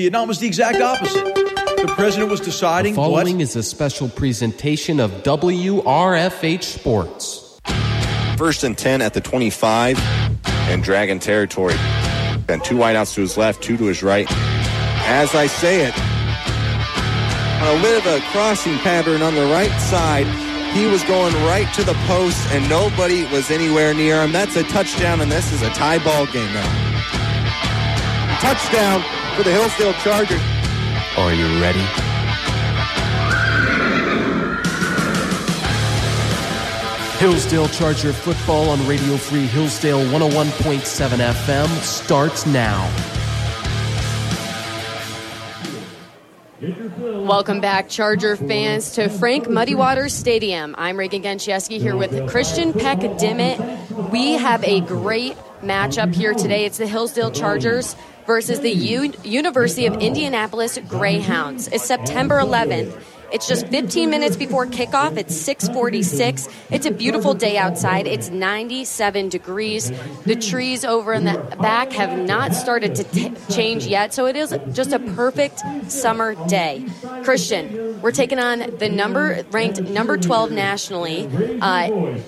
[0.00, 1.24] Vietnam was the exact opposite.
[1.34, 3.42] The president was deciding Following what.
[3.42, 7.58] is a special presentation of WRFH Sports.
[8.36, 9.98] First and 10 at the 25
[10.46, 11.74] and Dragon territory.
[12.46, 14.28] Then two wideouts to his left, two to his right.
[14.30, 20.28] As I say it, a bit of a crossing pattern on the right side.
[20.76, 24.30] He was going right to the post, and nobody was anywhere near him.
[24.30, 28.38] That's a touchdown, and this is a tie ball game now.
[28.38, 30.40] Touchdown for the Hillsdale Chargers.
[31.16, 31.78] Are you ready?
[37.18, 42.92] Hillsdale Charger football on Radio Free Hillsdale 101.7 FM starts now.
[47.24, 50.74] Welcome back, Charger fans, to Frank Muddy Waters Stadium.
[50.76, 53.60] I'm Reagan Genchieski here with Christian Peck Dimmitt.
[54.10, 56.64] We have a great matchup here today.
[56.64, 57.94] It's the Hillsdale Chargers
[58.28, 61.66] versus the U- University of Indianapolis Greyhounds.
[61.68, 63.02] It's September 11th.
[63.32, 65.16] It's just 15 minutes before kickoff.
[65.16, 66.46] It's 646.
[66.70, 68.06] It's a beautiful day outside.
[68.06, 69.90] It's 97 degrees.
[70.24, 74.36] The trees over in the back have not started to t- change yet, so it
[74.36, 76.86] is just a perfect summer day.
[77.22, 81.28] Christian, we're taking on the number ranked number 12 nationally.
[81.62, 82.18] Uh,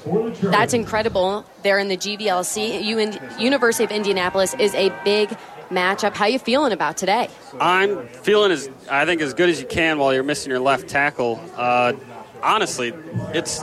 [0.43, 1.45] that's incredible.
[1.63, 2.85] They're in the GVLC.
[2.85, 5.35] UN- University of Indianapolis is a big
[5.71, 6.15] matchup.
[6.15, 7.29] How you feeling about today?
[7.61, 10.89] I'm feeling as I think as good as you can while you're missing your left
[10.89, 11.41] tackle.
[11.57, 11.95] Uh,
[12.43, 12.93] honestly,
[13.33, 13.63] it's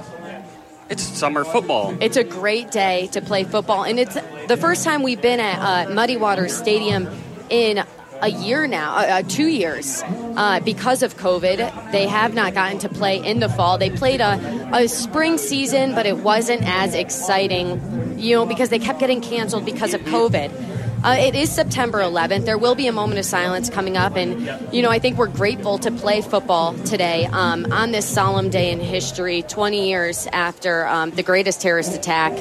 [0.90, 1.96] it's summer football.
[2.02, 5.90] It's a great day to play football, and it's the first time we've been at
[5.90, 7.08] uh, Muddy Waters Stadium
[7.50, 7.84] in
[8.22, 10.02] a year now, uh, uh, two years,
[10.36, 11.92] uh, because of COVID.
[11.92, 13.78] They have not gotten to play in the fall.
[13.78, 18.80] They played a, a spring season, but it wasn't as exciting, you know, because they
[18.80, 20.77] kept getting canceled because of COVID.
[21.04, 22.46] Uh, it is September 11th.
[22.46, 25.28] There will be a moment of silence coming up, and you know I think we're
[25.28, 30.88] grateful to play football today um, on this solemn day in history, 20 years after
[30.88, 32.34] um, the greatest terrorist attack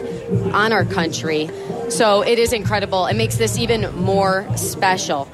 [0.55, 1.51] on our country.
[1.91, 3.07] So it is incredible.
[3.07, 5.29] It makes this even more special.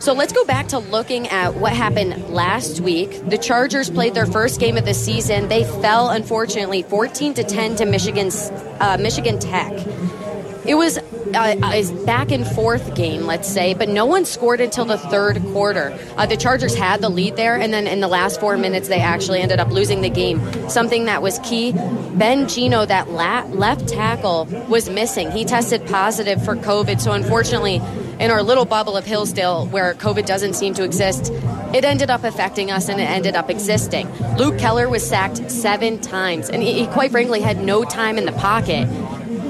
[0.00, 3.26] So let's go back to looking at what happened last week.
[3.26, 5.48] The Chargers played their first game of the season.
[5.48, 9.72] They fell, unfortunately, 14 to 10 to Michigan's uh, Michigan Tech.
[10.66, 11.02] It was uh,
[11.34, 15.96] a back and forth game, let's say, but no one scored until the third quarter.
[16.16, 19.00] Uh, the Chargers had the lead there, and then in the last four minutes, they
[19.00, 20.40] actually ended up losing the game.
[20.70, 21.72] Something that was key
[22.14, 25.30] Ben Gino, that la- left tackle, was missing.
[25.30, 27.82] He tested positive for COVID, so unfortunately,
[28.20, 31.32] in our little bubble of Hillsdale where COVID doesn't seem to exist,
[31.74, 34.08] it ended up affecting us and it ended up existing.
[34.36, 38.24] Luke Keller was sacked seven times, and he, he quite frankly had no time in
[38.24, 38.88] the pocket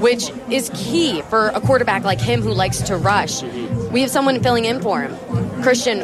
[0.01, 3.43] which is key for a quarterback like him who likes to rush.
[3.91, 5.63] We have someone filling in for him.
[5.63, 6.01] Christian,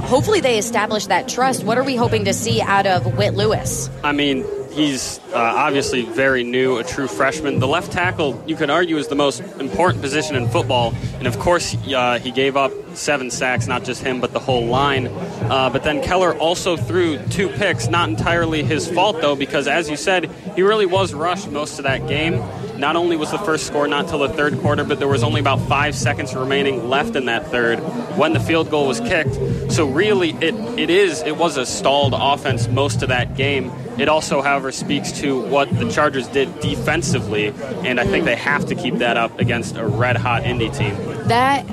[0.00, 1.64] hopefully they establish that trust.
[1.64, 3.90] What are we hoping to see out of Whit Lewis?
[4.04, 7.58] I mean, he's uh, obviously very new, a true freshman.
[7.58, 10.94] The left tackle, you could argue, is the most important position in football.
[11.18, 14.66] And of course, uh, he gave up seven sacks, not just him, but the whole
[14.66, 15.08] line.
[15.08, 19.88] Uh, but then Keller also threw two picks, not entirely his fault, though, because as
[19.90, 22.42] you said, he really was rushed most of that game.
[22.82, 25.38] Not only was the first score not till the third quarter, but there was only
[25.38, 27.78] about five seconds remaining left in that third
[28.18, 29.36] when the field goal was kicked.
[29.70, 33.70] So really, it, it is it was a stalled offense most of that game.
[34.00, 37.54] It also, however, speaks to what the Chargers did defensively,
[37.84, 40.96] and I think they have to keep that up against a red hot Indy team.
[41.28, 41.64] That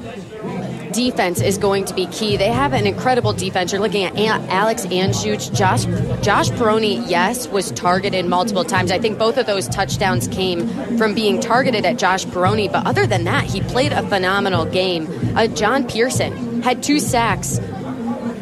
[0.91, 2.37] defense is going to be key.
[2.37, 3.71] They have an incredible defense.
[3.71, 4.15] You're looking at
[4.49, 5.85] Alex Anschutz, Josh
[6.23, 7.03] Josh Peroni.
[7.09, 8.91] Yes, was targeted multiple times.
[8.91, 10.67] I think both of those touchdowns came
[10.97, 12.71] from being targeted at Josh Peroni.
[12.71, 15.07] But other than that, he played a phenomenal game.
[15.35, 17.59] Uh, John Pearson had two sacks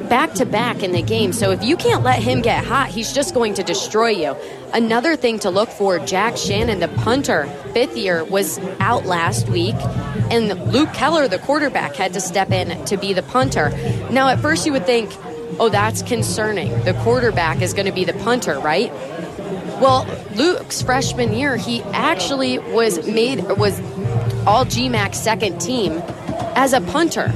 [0.10, 1.34] back to back in the game.
[1.34, 4.36] So if you can't let him get hot, he's just going to destroy you.
[4.74, 9.76] Another thing to look for Jack Shannon, the punter, fifth year, was out last week.
[10.30, 13.70] And Luke Keller, the quarterback, had to step in to be the punter.
[14.12, 15.12] Now, at first, you would think,
[15.60, 16.70] oh, that's concerning.
[16.84, 18.92] The quarterback is going to be the punter, right?
[19.80, 20.06] Well,
[20.36, 23.80] Luke's freshman year, he actually was made, was
[24.46, 26.02] all GMAC second team
[26.56, 27.34] as a punter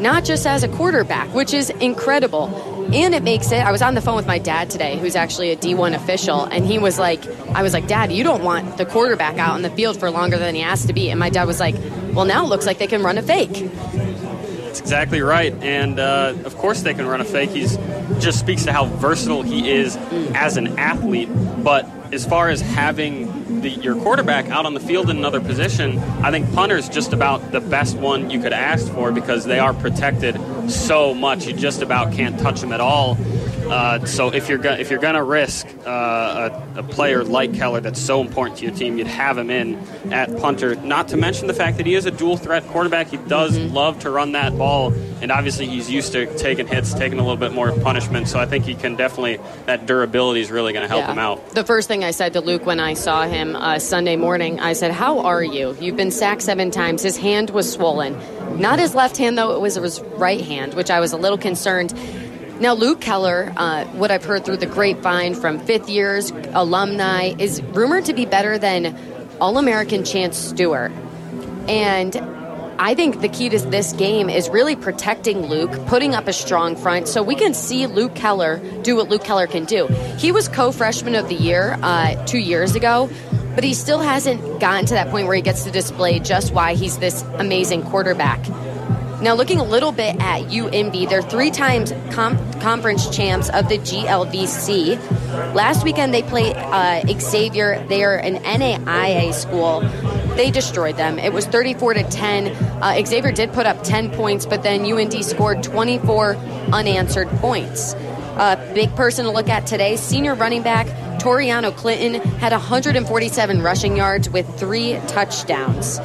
[0.00, 2.48] not just as a quarterback, which is incredible.
[2.92, 5.52] And it makes it, I was on the phone with my dad today, who's actually
[5.52, 8.84] a D1 official, and he was like, I was like, Dad, you don't want the
[8.84, 11.08] quarterback out in the field for longer than he has to be.
[11.08, 11.76] And my dad was like,
[12.12, 13.52] Well, now it looks like they can run a fake.
[13.52, 15.52] That's exactly right.
[15.62, 17.50] And uh, of course, they can run a fake.
[17.50, 17.76] He's
[18.18, 19.96] just speaks to how versatile he is
[20.34, 21.28] as an athlete.
[21.62, 25.98] But as far as having the, your quarterback out on the field in another position,
[26.24, 29.74] I think punter's just about the best one you could ask for because they are
[29.74, 30.36] protected
[30.70, 31.46] so much.
[31.46, 33.16] You just about can't touch them at all.
[33.68, 38.00] Uh, so if you're go- if you're gonna risk uh, a, player like Keller that's
[38.00, 39.76] so important to your team, you'd have him in
[40.12, 40.74] at punter.
[40.76, 43.08] Not to mention the fact that he is a dual threat quarterback.
[43.08, 43.74] He does mm-hmm.
[43.74, 44.92] love to run that ball,
[45.22, 48.28] and obviously he's used to taking hits, taking a little bit more punishment.
[48.28, 51.12] So I think he can definitely that durability is really going to help yeah.
[51.12, 51.50] him out.
[51.50, 54.72] The first thing I said to Luke when I saw him uh, Sunday morning, I
[54.72, 55.76] said, "How are you?
[55.80, 57.02] You've been sacked seven times.
[57.02, 58.18] His hand was swollen."
[58.58, 61.38] Not his left hand, though, it was his right hand, which I was a little
[61.38, 61.94] concerned.
[62.60, 67.62] Now, Luke Keller, uh, what I've heard through the grapevine from fifth years alumni, is
[67.62, 68.94] rumored to be better than
[69.40, 70.92] All American Chance Stewart.
[71.68, 72.14] And
[72.78, 76.76] I think the key to this game is really protecting Luke, putting up a strong
[76.76, 79.86] front so we can see Luke Keller do what Luke Keller can do.
[80.18, 83.08] He was co freshman of the year uh, two years ago,
[83.54, 86.74] but he still hasn't gotten to that point where he gets to display just why
[86.74, 88.44] he's this amazing quarterback.
[89.22, 93.76] Now, looking a little bit at UIndy, they're three times com- conference champs of the
[93.76, 94.96] GLVC.
[95.54, 97.84] Last weekend, they played uh, Xavier.
[97.88, 99.82] They are an NAIA school.
[100.36, 101.18] They destroyed them.
[101.18, 102.46] It was 34 to 10.
[102.82, 106.36] Uh, Xavier did put up 10 points, but then UIndy scored 24
[106.72, 107.92] unanswered points.
[107.92, 110.86] A uh, big person to look at today, senior running back
[111.20, 116.00] Toriano Clinton had 147 rushing yards with three touchdowns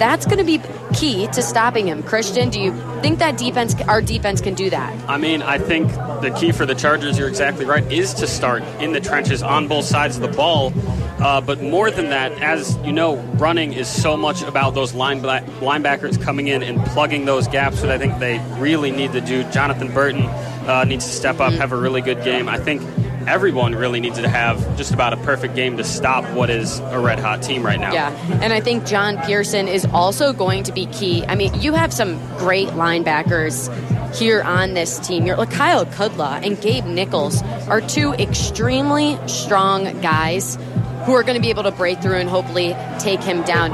[0.00, 0.58] that's going to be
[0.94, 2.02] key to stopping him.
[2.02, 2.72] Christian, do you
[3.02, 5.08] think that defense, our defense, can do that?
[5.08, 5.88] I mean, I think
[6.22, 9.68] the key for the Chargers, you're exactly right, is to start in the trenches on
[9.68, 10.72] both sides of the ball.
[11.20, 15.20] Uh, but more than that, as you know, running is so much about those line
[15.20, 19.44] linebackers coming in and plugging those gaps that I think they really need to do.
[19.50, 20.22] Jonathan Burton
[20.66, 21.60] uh, needs to step up, mm-hmm.
[21.60, 22.48] have a really good game.
[22.48, 22.80] I think
[23.30, 26.98] everyone really needs to have just about a perfect game to stop what is a
[26.98, 27.92] red hot team right now.
[27.92, 28.10] Yeah,
[28.42, 31.24] and I think John Pearson is also going to be key.
[31.26, 33.68] I mean, you have some great linebackers
[34.16, 35.26] here on this team.
[35.26, 40.58] You're like Kyle Kudla and Gabe Nichols are two extremely strong guys
[41.06, 43.72] who are going to be able to break through and hopefully take him down.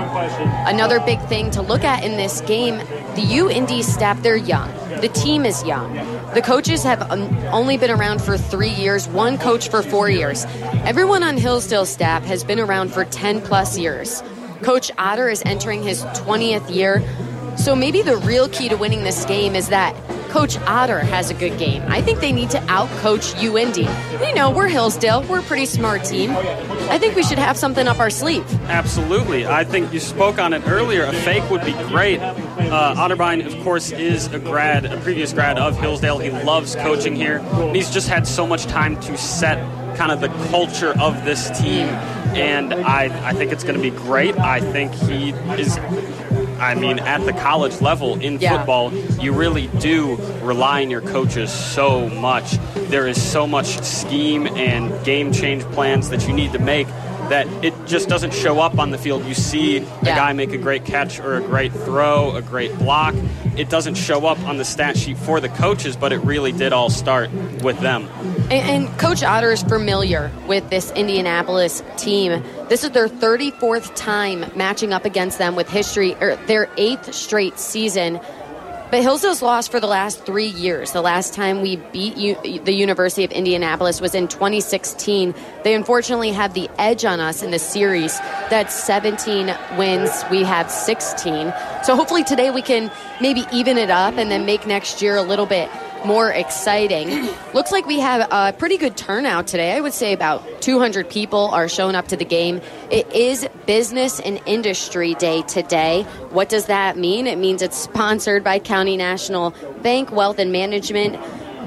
[0.68, 4.70] Another big thing to look at in this game, the UIndy staff, they're young.
[5.00, 5.96] The team is young.
[6.36, 10.44] The coaches have um, only been around for three years, one coach for four years.
[10.84, 14.22] Everyone on Hillsdale staff has been around for 10 plus years.
[14.60, 17.02] Coach Otter is entering his 20th year.
[17.56, 19.96] So maybe the real key to winning this game is that
[20.36, 21.82] Coach Otter has a good game.
[21.88, 23.88] I think they need to outcoach UIndy.
[24.20, 25.22] You know, we're Hillsdale.
[25.22, 26.30] We're a pretty smart team.
[26.90, 28.44] I think we should have something up our sleeve.
[28.64, 29.46] Absolutely.
[29.46, 31.04] I think you spoke on it earlier.
[31.04, 32.20] A fake would be great.
[32.20, 36.18] Uh, Otterbein, of course, is a grad, a previous grad of Hillsdale.
[36.18, 37.38] He loves coaching here.
[37.72, 39.56] He's just had so much time to set
[39.96, 41.88] kind of the culture of this team.
[42.36, 44.38] And I, I think it's going to be great.
[44.38, 45.78] I think he is
[46.58, 48.56] I mean, at the college level in yeah.
[48.56, 52.52] football, you really do rely on your coaches so much.
[52.88, 56.86] There is so much scheme and game change plans that you need to make
[57.30, 59.24] that it just doesn't show up on the field.
[59.24, 63.14] You see a guy make a great catch or a great throw, a great block.
[63.56, 66.72] It doesn't show up on the stat sheet for the coaches, but it really did
[66.72, 67.30] all start
[67.62, 68.08] with them.
[68.50, 72.42] And, and Coach Otter is familiar with this Indianapolis team.
[72.68, 77.58] This is their 34th time matching up against them with history, or their eighth straight
[77.58, 78.20] season.
[78.88, 80.92] But Hillsdale's lost for the last three years.
[80.92, 85.34] The last time we beat U- the University of Indianapolis was in 2016.
[85.64, 88.16] They unfortunately have the edge on us in the series.
[88.48, 90.24] That's 17 wins.
[90.30, 91.52] We have 16.
[91.82, 95.22] So hopefully today we can maybe even it up and then make next year a
[95.22, 95.68] little bit
[96.06, 97.28] more exciting.
[97.52, 99.72] Looks like we have a pretty good turnout today.
[99.72, 102.60] I would say about 200 people are showing up to the game.
[102.90, 106.04] It is Business and Industry Day today.
[106.30, 107.26] What does that mean?
[107.26, 109.50] It means it's sponsored by County National
[109.82, 111.16] Bank Wealth and Management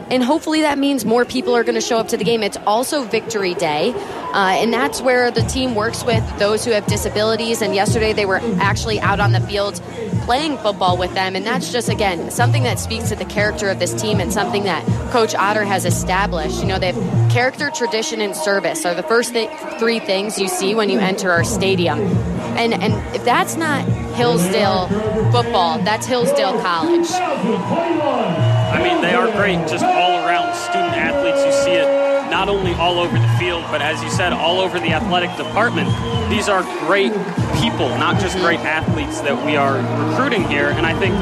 [0.10, 2.44] and hopefully that means more people are going to show up to the game.
[2.44, 6.86] It's also Victory Day, uh, and that's where the team works with those who have
[6.88, 7.62] disabilities.
[7.62, 9.82] And yesterday they were actually out on the field
[10.26, 13.80] playing football with them, and that's just again something that speaks to the character of
[13.80, 16.62] this team and something that Coach Otter has established.
[16.62, 19.50] You know, they have character, tradition, and service are the first th-
[19.80, 22.00] three things you see when you enter our stadium.
[22.58, 23.86] And and if that's not
[24.16, 24.88] Hillsdale
[25.32, 27.10] football, that's Hillsdale College.
[28.70, 31.44] I mean, they are great, just all around student athletes.
[31.46, 31.88] You see it
[32.30, 35.90] not only all over the field, but as you said, all over the athletic department.
[36.30, 37.12] These are great
[37.60, 39.78] people, not just great athletes that we are
[40.10, 40.70] recruiting here.
[40.70, 41.16] And I think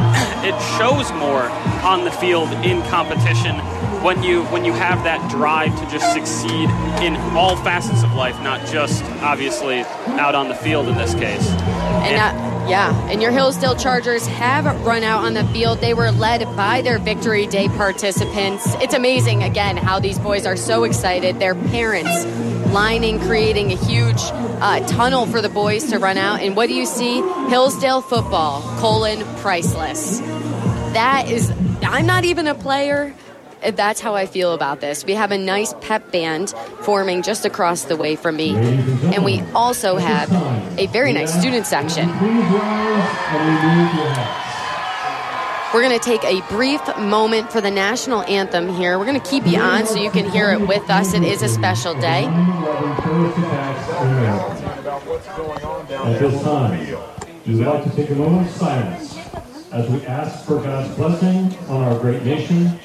[0.44, 1.44] it shows more
[1.84, 3.56] on the field in competition
[4.04, 6.70] when you when you have that drive to just succeed
[7.02, 9.80] in all facets of life, not just obviously
[10.20, 11.50] out on the field in this case.
[11.50, 15.80] And, and Yeah, and your Hillsdale Chargers have run out on the field.
[15.80, 18.76] They were led by their Victory Day participants.
[18.82, 21.40] It's amazing, again, how these boys are so excited.
[21.40, 22.26] Their parents
[22.74, 26.42] lining, creating a huge uh, tunnel for the boys to run out.
[26.42, 27.22] And what do you see?
[27.48, 30.20] Hillsdale football, colon, priceless.
[30.20, 31.52] That is,
[31.84, 33.16] I'm not even a player.
[33.62, 35.04] That's how I feel about this.
[35.06, 38.56] We have a nice pep band forming just across the way from me.
[38.56, 40.32] And we also have
[40.78, 42.08] a very nice student section.
[45.74, 48.98] We're going to take a brief moment for the national anthem here.
[48.98, 51.14] We're going to keep you on so you can hear it with us.
[51.14, 52.26] It is a special day.
[55.94, 56.80] At this time,
[57.46, 59.18] we would like to take a moment of silence
[59.72, 62.80] as we ask for God's blessing on our great nation,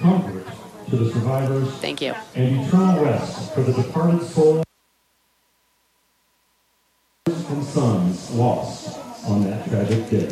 [0.00, 0.46] comfort
[0.90, 2.14] to the survivors, Thank you.
[2.34, 4.64] and eternal rest for the departed souls
[7.26, 10.28] and sons lost on that tragic day.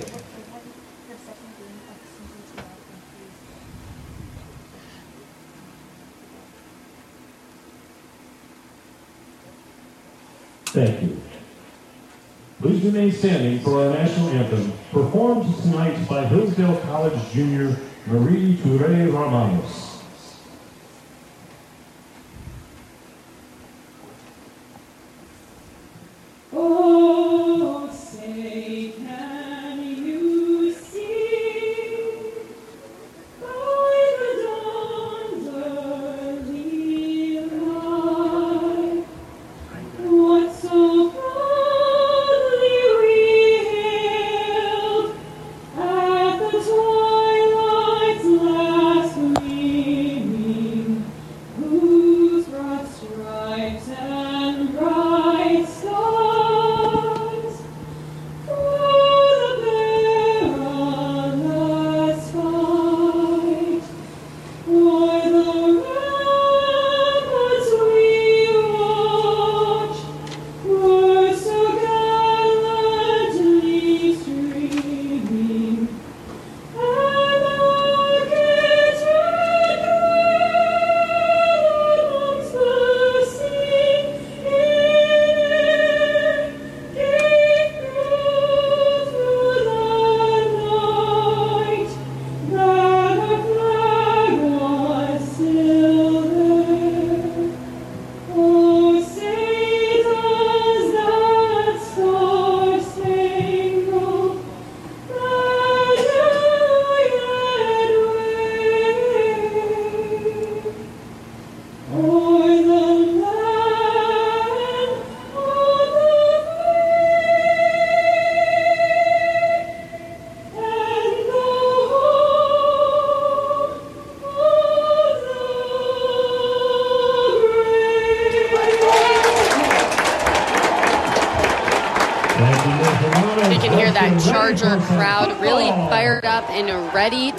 [10.66, 11.20] Thank you.
[12.60, 19.10] Please remain standing for our national anthem, performed tonight by Hillsdale College junior Marie Toure
[19.10, 20.02] Ramos.
[26.52, 28.92] Oh, say,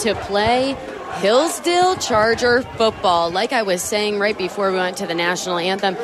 [0.06, 0.76] to play
[1.16, 3.32] Hillsdale Charger football.
[3.32, 5.96] Like I was saying right before we went to the national anthem,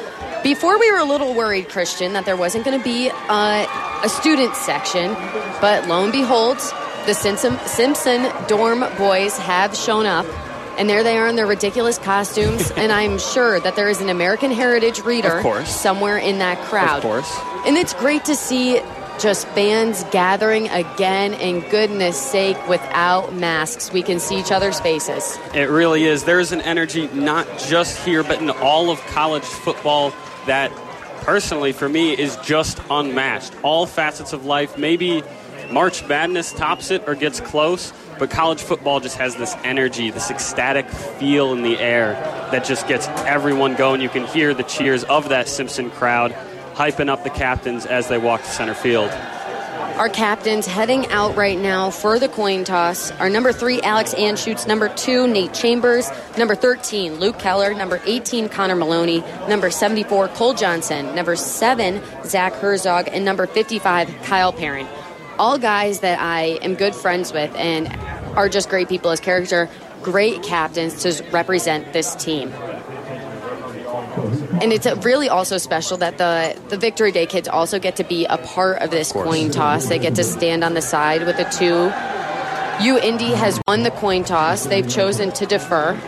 [0.41, 4.10] before we were a little worried, Christian, that there wasn't going to be uh, a
[4.10, 5.13] student section,
[5.62, 6.58] but lo and behold,
[7.05, 10.25] the Simpson, Simpson dorm boys have shown up.
[10.79, 14.10] And there they are in their ridiculous costumes, and I'm sure that there is an
[14.10, 15.70] American Heritage reader Of course.
[15.70, 16.98] somewhere in that crowd.
[16.98, 17.39] Of course.
[17.67, 18.79] And it's great to see
[19.22, 23.92] just fans gathering again, and goodness sake, without masks.
[23.94, 25.38] We can see each other's faces.
[25.54, 26.24] It really is.
[26.24, 30.13] There's an energy not just here, but in all of college football
[30.48, 30.72] that,
[31.22, 33.54] personally, for me, is just unmatched.
[33.63, 34.78] All facets of life.
[34.78, 35.24] Maybe
[35.72, 40.30] March Madness tops it or gets close, but college football just has this energy, this
[40.30, 42.13] ecstatic feel in the air
[42.51, 44.01] that just gets everyone going.
[44.01, 46.36] You can hear the cheers of that Simpson crowd
[46.81, 49.11] hyping up the captains as they walk to center field.
[49.97, 54.67] Our captains heading out right now for the coin toss are number three, Alex Anschutz,
[54.67, 56.09] number two, Nate Chambers,
[56.39, 62.53] number 13, Luke Keller, number 18, Connor Maloney, number 74, Cole Johnson, number seven, Zach
[62.53, 64.89] Herzog, and number 55, Kyle Parent.
[65.38, 67.95] All guys that I am good friends with and
[68.35, 69.69] are just great people as character,
[70.01, 72.51] great captains to represent this team.
[74.62, 78.03] And it's uh, really also special that the, the Victory Day kids also get to
[78.03, 79.88] be a part of this coin toss.
[79.88, 81.91] They get to stand on the side with the two.
[82.84, 84.65] U Indy has won the coin toss.
[84.65, 86.00] They've chosen to defer.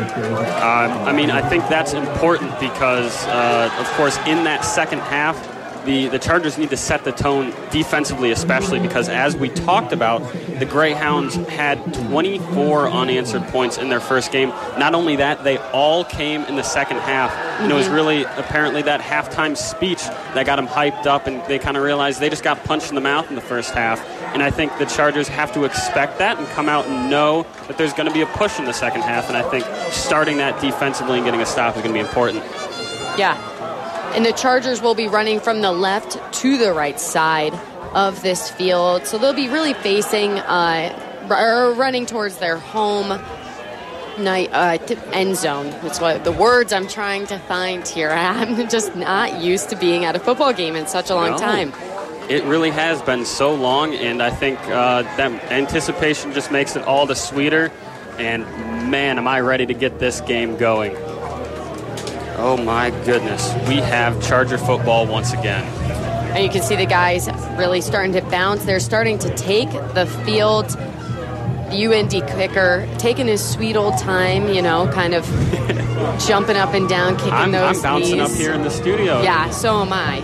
[0.00, 5.36] Uh, I mean, I think that's important because, uh, of course, in that second half,
[5.84, 10.20] the, the Chargers need to set the tone defensively, especially because, as we talked about,
[10.58, 14.50] the Greyhounds had 24 unanswered points in their first game.
[14.78, 17.32] Not only that, they all came in the second half.
[17.60, 17.94] And it was mm-hmm.
[17.94, 20.02] really apparently that halftime speech
[20.34, 22.94] that got them hyped up, and they kind of realized they just got punched in
[22.94, 24.04] the mouth in the first half.
[24.32, 27.76] And I think the Chargers have to expect that and come out and know that
[27.78, 29.28] there's going to be a push in the second half.
[29.28, 32.44] And I think starting that defensively and getting a stop is going to be important.
[33.18, 33.49] Yeah.
[34.14, 37.54] And the Chargers will be running from the left to the right side
[37.94, 39.06] of this field.
[39.06, 43.20] So they'll be really facing, uh, or running towards their home
[44.18, 45.70] night uh, t- end zone.
[45.82, 48.10] That's what the words I'm trying to find here.
[48.14, 51.38] I'm just not used to being at a football game in such a long No.
[51.38, 51.72] time.
[52.28, 56.82] It really has been so long, and I think uh, that anticipation just makes it
[56.84, 57.72] all the sweeter.
[58.18, 58.44] And
[58.90, 60.94] man, am I ready to get this game going!
[62.42, 65.64] Oh my goodness, we have Charger football once again.
[66.34, 67.28] And you can see the guys
[67.58, 68.64] really starting to bounce.
[68.64, 70.68] They're starting to take the field.
[70.70, 75.24] The UIndy kicker taking his sweet old time, you know, kind of
[76.26, 78.32] jumping up and down, kicking I'm, those I'm bouncing knees.
[78.32, 79.22] up here in the studio.
[79.22, 80.20] Yeah, so am I.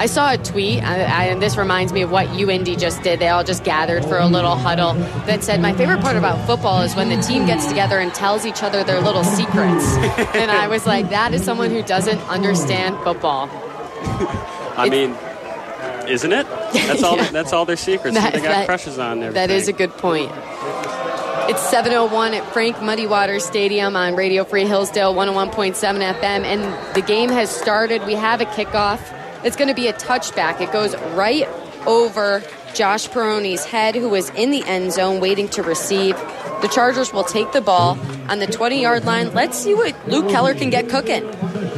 [0.00, 3.20] I saw a tweet, and this reminds me of what UIndy just did.
[3.20, 4.94] They all just gathered for a little huddle
[5.26, 8.46] that said, My favorite part about football is when the team gets together and tells
[8.46, 9.84] each other their little secrets.
[10.34, 13.50] and I was like, That is someone who doesn't understand football.
[14.74, 15.14] I mean,
[16.08, 16.46] isn't it?
[16.72, 17.16] That's all.
[17.20, 17.30] Yeah.
[17.30, 18.16] That's all their secrets.
[18.16, 19.32] That- they got that- crushes on there.
[19.32, 20.32] That is a good point.
[21.50, 27.02] It's 7:01 at Frank Muddy Waters Stadium on Radio Free Hillsdale 101.7 FM, and the
[27.02, 28.06] game has started.
[28.06, 28.98] We have a kickoff.
[29.44, 30.60] It's going to be a touchback.
[30.60, 31.48] It goes right
[31.86, 32.42] over
[32.74, 36.16] Josh Peroni's head, who is in the end zone waiting to receive.
[36.62, 39.32] The Chargers will take the ball on the 20-yard line.
[39.32, 41.24] Let's see what Luke Keller can get cooking.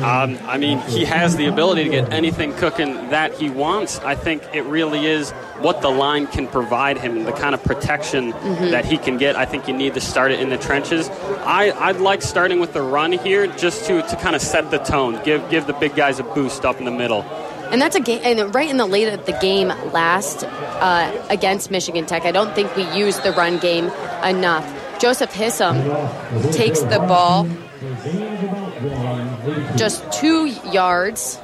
[0.03, 4.01] Um, I mean, he has the ability to get anything cooking that he wants.
[4.01, 8.31] I think it really is what the line can provide him, the kind of protection
[8.71, 9.37] that he can get.
[9.37, 11.09] I think you need to start it in the trenches.
[11.09, 14.79] I, I'd like starting with the run here just to, to kind of set the
[14.79, 17.23] tone, give give the big guys a boost up in the middle.
[17.73, 21.71] And that's a game, and right in the late of the game last uh, against
[21.71, 22.27] Michigan Tech.
[22.27, 23.91] I don't think we used the run game
[24.23, 25.01] enough.
[25.01, 27.49] Joseph Hissam takes the ball
[29.77, 31.41] just two yards.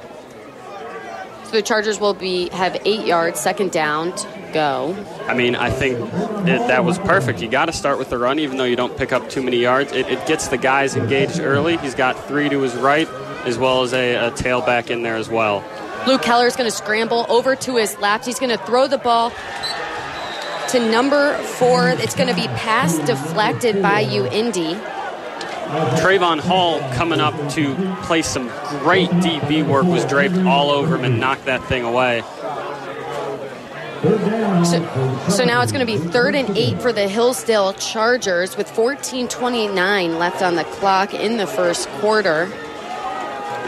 [1.44, 4.94] So the Chargers will be have eight yards, second down to go.
[5.26, 7.40] I mean, I think it, that was perfect.
[7.40, 9.56] You got to start with the run, even though you don't pick up too many
[9.56, 9.92] yards.
[9.92, 11.78] It, it gets the guys engaged early.
[11.78, 13.08] He's got three to his right,
[13.46, 15.64] as well as a, a tailback in there as well.
[16.08, 18.24] Luke is going to scramble over to his left.
[18.24, 19.30] He's going to throw the ball
[20.70, 21.90] to number four.
[21.90, 24.72] It's going to be pass deflected by you, Indy.
[26.00, 28.48] Trayvon Hall coming up to play some
[28.80, 32.22] great DB work was draped all over him and knocked that thing away.
[34.64, 38.66] So, so now it's going to be third and eight for the Hillsdale Chargers with
[38.68, 42.50] 14:29 left on the clock in the first quarter.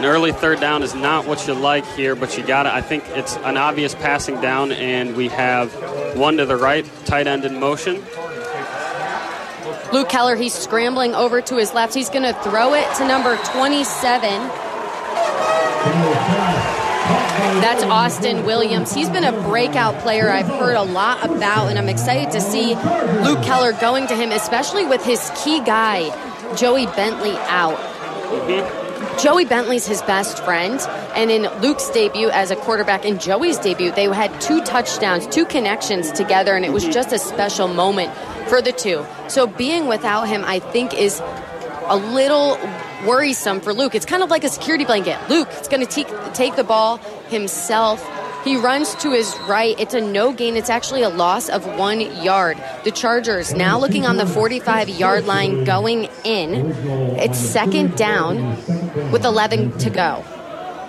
[0.01, 2.71] An early third down is not what you like here, but you got it.
[2.71, 5.71] I think it's an obvious passing down, and we have
[6.17, 8.03] one to the right, tight end in motion.
[9.93, 11.93] Luke Keller, he's scrambling over to his left.
[11.93, 14.21] He's going to throw it to number 27.
[17.61, 18.91] That's Austin Williams.
[18.95, 22.73] He's been a breakout player I've heard a lot about, and I'm excited to see
[23.23, 26.09] Luke Keller going to him, especially with his key guy,
[26.55, 27.77] Joey Bentley, out.
[27.77, 28.80] Mm-hmm.
[29.19, 30.79] Joey Bentley's his best friend,
[31.15, 35.45] and in Luke's debut as a quarterback and Joey's debut, they had two touchdowns, two
[35.45, 38.13] connections together, and it was just a special moment
[38.47, 39.05] for the two.
[39.27, 41.21] So being without him, I think, is
[41.85, 42.57] a little
[43.05, 43.95] worrisome for Luke.
[43.95, 45.17] It's kind of like a security blanket.
[45.29, 46.97] Luke is going to take take the ball
[47.29, 48.01] himself.
[48.43, 49.79] He runs to his right.
[49.79, 50.57] It's a no gain.
[50.57, 52.57] It's actually a loss of one yard.
[52.83, 56.71] The Chargers now looking on the 45 yard line going in.
[57.17, 58.55] It's second down
[59.11, 60.23] with 11 to go.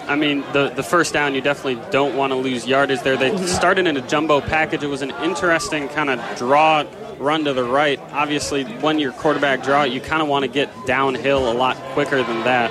[0.08, 3.16] I mean, the, the first down, you definitely don't want to lose yardage there.
[3.16, 3.46] They mm-hmm.
[3.46, 4.82] started in a jumbo package.
[4.82, 6.84] It was an interesting kind of draw
[7.18, 8.00] run to the right.
[8.12, 12.22] Obviously, when your quarterback draw, you kind of want to get downhill a lot quicker
[12.22, 12.70] than that.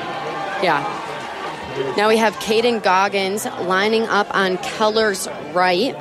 [0.63, 1.10] Yeah.
[1.97, 5.95] Now we have Caden Goggins lining up on Keller's right.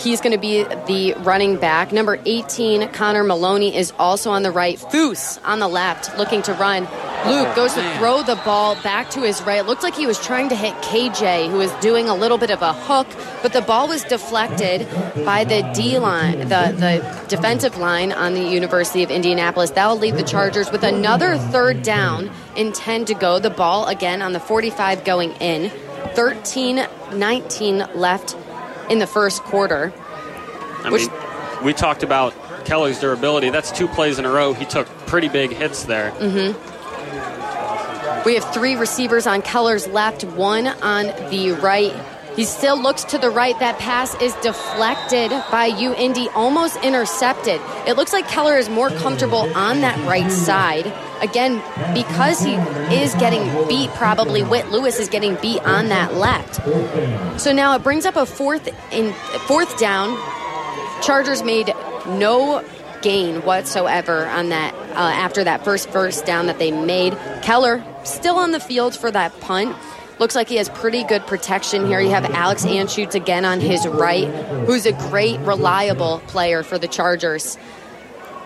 [0.00, 1.92] He's going to be the running back.
[1.92, 4.78] Number 18, Connor Maloney, is also on the right.
[4.78, 6.86] Foose on the left, looking to run.
[7.28, 9.58] Luke goes to oh, throw the ball back to his right.
[9.58, 12.50] It looked like he was trying to hit KJ, who was doing a little bit
[12.50, 13.06] of a hook,
[13.42, 14.86] but the ball was deflected
[15.24, 19.70] by the D line, the, the defensive line on the University of Indianapolis.
[19.70, 23.38] That will leave the Chargers with another third down and 10 to go.
[23.38, 25.70] The ball again on the 45 going in.
[26.14, 28.36] 13 19 left
[28.90, 29.92] in the first quarter.
[30.84, 33.50] I Which- mean, we talked about Keller's durability.
[33.50, 34.52] That's two plays in a row.
[34.52, 36.10] He took pretty big hits there.
[36.12, 36.77] Mm-hmm.
[38.28, 41.94] We have three receivers on Keller's left, one on the right.
[42.36, 43.58] He still looks to the right.
[43.58, 47.58] That pass is deflected by U Indy, almost intercepted.
[47.86, 50.92] It looks like Keller is more comfortable on that right side.
[51.22, 51.62] Again,
[51.94, 52.52] because he
[52.94, 56.56] is getting beat, probably Whit Lewis is getting beat on that left.
[57.40, 59.14] So now it brings up a fourth in
[59.46, 60.18] fourth down.
[61.00, 61.72] Chargers made
[62.06, 62.62] no
[63.00, 67.16] gain whatsoever on that uh, after that first first down that they made.
[67.40, 69.76] Keller still on the field for that punt.
[70.18, 72.00] Looks like he has pretty good protection here.
[72.00, 74.26] You have Alex Anschutz again on his right,
[74.66, 77.56] who's a great, reliable player for the Chargers.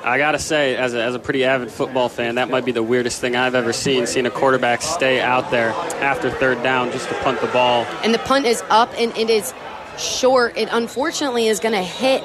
[0.05, 2.83] I gotta say, as a, as a pretty avid football fan, that might be the
[2.83, 4.07] weirdest thing I've ever seen.
[4.07, 5.71] Seeing a quarterback stay out there
[6.03, 7.85] after third down just to punt the ball.
[8.03, 9.55] And the punt is up and it is
[9.99, 10.57] short.
[10.57, 12.23] It unfortunately is going to hit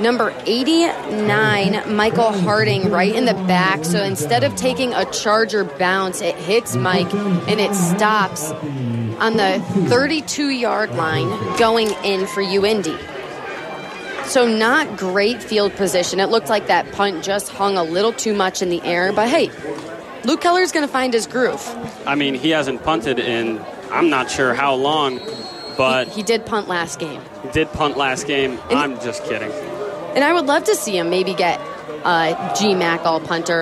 [0.00, 3.84] number 89, Michael Harding, right in the back.
[3.84, 9.60] So instead of taking a Charger bounce, it hits Mike and it stops on the
[9.88, 11.28] 32 yard line
[11.58, 12.98] going in for UIndy.
[14.26, 16.18] So not great field position.
[16.20, 19.28] It looked like that punt just hung a little too much in the air, but
[19.28, 19.50] hey,
[20.24, 21.64] Luke Keller's going to find his groove.
[22.06, 25.20] I mean, he hasn't punted in I'm not sure how long,
[25.76, 27.22] but He did punt last game.
[27.44, 28.58] he did punt last game.
[28.70, 29.52] I'm just kidding.
[30.16, 31.60] And I would love to see him maybe get
[32.04, 33.60] uh, GMAC all punter.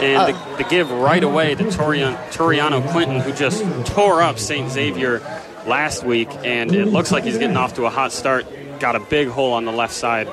[0.00, 0.26] And Oh.
[0.56, 3.62] the, the give right away to Torian, Toriano Clinton, who just
[3.92, 4.70] tore up St.
[4.70, 5.20] Xavier
[5.66, 8.46] last week, and it looks like he's getting off to a hot start.
[8.80, 10.28] Got a big hole on the left side.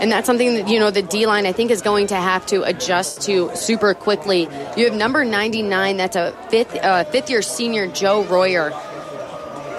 [0.00, 2.44] And that's something that, you know, the D line I think is going to have
[2.46, 4.48] to adjust to super quickly.
[4.76, 8.72] You have number 99, that's a fifth, uh, fifth year senior, Joe Royer,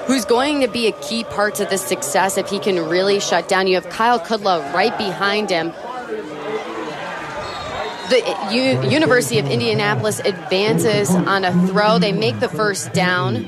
[0.08, 3.48] who's going to be a key part to this success if he can really shut
[3.48, 3.68] down.
[3.68, 5.74] You have Kyle Kudla right behind him.
[8.10, 8.20] The
[8.52, 11.98] U- University of Indianapolis advances on a throw.
[11.98, 13.46] They make the first down.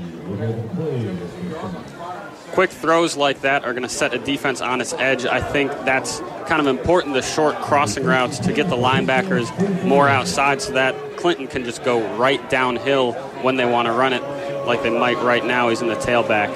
[2.53, 5.25] Quick throws like that are going to set a defense on its edge.
[5.25, 10.07] I think that's kind of important, the short crossing routes to get the linebackers more
[10.07, 14.21] outside so that Clinton can just go right downhill when they want to run it,
[14.65, 15.69] like they might right now.
[15.69, 16.52] He's in the tailback.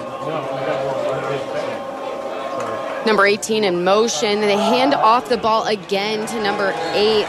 [3.06, 4.42] Number 18 in motion.
[4.42, 7.26] They hand off the ball again to number 8.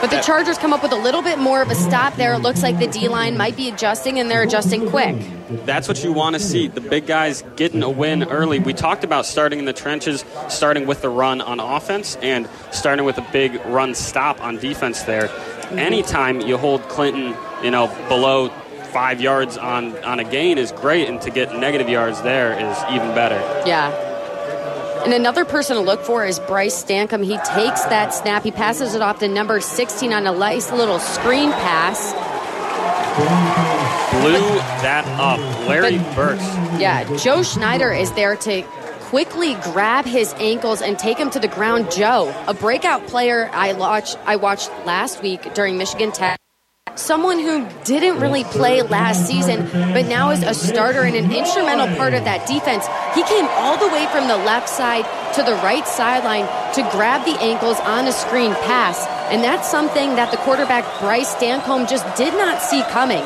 [0.00, 2.34] But the Chargers come up with a little bit more of a stop there.
[2.34, 5.16] It looks like the D line might be adjusting, and they're adjusting quick.
[5.64, 6.68] That's what you want to see.
[6.68, 8.58] The big guys getting a win early.
[8.58, 13.06] We talked about starting in the trenches, starting with the run on offense, and starting
[13.06, 15.28] with a big run stop on defense there.
[15.28, 15.78] Mm-hmm.
[15.78, 18.52] Anytime you hold Clinton, you know, below
[18.96, 22.78] five yards on, on a gain is great, and to get negative yards there is
[22.90, 23.36] even better.
[23.68, 23.92] Yeah.
[25.04, 27.22] And another person to look for is Bryce Stankham.
[27.22, 30.98] He takes that snap, he passes it off to number 16 on a nice little
[30.98, 32.12] screen pass.
[34.12, 34.40] Blew
[34.80, 35.40] that up.
[35.68, 36.44] Larry But- Burks.
[36.80, 38.62] Yeah, Joe Schneider is there to
[39.10, 41.90] quickly grab his ankles and take him to the ground.
[41.92, 46.38] Joe, a breakout player I watched I watched last week during Michigan Tech.
[46.96, 51.94] Someone who didn't really play last season, but now is a starter and an instrumental
[51.94, 52.86] part of that defense.
[53.14, 55.04] He came all the way from the left side
[55.34, 59.06] to the right sideline to grab the ankles on a screen pass.
[59.30, 63.22] And that's something that the quarterback Bryce Stancombe just did not see coming.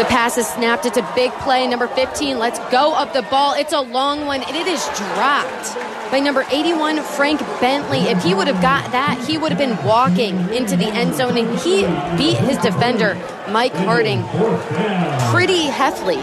[0.00, 0.86] The pass is snapped.
[0.86, 1.66] It's a big play.
[1.66, 3.52] Number 15, let's go up the ball.
[3.52, 5.74] It's a long one, and it is dropped
[6.10, 7.98] by number 81, Frank Bentley.
[7.98, 11.36] If he would have got that, he would have been walking into the end zone,
[11.36, 11.82] and he
[12.16, 13.14] beat his defender,
[13.50, 14.22] Mike Harding,
[15.30, 16.22] pretty heftily.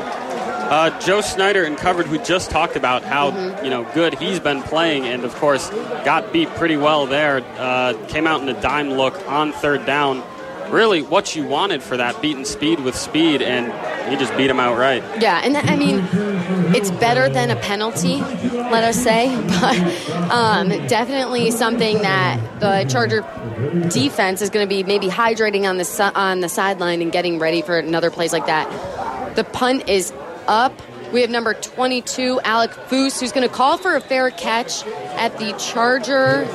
[0.69, 3.63] Uh, Joe Snyder in covered, we just talked about how Mm-hmm.
[3.63, 5.69] you know good he's been playing, and of course
[6.03, 7.41] got beat pretty well there.
[7.59, 10.23] Uh, came out in a dime look on third down.
[10.69, 13.71] Really, what you wanted for that beaten speed with speed, and
[14.11, 15.01] he just beat him outright.
[15.21, 16.05] Yeah, and I mean,
[16.75, 23.21] it's better than a penalty, let us say, but um, definitely something that the Charger
[23.89, 27.39] defense is going to be maybe hydrating on the si- on the sideline and getting
[27.39, 29.35] ready for another place like that.
[29.35, 30.11] The punt is
[30.47, 30.73] up.
[31.13, 35.37] We have number 22, Alec Foose, who's going to call for a fair catch at
[35.37, 36.45] the Charger.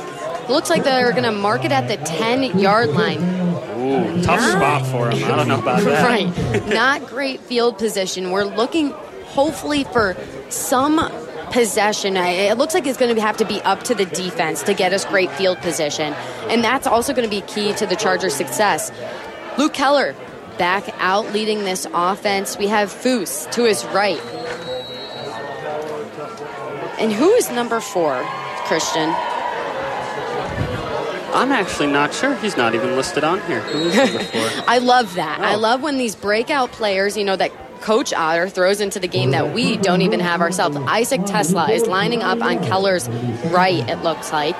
[0.49, 3.42] Looks like they're going to mark it at the 10 yard line.
[3.83, 5.23] Ooh, tough spot for him.
[5.23, 6.07] I don't know about that.
[6.07, 6.67] right.
[6.67, 8.31] Not great field position.
[8.31, 8.91] We're looking
[9.25, 10.15] hopefully for
[10.49, 11.11] some
[11.51, 12.17] possession.
[12.17, 14.93] It looks like it's going to have to be up to the defense to get
[14.93, 16.13] us great field position.
[16.49, 18.91] And that's also going to be key to the Chargers' success.
[19.57, 20.15] Luke Keller
[20.57, 22.57] back out leading this offense.
[22.57, 24.19] We have Foose to his right.
[26.99, 28.23] And who is number four,
[28.65, 29.13] Christian?
[31.33, 32.35] I'm actually not sure.
[32.35, 33.61] He's not even listed on here.
[33.61, 34.63] Who is number four?
[34.67, 35.39] I love that.
[35.39, 35.59] I Oh.
[35.59, 39.53] love when these breakout players, you know, that Coach Otter throws into the game that
[39.53, 40.77] we don't even have ourselves.
[40.87, 43.09] Isaac Tesla is lining up on Keller's
[43.51, 44.55] right, it looks like.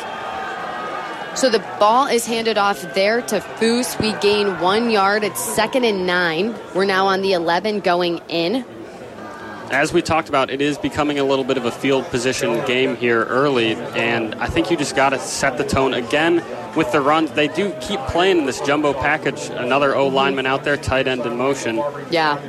[1.38, 3.98] So the ball is handed off there to Foose.
[4.00, 5.24] We gain one yard.
[5.24, 6.54] It's second and nine.
[6.76, 8.66] We're now on the 11 going in.
[9.72, 12.96] As we talked about, it is becoming a little bit of a field position game
[12.96, 16.44] here early, and I think you just got to set the tone again
[16.76, 17.32] with the runs.
[17.32, 19.50] They do keep playing in this jumbo package.
[19.50, 21.82] Another O lineman out there, tight end in motion.
[22.10, 22.42] Yeah.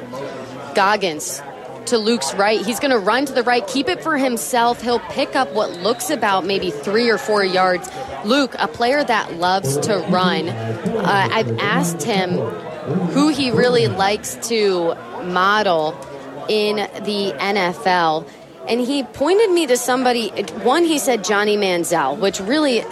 [0.74, 1.42] Goggins
[1.86, 2.64] to Luke's right.
[2.64, 4.80] He's going to run to the right, keep it for himself.
[4.80, 7.88] He'll pick up what looks about maybe three or four yards.
[8.24, 12.38] Luke, a player that loves to run, uh, I've asked him
[13.10, 15.92] who he really likes to model
[16.48, 18.28] in the NFL.
[18.68, 20.30] And he pointed me to somebody.
[20.62, 22.82] One, he said Johnny Manziel, which really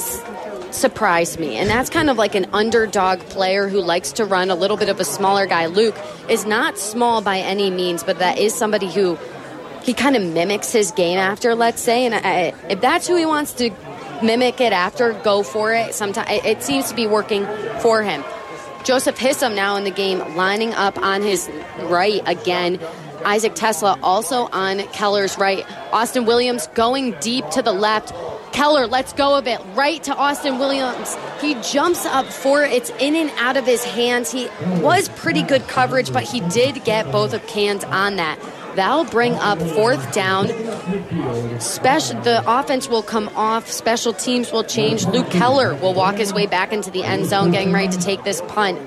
[0.74, 1.56] surprised me.
[1.56, 4.88] And that's kind of like an underdog player who likes to run, a little bit
[4.88, 5.66] of a smaller guy.
[5.66, 5.96] Luke
[6.28, 9.18] is not small by any means, but that is somebody who
[9.82, 12.06] he kind of mimics his game after, let's say.
[12.06, 13.70] And I, if that's who he wants to
[14.22, 15.94] mimic it after, go for it.
[15.94, 17.46] Sometimes it, seems to be working
[17.80, 18.24] for him.
[18.84, 21.50] Joseph Hissam now in the game, lining up on his
[21.82, 22.80] right again.
[23.24, 25.64] Isaac Tesla also on Keller's right.
[25.92, 28.12] Austin Williams going deep to the left.
[28.52, 31.16] Keller lets go of it right to Austin Williams.
[31.40, 32.72] He jumps up for it.
[32.72, 34.30] It's in and out of his hands.
[34.30, 34.48] He
[34.80, 38.38] was pretty good coverage, but he did get both of cans on that.
[38.76, 40.48] That'll bring up fourth down.
[41.60, 43.70] Special, the offense will come off.
[43.70, 45.06] Special teams will change.
[45.06, 48.24] Luke Keller will walk his way back into the end zone, getting ready to take
[48.24, 48.78] this punt.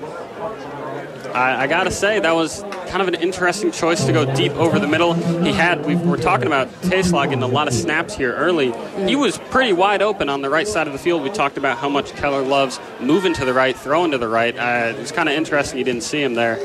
[1.34, 4.78] I, I gotta say that was kind of an interesting choice to go deep over
[4.78, 5.14] the middle.
[5.14, 8.72] He had we were talking about Taslog getting a lot of snaps here early.
[9.06, 11.22] He was pretty wide open on the right side of the field.
[11.22, 14.56] We talked about how much Keller loves moving to the right, throwing to the right.
[14.56, 16.58] Uh, it was kind of interesting you didn't see him there.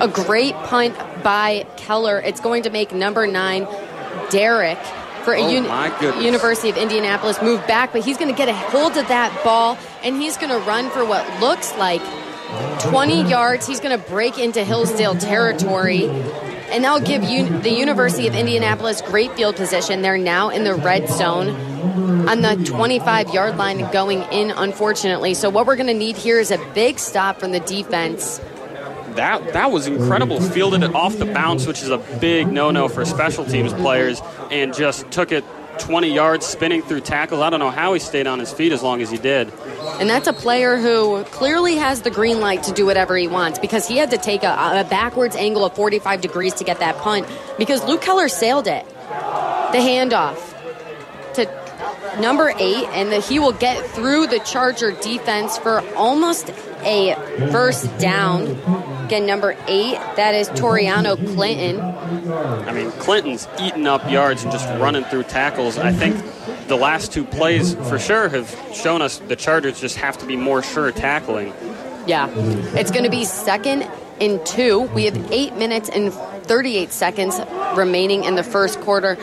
[0.00, 2.18] A great punt by Keller.
[2.20, 3.66] It's going to make number nine,
[4.30, 4.78] Derek,
[5.24, 8.54] for a Oh, uni- University of Indianapolis move back, but he's going to get a
[8.54, 12.02] hold of that ball and he's going to run for what looks like
[12.80, 13.66] 20 yards.
[13.66, 16.08] He's going to break into Hillsdale territory.
[16.70, 20.02] And that'll give un- the University of Indianapolis great field position.
[20.02, 21.50] They're now in the red zone
[22.28, 25.34] on the 25 yard line going in, unfortunately.
[25.34, 28.40] So, what we're going to need here is a big stop from the defense.
[29.14, 30.40] That that was incredible.
[30.40, 34.74] Fielded it off the bounce, which is a big no-no for special teams players, and
[34.74, 35.44] just took it
[35.78, 37.40] 20 yards, spinning through tackles.
[37.40, 39.52] I don't know how he stayed on his feet as long as he did.
[40.00, 43.58] And that's a player who clearly has the green light to do whatever he wants
[43.58, 46.96] because he had to take a, a backwards angle of 45 degrees to get that
[46.98, 47.26] punt
[47.58, 48.86] because Luke Keller sailed it.
[48.86, 50.54] The handoff
[51.34, 51.63] to
[52.20, 56.50] number eight, and that he will get through the Charger defense for almost
[56.82, 57.14] a
[57.50, 58.46] first down.
[59.04, 61.80] Again, number eight, that is Toriano Clinton.
[62.68, 65.78] I mean, Clinton's eating up yards and just running through tackles.
[65.78, 66.16] I think
[66.68, 70.36] the last two plays for sure have shown us the Chargers just have to be
[70.36, 71.52] more sure tackling.
[72.06, 72.30] Yeah.
[72.74, 73.88] It's going to be second
[74.20, 74.82] and two.
[74.94, 77.40] We have eight minutes and 38 seconds
[77.74, 79.16] remaining in the first quarter.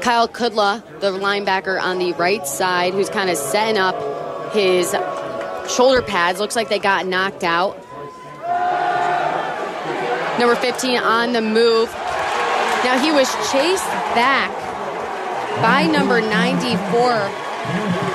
[0.00, 4.94] Kyle Kudla, the linebacker on the right side, who's kind of setting up his
[5.70, 6.38] shoulder pads.
[6.38, 7.76] Looks like they got knocked out.
[10.38, 11.90] Number 15 on the move.
[12.84, 14.50] Now he was chased back
[15.62, 17.30] by number 94,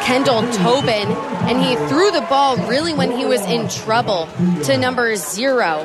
[0.04, 1.12] Kendall Tobin,
[1.50, 4.30] and he threw the ball really when he was in trouble
[4.65, 5.80] to number zero,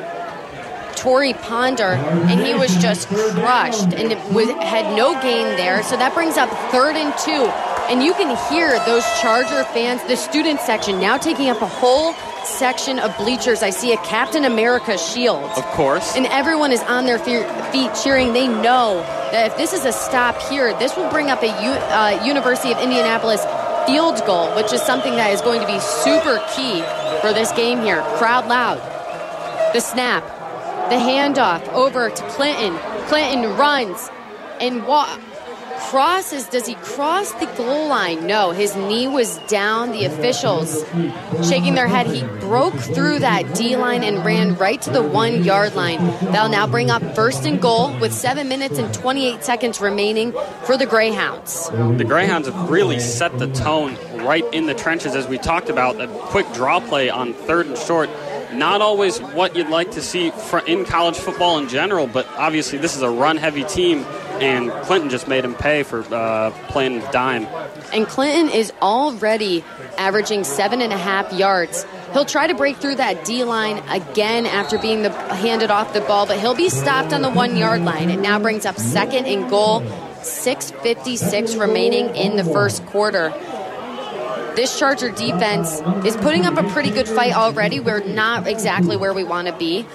[1.07, 1.93] Tori Ponder,
[2.27, 5.85] and he was just crushed and it was, had no gain there.
[5.85, 7.47] So that brings up third and two.
[7.89, 12.13] And you can hear those Charger fans, the student section, now taking up a whole
[12.45, 13.63] section of bleachers.
[13.63, 15.45] I see a Captain America shield.
[15.57, 16.17] Of course.
[16.17, 18.33] And everyone is on their fe- feet cheering.
[18.33, 21.53] They know that if this is a stop here, this will bring up a U-
[21.53, 23.47] uh, University of Indianapolis
[23.87, 26.83] field goal, which is something that is going to be super key
[27.21, 28.03] for this game here.
[28.19, 28.79] Crowd loud.
[29.73, 30.25] The snap,
[30.89, 32.77] the handoff over to Clinton.
[33.09, 34.11] Clinton runs
[34.61, 34.85] and
[35.91, 36.47] crosses.
[36.47, 38.27] Does he cross the goal line?
[38.27, 39.93] No, his knee was down.
[39.93, 40.85] The officials
[41.49, 42.07] shaking their head.
[42.07, 45.99] He broke through that D line and ran right to the one yard line.
[46.33, 50.33] That'll now bring up first and goal with seven minutes and 28 seconds remaining
[50.65, 51.69] for the Greyhounds.
[51.71, 56.01] The Greyhounds have really set the tone right in the trenches, as we talked about.
[56.01, 58.11] A quick draw play on third and short
[58.53, 60.33] not always what you'd like to see
[60.67, 64.05] in college football in general, but obviously this is a run heavy team,
[64.41, 67.47] and Clinton just made him pay for uh, playing dime.
[67.93, 69.65] And Clinton is already
[69.99, 71.87] averaging seven and a half yards.
[72.13, 76.01] He'll try to break through that D line again after being the, handed off the
[76.03, 78.11] ball, but he'll be stopped on the one yard line.
[78.11, 83.33] It now brings up second and goal, 6.56 remaining in the first quarter.
[84.57, 87.79] This Charger defense is putting up a pretty good fight already.
[87.79, 89.87] We're not exactly where we want to be,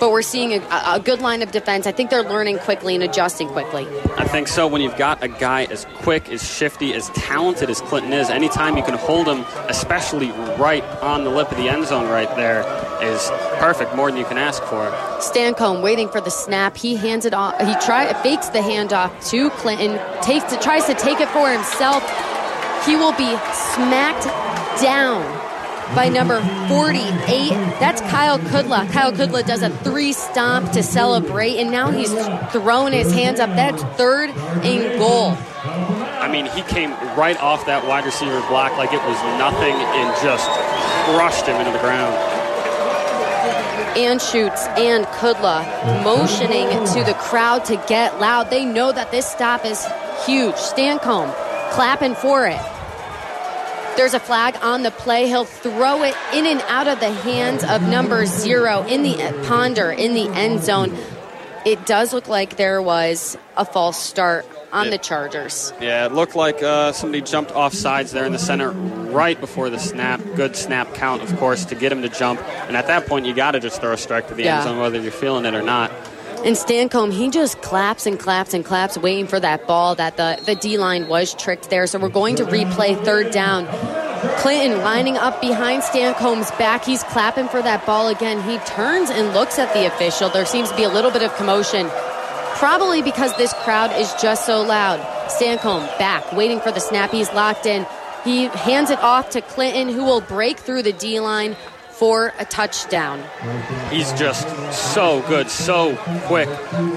[0.00, 1.86] but we're seeing a, a good line of defense.
[1.86, 3.86] I think they're learning quickly and adjusting quickly.
[4.16, 4.66] I think so.
[4.66, 8.78] When you've got a guy as quick, as shifty, as talented as Clinton is, anytime
[8.78, 12.60] you can hold him, especially right on the lip of the end zone, right there,
[13.02, 13.94] is perfect.
[13.94, 14.90] More than you can ask for.
[15.20, 16.78] Stancombe waiting for the snap.
[16.78, 17.60] He hands it off.
[17.60, 20.00] He try fakes the handoff to Clinton.
[20.22, 22.02] Takes it, tries to take it for himself.
[22.86, 24.26] He will be smacked
[24.82, 25.22] down
[25.94, 27.50] by number 48.
[27.80, 28.90] That's Kyle Kudla.
[28.90, 32.12] Kyle Kudla does a three stomp to celebrate, and now he's
[32.52, 33.50] throwing his hands up.
[33.50, 35.36] That's third and goal.
[36.20, 40.22] I mean, he came right off that wide receiver block like it was nothing and
[40.22, 40.48] just
[41.14, 42.14] crushed him into the ground.
[43.96, 48.50] and shoots and Kudla motioning to the crowd to get loud.
[48.50, 49.86] They know that this stop is
[50.26, 50.56] huge.
[50.56, 51.32] Stancombe
[51.70, 52.58] clapping for it.
[53.96, 55.28] There's a flag on the play.
[55.28, 59.90] He'll throw it in and out of the hands of number zero in the Ponder
[59.92, 60.96] in the end zone.
[61.64, 65.72] It does look like there was a false start on the Chargers.
[65.80, 69.70] Yeah, it looked like uh, somebody jumped off sides there in the center right before
[69.70, 70.20] the snap.
[70.34, 72.40] Good snap count, of course, to get him to jump.
[72.66, 74.56] And at that point, you got to just throw a strike to the Yeah.
[74.56, 75.92] end zone, whether you're feeling it or not.
[76.44, 80.38] And Stancombe, he just claps and claps and claps, waiting for that ball that the,
[80.44, 81.86] the D line was tricked there.
[81.86, 83.66] So we're going to replay third down.
[84.40, 86.84] Clinton lining up behind Stancombe's back.
[86.84, 88.42] He's clapping for that ball again.
[88.42, 90.28] He turns and looks at the official.
[90.28, 91.88] There seems to be a little bit of commotion.
[92.56, 95.00] Probably because this crowd is just so loud.
[95.30, 97.10] Stancombe back, waiting for the snap.
[97.10, 97.86] He's locked in.
[98.22, 101.56] He hands it off to Clinton, who will break through the D line
[101.94, 103.22] for a touchdown.
[103.90, 106.48] He's just so good, so quick,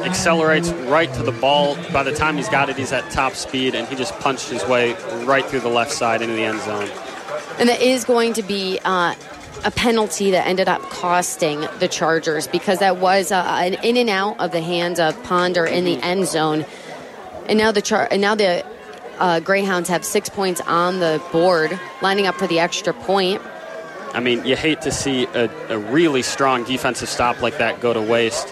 [0.03, 1.75] accelerates right to the ball.
[1.93, 4.65] By the time he's got it, he's at top speed, and he just punched his
[4.65, 6.89] way right through the left side into the end zone.
[7.60, 9.13] And that is going to be uh,
[9.63, 14.10] a penalty that ended up costing the Chargers because that was uh, an in and
[14.10, 16.65] out of the hands of Ponder in the end zone.
[17.47, 18.65] And now the char- and now the
[19.19, 23.41] uh, Greyhounds have six points on the board, lining up for the extra point.
[24.17, 27.93] I mean, you hate to see a, a really strong defensive stop like that go
[27.93, 28.51] to waste.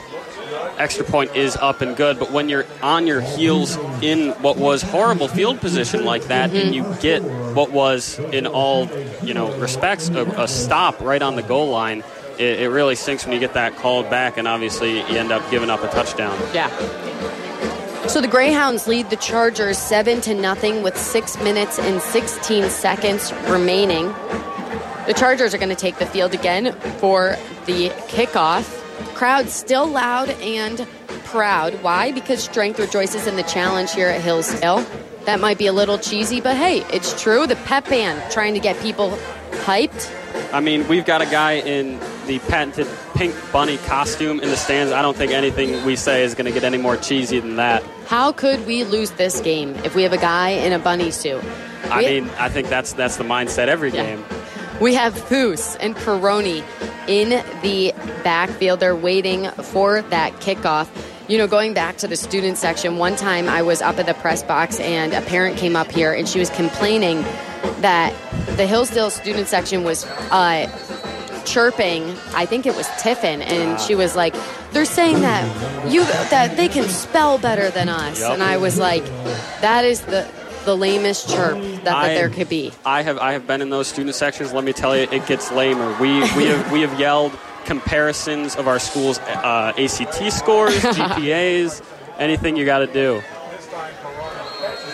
[0.77, 4.83] Extra point is up and good, but when you're on your heels in what was
[4.83, 7.23] horrible field position like that, and you get
[7.55, 8.87] what was, in all
[9.23, 12.03] you know respects, a, a stop right on the goal line,
[12.37, 15.49] it, it really stinks when you get that called back, and obviously you end up
[15.49, 16.37] giving up a touchdown.
[16.53, 16.69] Yeah.
[18.05, 23.33] So the Greyhounds lead the Chargers seven to nothing with six minutes and 16 seconds
[23.49, 24.13] remaining.
[25.07, 28.63] The Chargers are going to take the field again for the kickoff.
[29.13, 30.87] Crowd still loud and
[31.25, 31.81] proud.
[31.83, 32.11] Why?
[32.11, 34.85] Because strength rejoices in the challenge here at Hillsdale.
[35.25, 37.45] That might be a little cheesy, but hey, it's true.
[37.47, 39.11] The pep band trying to get people
[39.63, 40.11] hyped.
[40.53, 44.91] I mean, we've got a guy in the patented pink bunny costume in the stands.
[44.91, 47.83] I don't think anything we say is going to get any more cheesy than that.
[48.07, 51.43] How could we lose this game if we have a guy in a bunny suit?
[51.89, 54.03] I We- mean, I think that's that's the mindset every Yeah.
[54.05, 54.25] game.
[54.81, 56.63] We have Foose and Peroni
[57.07, 57.29] in
[57.61, 58.79] the backfield.
[58.81, 60.89] They're waiting for that kickoff.
[61.27, 64.13] You know, going back to the student section, one time I was up at the
[64.13, 67.21] press box and a parent came up here and she was complaining
[67.81, 68.13] that
[68.57, 70.67] the Hillsdale student section was uh,
[71.45, 72.03] chirping.
[72.33, 74.35] I think it was Tiffin, and she was like,
[74.71, 78.33] "They're saying that you that they can spell better than us." Yup.
[78.33, 79.05] And I was like,
[79.61, 80.27] "That is the
[80.65, 83.69] the lamest chirp that, that I- there could be." I have I have been in
[83.69, 84.51] those student sections.
[84.53, 85.91] Let me tell you, it gets lamer.
[86.01, 87.31] We we have we have yelled
[87.65, 91.81] comparisons of our schools' uh, ACT scores, GPAs,
[92.19, 93.21] anything you got to do.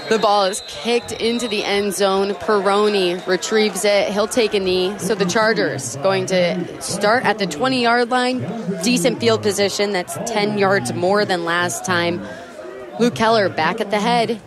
[0.10, 2.32] The ball is kicked into the end zone.
[2.34, 4.10] Peroni retrieves it.
[4.12, 4.94] He'll take a knee.
[5.00, 8.40] So the Chargers going to start at the 20 yard line.
[8.84, 9.94] Decent field position.
[9.94, 12.22] That's 10 yards more than last time.
[13.00, 14.42] Luke Keller back at the head.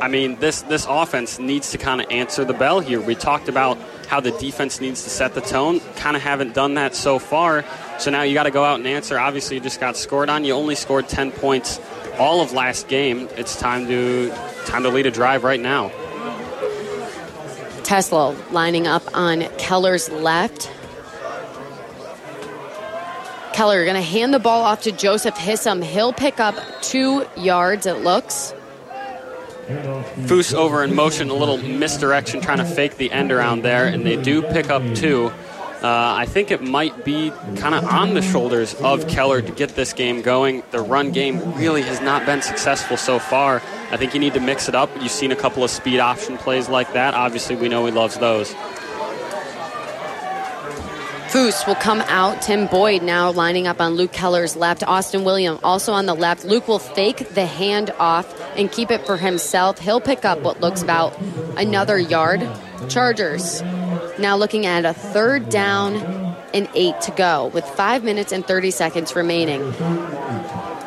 [0.00, 3.00] I mean, this this offense needs to kind of answer the bell here.
[3.00, 5.80] We talked about how the defense needs to set the tone.
[5.96, 7.64] Kind of haven't done that so far.
[7.98, 9.18] So now you got to go out and answer.
[9.18, 10.44] Obviously, you just got scored on.
[10.44, 11.78] You only scored 10 points
[12.18, 13.28] all of last game.
[13.36, 14.30] It's time to
[14.64, 15.90] time to lead a drive right now.
[17.84, 20.70] Tesla lining up on Keller's left.
[23.58, 25.82] Keller are going to hand the ball off to Joseph Hissam.
[25.82, 28.54] He'll pick up two yards, it looks.
[30.28, 34.06] Foose over in motion, a little misdirection, trying to fake the end around there, and
[34.06, 35.32] they do pick up two.
[35.82, 39.70] Uh, I think it might be kind of on the shoulders of Keller to get
[39.70, 40.62] this game going.
[40.70, 43.56] The run game really has not been successful so far.
[43.90, 44.88] I think you need to mix it up.
[45.00, 47.14] You've seen a couple of speed option plays like that.
[47.14, 48.54] Obviously, we know he loves those.
[51.28, 52.40] Foose will come out.
[52.40, 54.82] Tim Boyd now lining up on Luke Keller's left.
[54.82, 56.46] Austin William also on the left.
[56.46, 59.78] Luke will fake the hand off and keep it for himself.
[59.78, 61.14] He'll pick up what looks about
[61.58, 62.48] another yard.
[62.88, 63.60] Chargers
[64.18, 65.96] now looking at a third down
[66.54, 69.60] and eight to go with five minutes and 30 seconds remaining.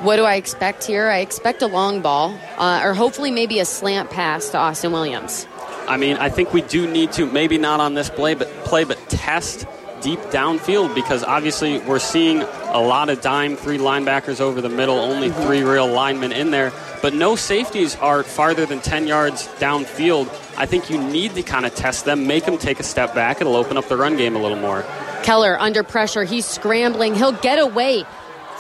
[0.04, 1.08] What do I expect here?
[1.08, 5.46] I expect a long ball, uh, or hopefully maybe a slant pass to Austin Williams.
[5.88, 8.86] I mean, I think we do need to maybe not on this play, but play,
[8.86, 9.68] but test
[10.02, 14.98] deep downfield because obviously we're seeing a lot of dime three linebackers over the middle,
[15.00, 15.44] only mm-hmm.
[15.44, 16.72] three real linemen in there,
[17.02, 20.28] but no safeties are farther than 10 yards downfield.
[20.58, 23.42] I think you need to kind of test them, make them take a step back.
[23.42, 24.86] It'll open up the run game a little more.
[25.24, 26.24] Keller under pressure.
[26.24, 27.16] He's scrambling.
[27.16, 28.06] He'll get away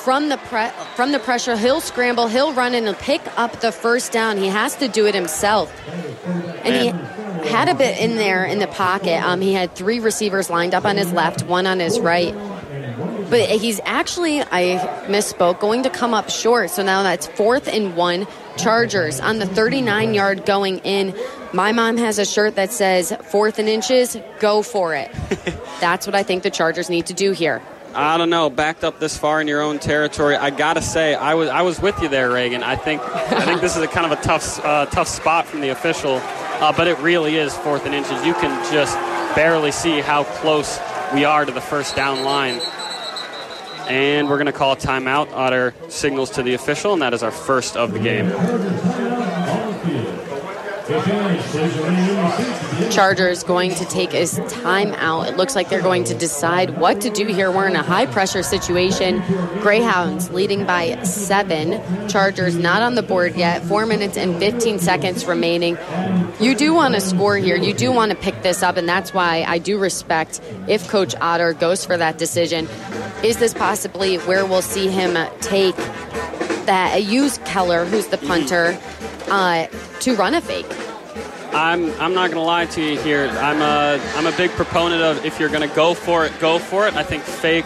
[0.03, 1.55] from the pre- from the pressure.
[1.55, 2.27] He'll scramble.
[2.27, 4.37] He'll run and pick up the first down.
[4.37, 5.71] He has to do it himself.
[6.63, 9.21] And he had a bit in there in the pocket.
[9.23, 12.33] Um, he had three receivers lined up on his left, one on his right.
[13.29, 16.69] But he's actually, I misspoke, going to come up short.
[16.69, 18.27] So now that's fourth and one.
[18.57, 21.15] Chargers on the 39 yard going in.
[21.53, 25.11] My mom has a shirt that says fourth and inches, go for it.
[25.79, 27.61] That's what I think the Chargers need to do here.
[27.93, 28.49] I don't know.
[28.49, 31.81] Backed up this far in your own territory, I gotta say, I was I was
[31.81, 32.63] with you there, Reagan.
[32.63, 35.61] I think I think this is a kind of a tough uh, tough spot from
[35.61, 38.25] the official, uh, but it really is fourth and inches.
[38.25, 38.95] You can just
[39.35, 40.79] barely see how close
[41.13, 42.61] we are to the first down line.
[43.89, 47.75] And we're to call timeout our signals to the official, and that is our first
[47.75, 48.31] of the game.
[52.89, 55.27] Chargers going to take a time out.
[55.27, 57.51] It looks like they're going to decide what to do here.
[57.51, 59.21] We're in a high pressure situation.
[59.61, 61.81] Greyhounds leading by seven.
[62.07, 63.63] Chargers not on the board yet.
[63.63, 65.77] Four minutes and 15 seconds remaining.
[66.39, 67.55] You do want to score here.
[67.55, 71.13] You do want to pick this up, and that's why I do respect if Coach
[71.21, 72.67] Otter goes for that decision.
[73.23, 75.75] Is this possibly where we'll see him take
[76.65, 78.79] that, use Keller, who's the punter,
[79.29, 79.67] uh,
[79.99, 80.65] to run a fake?
[81.53, 83.27] I'm I'm not gonna lie to you here.
[83.27, 86.87] I'm a I'm a big proponent of if you're gonna go for it, go for
[86.87, 86.95] it.
[86.95, 87.65] I think fake,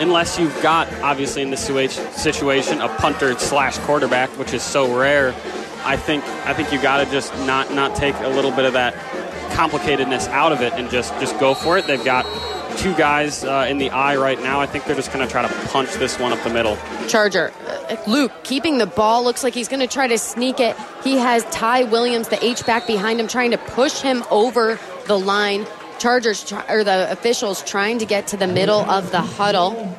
[0.00, 5.34] unless you've got obviously in this situation a punter slash quarterback, which is so rare.
[5.84, 8.72] I think I think you got to just not not take a little bit of
[8.72, 8.94] that
[9.50, 11.86] complicatedness out of it and just just go for it.
[11.86, 12.24] They've got
[12.76, 14.60] two guys uh, in the I right now.
[14.60, 16.76] I think they're just going to try to punch this one up the middle.
[17.08, 17.52] Charger.
[17.66, 19.24] Uh, Luke keeping the ball.
[19.24, 20.76] Looks like he's going to try to sneak it.
[21.02, 25.18] He has Ty Williams, the H back behind him, trying to push him over the
[25.18, 25.66] line.
[25.98, 29.96] Chargers try, or the officials trying to get to the middle of the huddle.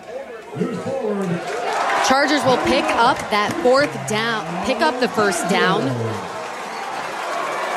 [2.08, 5.82] Chargers will pick up that fourth down, pick up the first down.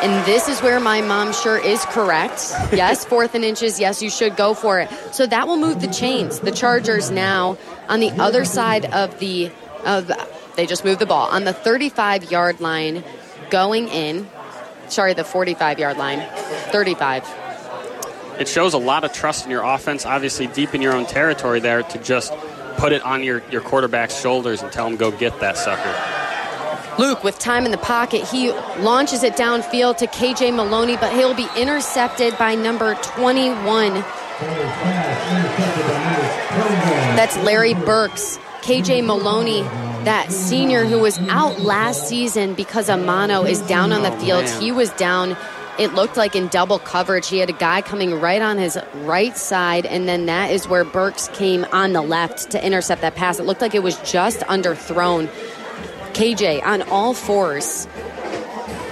[0.00, 2.54] And this is where my mom sure is correct.
[2.72, 3.80] Yes, fourth and inches.
[3.80, 4.88] Yes, you should go for it.
[5.12, 6.38] So that will move the chains.
[6.40, 9.50] The Chargers now on the other side of the
[9.84, 10.12] of
[10.54, 13.02] they just moved the ball on the 35 yard line,
[13.50, 14.28] going in.
[14.88, 16.20] Sorry, the 45 yard line,
[16.72, 17.24] 35.
[18.38, 21.58] It shows a lot of trust in your offense, obviously deep in your own territory
[21.58, 22.32] there, to just
[22.76, 26.27] put it on your, your quarterback's shoulders and tell him go get that sucker.
[26.98, 31.34] Luke, with time in the pocket, he launches it downfield to KJ Maloney, but he'll
[31.34, 33.94] be intercepted by number 21.
[37.14, 38.38] That's Larry Burks.
[38.62, 39.62] KJ Maloney,
[40.04, 44.44] that senior who was out last season because Amano is down on the oh, field.
[44.44, 44.60] man.
[44.60, 45.36] He was down,
[45.78, 47.28] it looked like in double coverage.
[47.28, 50.84] He had a guy coming right on his right side, and then that is where
[50.84, 53.38] Burks came on the left to intercept that pass.
[53.38, 55.30] It looked like it was just underthrown.
[56.14, 57.86] KJ on all fours.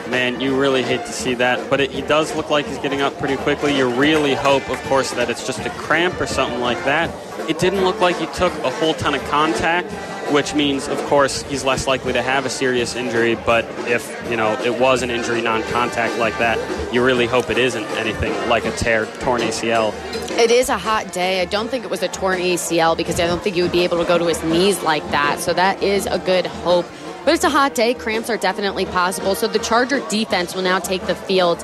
[0.08, 3.00] Man, you really hate to see that, but it, he does look like he's getting
[3.00, 3.76] up pretty quickly.
[3.76, 7.10] You really hope, of course, that it's just a cramp or something like that.
[7.50, 9.90] It didn't look like he took a whole ton of contact,
[10.32, 13.34] which means, of course, he's less likely to have a serious injury.
[13.34, 17.58] But if you know it was an injury, non-contact like that, you really hope it
[17.58, 19.92] isn't anything like a tear, torn ACL.
[20.38, 21.40] It is a hot day.
[21.40, 23.84] I don't think it was a torn ACL because I don't think he would be
[23.84, 25.40] able to go to his knees like that.
[25.40, 26.86] So that is a good hope.
[27.26, 27.92] But it's a hot day.
[27.92, 29.34] Cramps are definitely possible.
[29.34, 31.60] So the Charger defense will now take the field.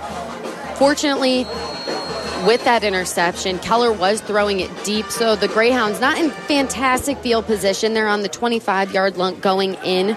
[0.76, 1.44] Fortunately,
[2.44, 3.58] with that interception.
[3.60, 7.94] Keller was throwing it deep, so the Greyhounds not in fantastic field position.
[7.94, 10.16] They're on the 25 yard line going in.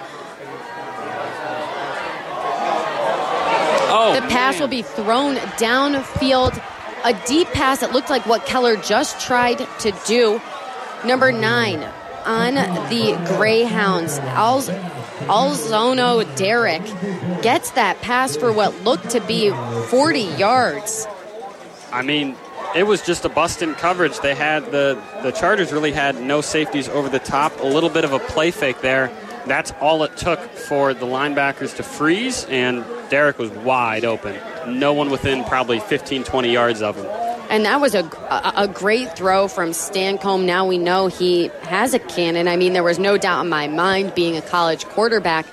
[3.97, 4.61] Oh, The pass man.
[4.61, 6.61] will be thrown downfield.
[7.05, 10.41] A deep pass that looked like what Keller just tried to do.
[11.05, 11.83] Number nine
[12.25, 14.69] on the Greyhounds, Alz-
[15.27, 16.83] Alzono Derek
[17.41, 19.49] gets that pass for what looked to be
[19.89, 21.07] 40 yards.
[21.91, 22.35] I mean,
[22.75, 24.19] it was just a bust in coverage.
[24.19, 27.59] They had the the Chargers really had no safeties over the top.
[27.61, 29.11] A little bit of a play fake there.
[29.47, 34.35] That's all it took for the linebackers to freeze, and Derek was wide open.
[34.67, 37.05] No one within probably 15, 20 yards of him.
[37.49, 40.45] And that was a, a, a great throw from Stancomb.
[40.45, 42.47] Now we know he has a cannon.
[42.47, 45.45] I mean, there was no doubt in my mind being a college quarterback.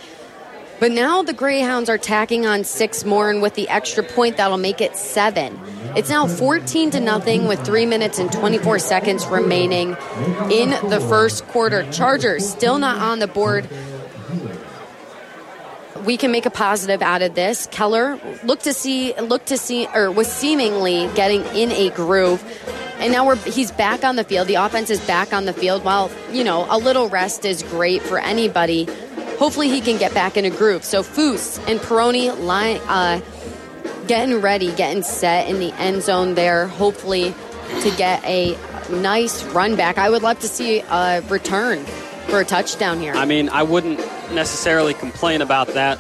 [0.83, 4.59] But now the Greyhounds are tacking on six more, and with the extra point, that'll
[4.59, 5.57] make it seven.
[5.95, 9.97] It's now 14 to nothing with three minutes and 24 seconds remaining
[10.51, 11.89] in the first quarter.
[11.93, 13.69] Chargers still not on the board.
[16.05, 17.69] We can make a positive out of this.
[17.71, 22.43] Keller looked to see, looked to see, or was seemingly getting in a groove,
[22.99, 24.49] and now we're he's back on the field.
[24.49, 25.85] The offense is back on the field.
[25.85, 28.85] While you know a little rest is great for anybody,
[29.39, 30.85] hopefully he can get back in a groove.
[30.85, 33.21] So Foose and Peroni line, uh,
[34.09, 36.67] getting ready, getting set in the end zone there.
[36.67, 37.35] Hopefully
[37.83, 38.57] to get a
[38.91, 39.99] nice run back.
[39.99, 41.85] I would love to see a return
[42.29, 43.15] for a touchdown here.
[43.15, 43.99] I mean, I wouldn't
[44.33, 45.99] necessarily complain about that.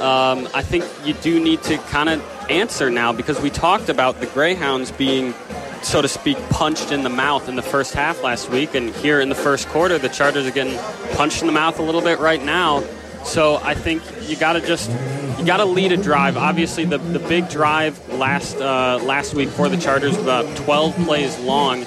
[0.00, 4.20] Um, I think you do need to kind of answer now because we talked about
[4.20, 5.34] the Greyhounds being,
[5.82, 9.20] so to speak, punched in the mouth in the first half last week, and here
[9.20, 10.78] in the first quarter, the Chargers are getting
[11.14, 12.82] punched in the mouth a little bit right now.
[13.26, 14.90] So I think you got to just
[15.38, 16.36] you got to lead a drive.
[16.36, 21.38] Obviously, the, the big drive last uh, last week for the Chargers about 12 plays
[21.40, 21.84] long,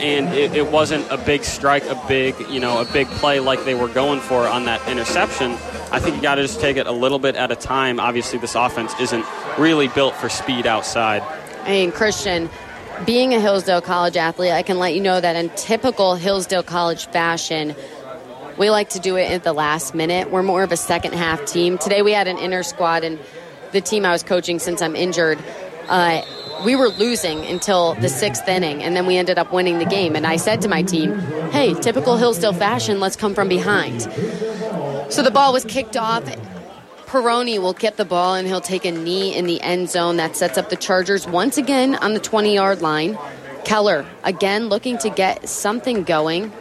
[0.00, 3.64] and it, it wasn't a big strike, a big you know a big play like
[3.64, 5.52] they were going for on that interception.
[5.92, 7.98] I think you got to just take it a little bit at a time.
[7.98, 9.24] Obviously, this offense isn't
[9.58, 11.22] really built for speed outside.
[11.64, 12.50] I mean, Christian,
[13.06, 17.06] being a Hillsdale College athlete, I can let you know that in typical Hillsdale College
[17.06, 17.74] fashion,
[18.60, 20.30] we like to do it at the last minute.
[20.30, 21.78] We're more of a second half team.
[21.78, 23.18] Today we had an inner squad, and
[23.72, 25.38] the team I was coaching since I'm injured,
[25.88, 26.20] uh,
[26.62, 30.14] we were losing until the sixth inning, and then we ended up winning the game.
[30.14, 31.18] And I said to my team,
[31.52, 34.02] hey, typical Hillsdale fashion, let's come from behind.
[35.10, 36.24] So the ball was kicked off.
[37.06, 40.18] Peroni will get the ball and he'll take a knee in the end zone.
[40.18, 43.18] That sets up the Chargers once again on the 20 yard line.
[43.64, 46.52] Keller again looking to get something going.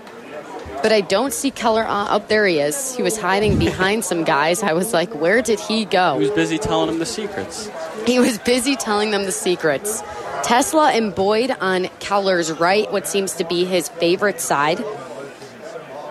[0.82, 1.84] But I don't see Keller.
[1.84, 2.96] Uh, up there he is.
[2.96, 4.64] He was hiding behind some guys.
[4.64, 6.20] I was like, where did he go?
[6.20, 7.70] He was busy telling them the secrets.
[8.06, 10.02] He was busy telling them the secrets.
[10.44, 14.84] Tesla and Boyd on Keller's right, what seems to be his favorite side.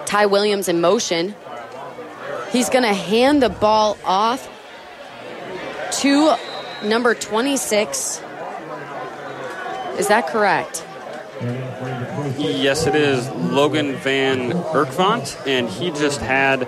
[0.04, 1.34] Ty Williams in motion.
[2.50, 4.48] He's going to hand the ball off
[6.00, 6.36] to
[6.82, 8.22] number 26.
[9.98, 10.84] Is that correct?
[11.40, 16.64] Yes, it is Logan Van Erkvant, and he just had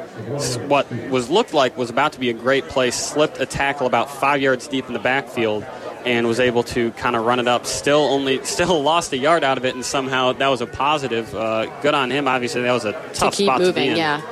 [0.69, 4.11] what was looked like was about to be a great play, slipped a tackle about
[4.11, 5.67] five yards deep in the backfield,
[6.05, 7.67] and was able to kind of run it up.
[7.67, 11.35] Still only, still lost a yard out of it, and somehow that was a positive.
[11.35, 12.29] Uh, good on him.
[12.29, 13.97] Obviously, that was a tough to keep spot to be moving, in.
[13.97, 14.23] yeah.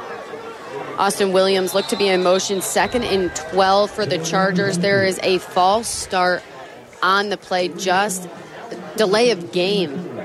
[0.99, 4.79] Austin Williams looked to be in motion, second and 12 for the Chargers.
[4.79, 6.43] There is a false start
[7.03, 8.29] on the play, just
[8.97, 10.18] delay of game.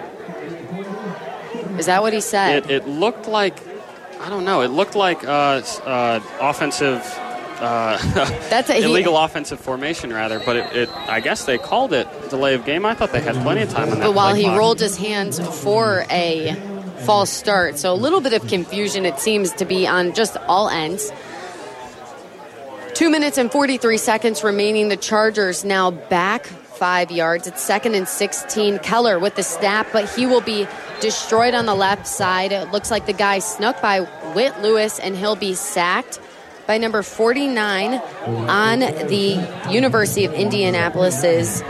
[1.77, 2.65] Is that what he said?
[2.65, 3.57] It, it looked like,
[4.21, 7.01] I don't know, it looked like uh, uh, offensive.
[7.59, 7.97] Uh,
[8.49, 10.89] That's a he- illegal offensive formation, rather, but it, it.
[11.07, 12.85] I guess they called it delay of game.
[12.85, 14.05] I thought they had plenty of time on that.
[14.05, 14.57] But while he clock.
[14.57, 16.55] rolled his hands for a
[17.05, 20.69] false start, so a little bit of confusion it seems to be on just all
[20.69, 21.11] ends.
[22.93, 24.89] Two minutes and 43 seconds remaining.
[24.89, 27.47] The Chargers now back five yards.
[27.47, 28.79] It's second and 16.
[28.79, 30.67] Keller with the snap, but he will be
[31.01, 32.51] destroyed on the left side.
[32.51, 34.01] It looks like the guy snuck by
[34.35, 36.19] Whit Lewis, and he'll be sacked
[36.67, 41.63] by number 49 on the University of Indianapolis's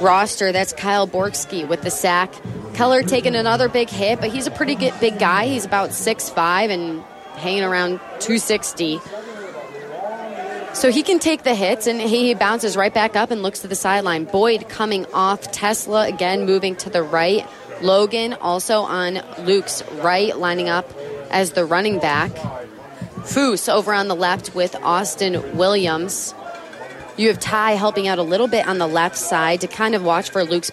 [0.00, 0.52] roster.
[0.52, 2.32] That's Kyle Borgsky with the sack.
[2.74, 5.46] Keller taking another big hit, but he's a pretty good big guy.
[5.46, 7.02] He's about 6'5 and
[7.36, 9.00] hanging around 260.
[10.74, 13.68] So he can take the hits and he bounces right back up and looks to
[13.68, 14.24] the sideline.
[14.24, 15.52] Boyd coming off.
[15.52, 17.46] Tesla again moving to the right.
[17.82, 20.90] Logan also on Luke's right, lining up
[21.30, 22.30] as the running back.
[23.24, 26.34] Foose over on the left with Austin Williams.
[27.16, 30.02] You have Ty helping out a little bit on the left side to kind of
[30.02, 30.72] watch for Luke's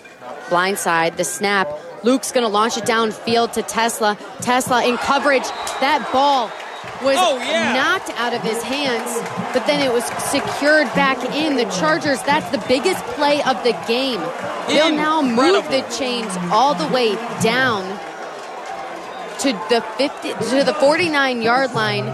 [0.50, 1.18] blind side.
[1.18, 1.70] The snap.
[2.04, 4.18] Luke's going to launch it downfield to Tesla.
[4.40, 5.44] Tesla in coverage.
[5.82, 6.50] That ball
[7.04, 7.74] was Oh, yeah.
[7.74, 9.10] knocked out of his hands,
[9.54, 11.56] but then it was secured back in.
[11.56, 14.20] The Chargers, that's the biggest play of the game.
[14.68, 17.84] They'll now move the chains all the way down
[19.40, 22.06] to the 50 to the 49 yard line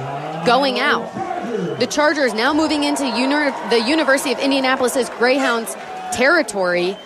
[0.45, 1.11] going out.
[1.79, 5.73] The Chargers now moving into uni- the University of Indianapolis's Greyhounds
[6.13, 6.97] territory.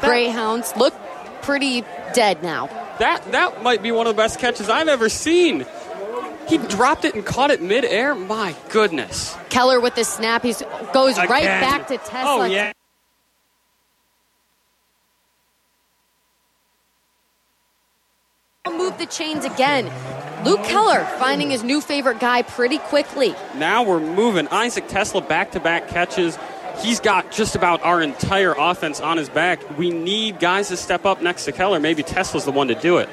[0.00, 0.94] Greyhounds look
[1.42, 1.82] pretty
[2.14, 2.68] dead now.
[2.98, 5.66] That that might be one of the best catches I've ever seen.
[6.50, 8.12] He dropped it and caught it midair.
[8.14, 9.36] My goodness.
[9.50, 10.52] Keller with the snap, he
[10.92, 12.24] goes right back to Tesla.
[12.26, 12.72] Oh yeah.
[18.68, 19.90] Move the chains again.
[20.44, 23.34] Luke Keller finding his new favorite guy pretty quickly.
[23.54, 24.48] Now we're moving.
[24.48, 26.36] Isaac Tesla back to back catches.
[26.80, 29.78] He's got just about our entire offense on his back.
[29.78, 31.78] We need guys to step up next to Keller.
[31.78, 33.08] Maybe Tesla's the one to do it.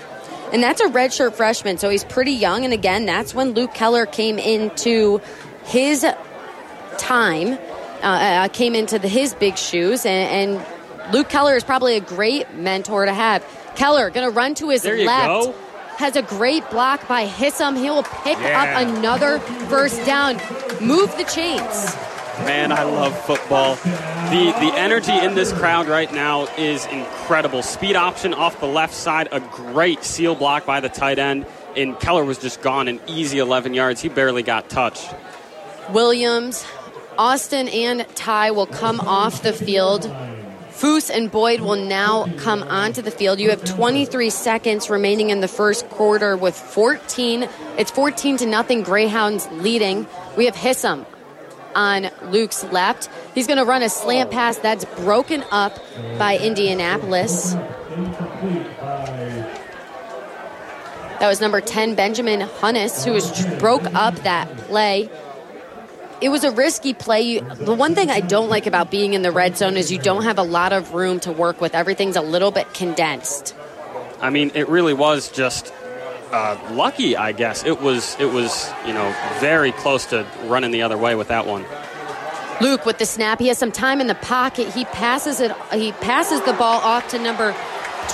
[0.54, 2.64] And that's a redshirt freshman, so he's pretty young.
[2.64, 5.20] And again, that's when Luke Keller came into
[5.66, 6.06] his
[6.98, 7.54] time,
[8.02, 10.06] uh, uh, came into the, his big shoes.
[10.06, 13.46] And, and Luke Keller is probably a great mentor to have.
[13.76, 15.28] Keller going to run to his There left.
[15.28, 15.56] go.
[15.98, 17.76] Has a great block by Hissam.
[17.78, 18.62] He will pick Yeah.
[18.62, 20.36] up another first down.
[20.80, 21.96] Move the chains.
[22.46, 23.76] Man, I love football.
[23.76, 27.64] The the energy in this crowd right now is incredible.
[27.64, 32.00] Speed option off the left side, a great seal block by the tight end, and
[32.00, 34.02] Keller was just gone an easy 11 yards.
[34.02, 35.14] He barely got touched.
[35.90, 36.66] Williams,
[37.18, 40.04] Austin, and Ty will come off the field.
[40.72, 43.40] Foose and Boyd will now come onto the field.
[43.40, 47.50] You have 23 seconds remaining in the first quarter with 14.
[47.80, 48.84] It's 14 to nothing.
[48.84, 50.06] Greyhounds leading.
[50.36, 51.08] We have Hissam
[51.78, 53.10] on Luke's left.
[53.36, 55.80] He's going to run a slant pass that's broken up
[56.18, 57.54] by Indianapolis.
[61.20, 65.10] That was number 10, Benjamin Hunnis, who was broke up that play.
[66.20, 67.40] It was a risky play.
[67.40, 70.24] The one thing I don't like about being in the red zone is you don't
[70.24, 71.76] have a lot of room to work with.
[71.76, 73.56] Everything's a little bit condensed.
[74.20, 75.72] I mean, it really was just
[76.32, 77.64] uh, lucky, I guess.
[77.66, 81.46] It was it was you know very close to running the other way with that
[81.46, 81.66] one.
[82.60, 83.40] Luke with the snap.
[83.40, 84.74] He has some time in the pocket.
[84.74, 85.52] He passes it.
[85.74, 87.56] He passes the ball off to number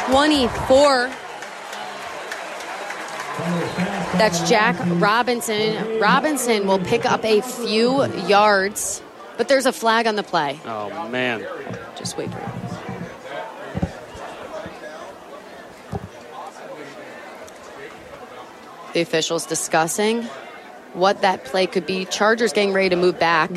[0.09, 1.11] 24.
[4.17, 5.99] That's Jack Robinson.
[5.99, 9.01] Robinson will pick up a few yards,
[9.37, 10.59] but there's a flag on the play.
[10.65, 11.45] Oh man,
[11.95, 12.82] Just wait for it.
[18.93, 20.23] The officials discussing
[20.93, 22.05] what that play could be.
[22.05, 23.49] Chargers getting ready to move back.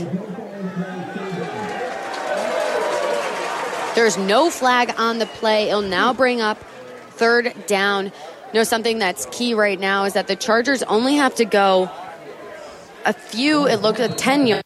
[3.94, 5.68] There's no flag on the play.
[5.68, 6.58] It'll now bring up
[7.10, 8.06] third down.
[8.06, 8.12] You
[8.52, 11.90] know, something that's key right now is that the Chargers only have to go
[13.06, 14.64] a few, it looked at 10 yards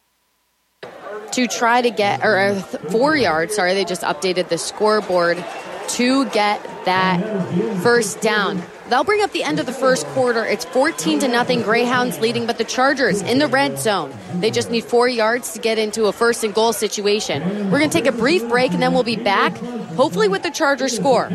[1.33, 2.55] to try to get, or
[2.91, 5.45] four yards, sorry, they just updated the scoreboard
[5.89, 7.21] to get that
[7.83, 8.63] first down.
[8.91, 10.45] They'll bring up the end of the first quarter.
[10.45, 11.63] It's 14 to nothing.
[11.63, 14.13] Greyhounds leading, but the Chargers in the red zone.
[14.41, 17.71] They just need four yards to get into a first and goal situation.
[17.71, 19.57] We're going to take a brief break and then we'll be back,
[19.95, 21.31] hopefully with the Chargers score.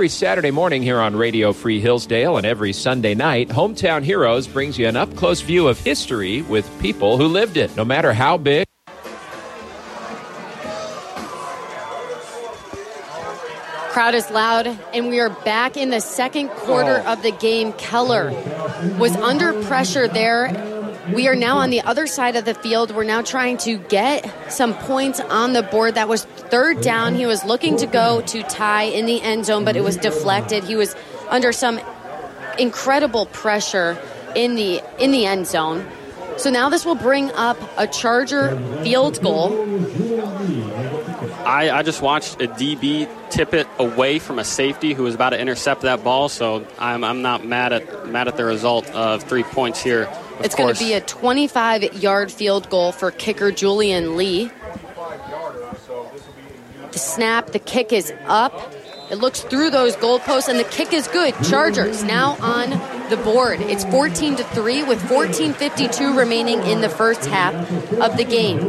[0.00, 4.78] Every Saturday morning here on Radio Free Hillsdale and every Sunday night, Hometown Heroes brings
[4.78, 8.38] you an up close view of history with people who lived it, no matter how
[8.38, 8.66] big.
[13.90, 17.12] Crowd is loud, and we are back in the second quarter Oh.
[17.12, 17.74] of the game.
[17.74, 18.32] Keller
[18.98, 20.46] was under pressure there.
[21.14, 22.94] We are now on the other side of the field.
[22.94, 25.94] We're now trying to get some points on the board.
[25.96, 27.14] That was third down.
[27.14, 30.64] He was looking to go to Ty in the end zone, but it was deflected.
[30.64, 30.94] He was
[31.28, 31.80] under some
[32.58, 34.00] incredible pressure
[34.36, 35.86] in the in the end zone.
[36.36, 39.66] So now this will bring up a Charger field goal.
[41.44, 45.30] I, I just watched a DB tip it away from a safety who was about
[45.30, 49.24] to intercept that ball, so I'm, I'm not mad at mad at the result of
[49.24, 50.08] three points here.
[50.40, 54.50] Of It's going to be a 25 yard field goal for kicker Julian Lee.
[56.92, 58.54] The snap, the kick is up.
[59.10, 61.34] It looks through those goalposts, and the kick is good.
[61.44, 62.70] Chargers now on
[63.10, 63.60] the board.
[63.60, 67.54] It's 14 to 3 with 14.52 remaining in the first half
[68.00, 68.60] of the game.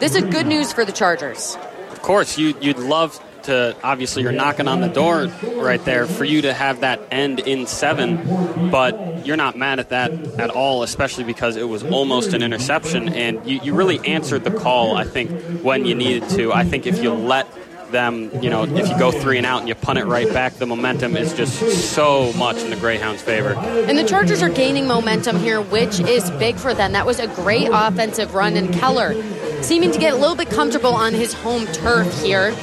[0.00, 1.56] This is good news for the Chargers.
[1.90, 3.76] Of course, you, you'd love to.
[3.82, 5.26] Obviously, you're knocking on the door
[5.56, 9.90] right there for you to have that end in seven, but you're not mad at
[9.90, 14.44] that at all, especially because it was almost an interception, and you, you really answered
[14.44, 14.96] the call.
[14.96, 15.30] I think
[15.62, 16.52] when you needed to.
[16.52, 17.46] I think if you let
[17.90, 20.54] them, you know, if you go three and out and you punt it right back,
[20.54, 21.58] the momentum is just
[21.94, 23.54] so much in the Greyhounds' favor.
[23.54, 26.92] And the Chargers are gaining momentum here, which is big for them.
[26.92, 29.14] That was a great offensive run, and Keller
[29.62, 32.54] seeming to get a little bit comfortable on his home turf here.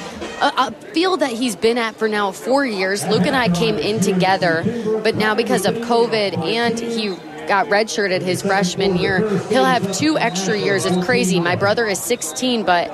[0.42, 3.08] A, a field that he's been at for now four years.
[3.08, 4.64] Luke and I came in together,
[5.04, 7.10] but now because of COVID and he
[7.48, 10.86] got redshirted his freshman year, he'll have two extra years.
[10.86, 11.40] It's crazy.
[11.40, 12.90] My brother is 16, but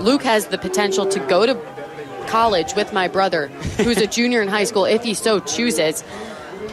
[0.00, 1.54] Luke has the potential to go to
[2.28, 6.04] college with my brother, who's a junior in high school, if he so chooses.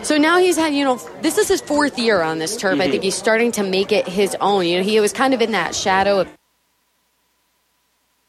[0.04, 2.76] So now he's had, you know, this is his fourth year on this turf.
[2.76, 3.04] I think mm-hmm.
[3.04, 4.66] he's starting to make it his own.
[4.66, 6.28] You know, he was kind of in that shadow of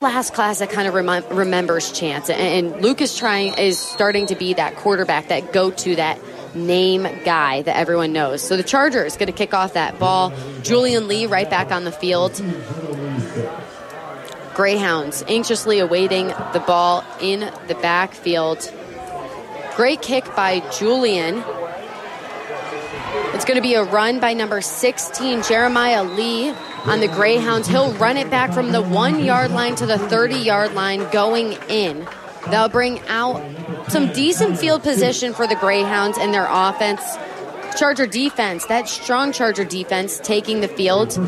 [0.00, 2.40] last class that kind of remi- remembers Chance, and,
[2.74, 6.18] and Luke is trying is starting to be that quarterback, that go to that
[6.54, 8.42] name guy that everyone knows.
[8.42, 10.32] So the Chargers going to kick off that ball.
[10.62, 12.40] Julian Lee right back on the field.
[14.54, 18.70] Greyhounds anxiously awaiting the ball in the backfield.
[19.74, 21.42] Great kick by Julian.
[23.34, 27.68] It's going to be a run by number 16, Jeremiah Lee, on the Greyhounds.
[27.68, 31.54] He'll run it back from the one yard line to the 30 yard line going
[31.68, 32.06] in.
[32.50, 33.42] They'll bring out
[33.88, 37.02] some decent field position for the Greyhounds and their offense.
[37.78, 41.18] Charger defense, that strong Charger defense taking the field.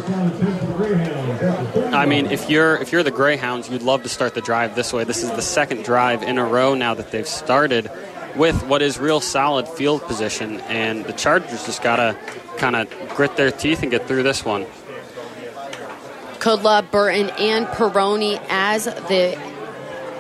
[1.93, 4.93] I mean, if you're if you're the Greyhounds, you'd love to start the drive this
[4.93, 5.03] way.
[5.03, 7.91] This is the second drive in a row now that they've started
[8.37, 12.17] with what is real solid field position, and the Chargers just gotta
[12.59, 14.67] kind of grit their teeth and get through this one.
[16.47, 19.37] Kudla, Burton, and Peroni as the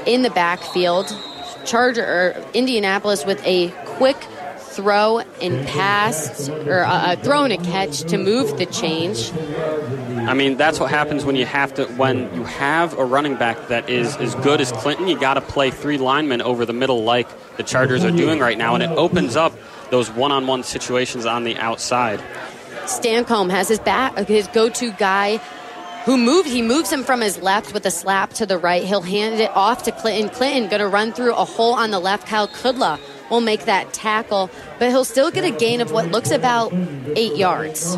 [0.07, 1.16] in the backfield.
[1.64, 4.16] Charger or Indianapolis with a quick
[4.59, 9.33] throw and pass or a, a throw and a catch to move the change.
[10.29, 13.68] I mean, that's what happens when you have to when you have a running back
[13.68, 15.07] that is as good as Clinton.
[15.07, 18.59] You got to play three linemen over the middle, like the Chargers are doing right
[18.59, 19.53] now, and it opens up
[19.91, 22.20] those one-on-one situations on the outside.
[22.87, 25.41] Stancomb has his back, his go-to guy
[26.07, 26.49] who moved.
[26.49, 28.85] He moves him from his left with a slap to the right.
[28.85, 30.31] He'll hand it off to Clinton.
[30.31, 32.27] Clinton going to run through a hole on the left.
[32.29, 32.99] Kyle Kudla
[33.29, 34.49] will make that tackle,
[34.79, 36.73] but he'll still get a gain of what looks about
[37.17, 37.97] eight yards.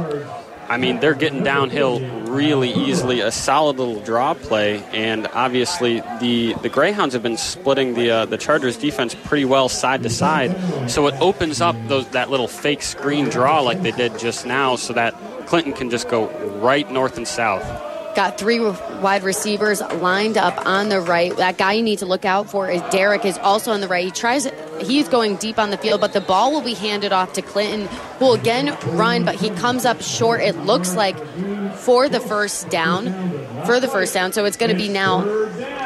[0.70, 3.20] I mean, they're getting downhill really easily.
[3.20, 8.24] A solid little draw play, and obviously the, the Greyhounds have been splitting the uh,
[8.26, 10.90] the Chargers defense pretty well side to side.
[10.90, 14.76] So it opens up those that little fake screen draw like they did just now,
[14.76, 15.14] so that
[15.46, 16.28] Clinton can just go
[16.60, 17.64] right north and south.
[18.16, 21.36] Got three wide receivers lined up on the right.
[21.36, 24.04] That guy you need to look out for is Derek is also on the right.
[24.04, 24.48] He tries
[24.80, 27.86] he's going deep on the field, but the ball will be handed off to Clinton,
[28.18, 30.40] who will again run, but he comes up short.
[30.40, 31.16] It looks like
[31.76, 33.06] for the first down.
[33.64, 34.32] For the first down.
[34.32, 35.22] So it's gonna be now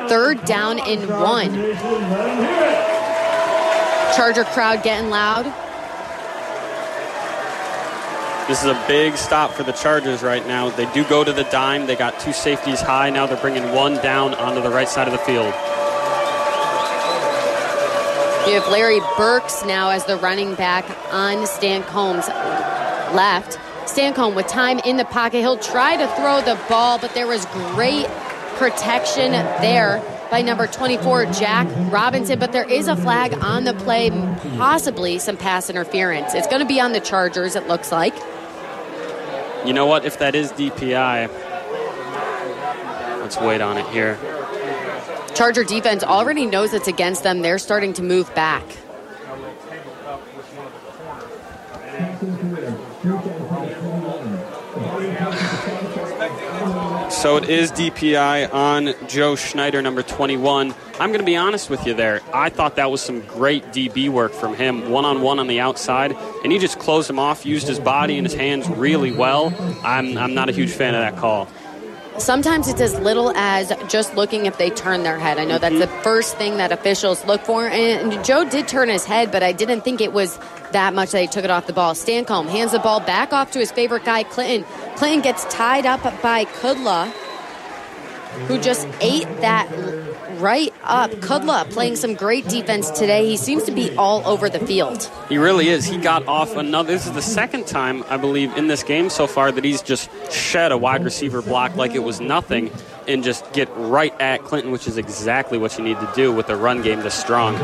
[0.09, 1.53] third down in one.
[4.14, 5.47] Charger crowd getting loud.
[8.53, 10.68] This is a big stop for the Chargers right now.
[10.68, 11.86] They do go to the dime.
[11.86, 13.09] They got two safeties high.
[13.09, 15.46] Now they're bringing one down onto the right side of the field.
[18.46, 20.84] You have Larry Burks now as the running back
[21.14, 22.28] on Stancombe's
[23.16, 23.59] left.
[23.86, 25.38] Stancombe with time in the pocket.
[25.38, 28.07] He'll try to throw the ball, but there was great
[28.57, 29.32] protection
[29.62, 32.38] there by number 24, Jack Robinson.
[32.38, 34.11] But there is a flag on the play,
[34.59, 36.34] possibly some pass interference.
[36.34, 38.14] It's going to be on the Chargers, it looks like.
[39.65, 40.05] You know what?
[40.05, 41.29] If that is DPI,
[43.21, 44.19] let's wait on it here.
[45.35, 47.43] Charger defense already knows it's against them.
[47.43, 48.65] They're starting to move back.
[57.23, 60.75] So it is DPI on Joe Schneider, number 21.
[60.99, 62.20] I'm going to be honest with you there.
[62.35, 65.61] I thought that was some great DB work from him, one on one on the
[65.61, 69.55] outside, and he just closed him off, used his body and his hands really well.
[69.85, 71.47] I'm, I'm not a huge fan of that call.
[72.19, 75.39] Sometimes it's as little as just looking if they turn their head.
[75.39, 76.03] I know that's the mm-hmm.
[76.03, 77.67] first thing that officials look for.
[77.67, 80.39] And Joe did turn his head, but I didn't think it was
[80.73, 81.95] that much that he took it off the ball.
[81.95, 84.65] Stancomb hands the ball back off to his favorite guy, Clinton.
[84.97, 87.13] Clinton gets tied up by Kudla,
[88.47, 89.68] who just ate that
[90.39, 91.11] right up.
[91.12, 93.26] Kudla playing some great defense today.
[93.26, 95.11] He seems to be all over the field.
[95.28, 95.87] He really is.
[95.87, 96.93] He got off another.
[96.93, 100.11] This is the second time, I believe, in this game so far that he's just
[100.33, 102.70] shed a wide receiver block like it was nothing
[103.07, 106.49] and just get right at Clinton, which is exactly what you need to do with
[106.51, 107.55] a run game this strong.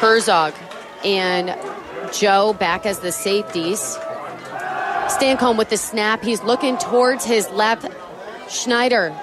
[0.00, 0.54] Herzog
[1.04, 1.56] and
[2.12, 3.98] Joe back as the safeties.
[5.10, 6.22] Stancomb with the snap.
[6.22, 7.86] He's looking towards his left.
[8.48, 9.14] Schneider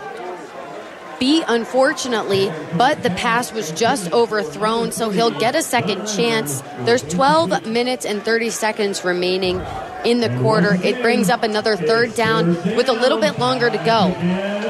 [1.20, 6.62] beat, unfortunately, but the pass was just overthrown, so he'll get a second chance.
[6.82, 9.62] There's 12 minutes and 30 seconds remaining
[10.06, 10.76] in the quarter.
[10.84, 14.14] It brings up another third down with a little bit longer to go.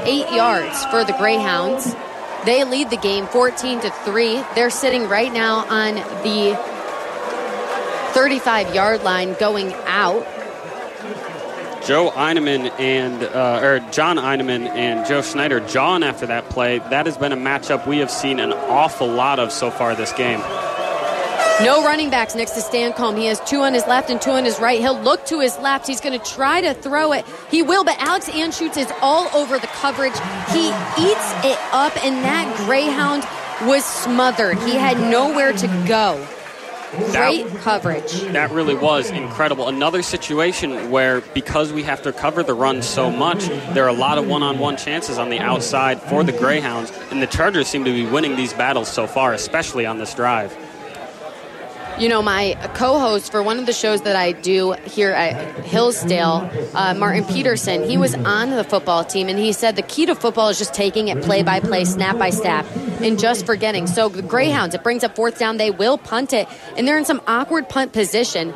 [0.05, 1.95] Eight yards for the Greyhounds.
[2.45, 4.43] They lead the game 14 to 3.
[4.55, 6.55] They're sitting right now on the
[8.13, 10.25] 35 yard line going out.
[11.87, 16.79] Joe Eineman and uh, or John Eineman and Joe Schneider John, after that play.
[16.79, 20.11] That has been a matchup we have seen an awful lot of so far this
[20.11, 20.39] game.
[21.63, 23.17] No running backs next to Stancomb.
[23.17, 24.81] He has two on his left and two on his right.
[24.81, 25.87] He'll look to his left.
[25.87, 27.25] He's going to try to throw it.
[27.49, 30.13] He will, but Alex Anschutz is all over the coverage.
[30.49, 33.23] He eats it up, and that Greyhound
[33.67, 34.59] was smothered.
[34.59, 36.27] He had nowhere to go.
[37.11, 38.21] Great coverage.
[38.31, 39.67] That really was incredible.
[39.67, 43.93] Another situation where, because we have to cover the run so much, there are a
[43.93, 47.67] lot of one on one chances on the outside for the Greyhounds, and the Chargers
[47.67, 50.55] seem to be winning these battles so far, especially on this drive.
[51.99, 55.65] You know, my co host for one of the shows that I do here at
[55.65, 60.05] Hillsdale, uh, Martin Peterson, he was on the football team and he said the key
[60.05, 62.67] to football is just taking it play by play, snap by snap,
[63.01, 63.87] and just forgetting.
[63.87, 67.05] So the Greyhounds, it brings up fourth down, they will punt it, and they're in
[67.05, 68.53] some awkward punt position.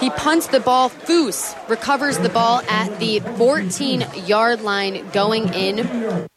[0.00, 0.88] He punts the ball.
[0.88, 6.28] Foose recovers the ball at the 14 yard line going in.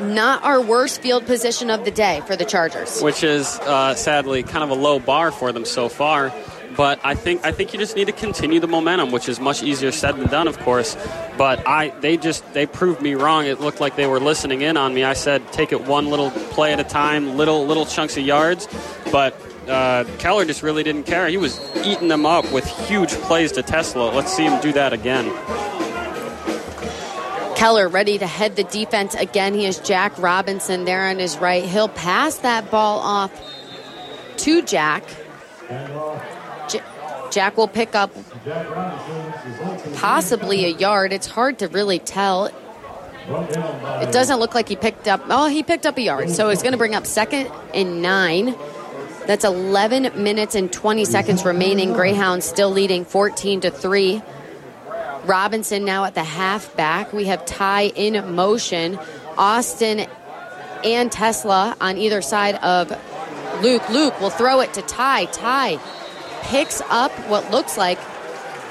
[0.00, 3.02] Not our worst field position of the day for the Chargers.
[3.02, 6.32] which is uh, sadly kind of a low bar for them so far.
[6.76, 9.64] But I think I think you just need to continue the momentum, which is much
[9.64, 10.96] easier said than done, of course.
[11.36, 13.46] But I they just they proved me wrong.
[13.46, 15.02] It looked like they were listening in on me.
[15.02, 18.68] I said take it one little play at a time, little little chunks of yards.
[19.10, 19.34] But
[19.68, 21.26] uh, Keller just really didn't care.
[21.26, 24.04] He was eating them up with huge plays to Tesla.
[24.14, 25.26] Let's see him do that again.
[27.60, 29.52] Keller ready to head the defense again.
[29.52, 31.62] He has Jack Robinson there on his right.
[31.62, 33.30] He'll pass that ball off
[34.38, 35.04] to Jack.
[36.70, 36.80] J-
[37.30, 38.12] Jack will pick up
[39.96, 41.12] possibly a yard.
[41.12, 42.46] It's hard to really tell.
[42.46, 45.20] It doesn't look like he picked up.
[45.28, 46.30] Oh, he picked up a yard.
[46.30, 48.54] So it's going to bring up second and nine.
[49.26, 51.92] That's 11 minutes and 20 seconds remaining.
[51.92, 54.22] Greyhounds still leading 14 to 3.
[55.24, 57.12] Robinson now at the halfback.
[57.12, 58.98] We have Ty in motion.
[59.36, 60.06] Austin
[60.84, 62.90] and Tesla on either side of
[63.62, 63.88] Luke.
[63.90, 65.26] Luke will throw it to Ty.
[65.26, 65.78] Ty
[66.42, 67.98] picks up what looks like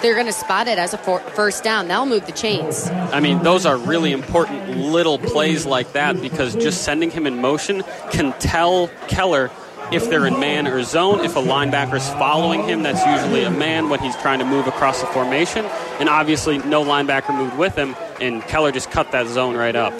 [0.01, 1.87] they're going to spot it as a for- first down.
[1.87, 2.87] That'll move the chains.
[2.89, 7.41] I mean, those are really important little plays like that because just sending him in
[7.41, 9.51] motion can tell Keller
[9.91, 11.25] if they're in man or zone.
[11.25, 14.67] If a linebacker is following him, that's usually a man when he's trying to move
[14.67, 15.65] across the formation.
[15.99, 19.93] And obviously, no linebacker moved with him, and Keller just cut that zone right up.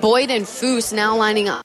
[0.00, 1.64] Boyd and Foose now lining up.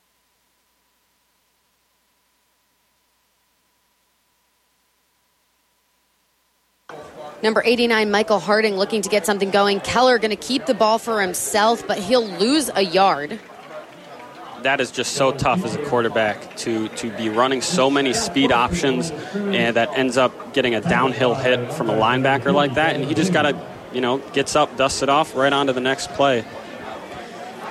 [7.43, 9.81] Number 89, Michael Harding, looking to get something going.
[9.81, 13.37] Keller going to keep the ball for himself, but he'll lose a yard.
[14.63, 18.51] That is just so tough as a quarterback to to be running so many speed
[18.51, 23.05] options and that ends up getting a downhill hit from a linebacker like that and
[23.05, 25.81] he just got to you know gets up dusts it off right on to the
[25.81, 26.43] next play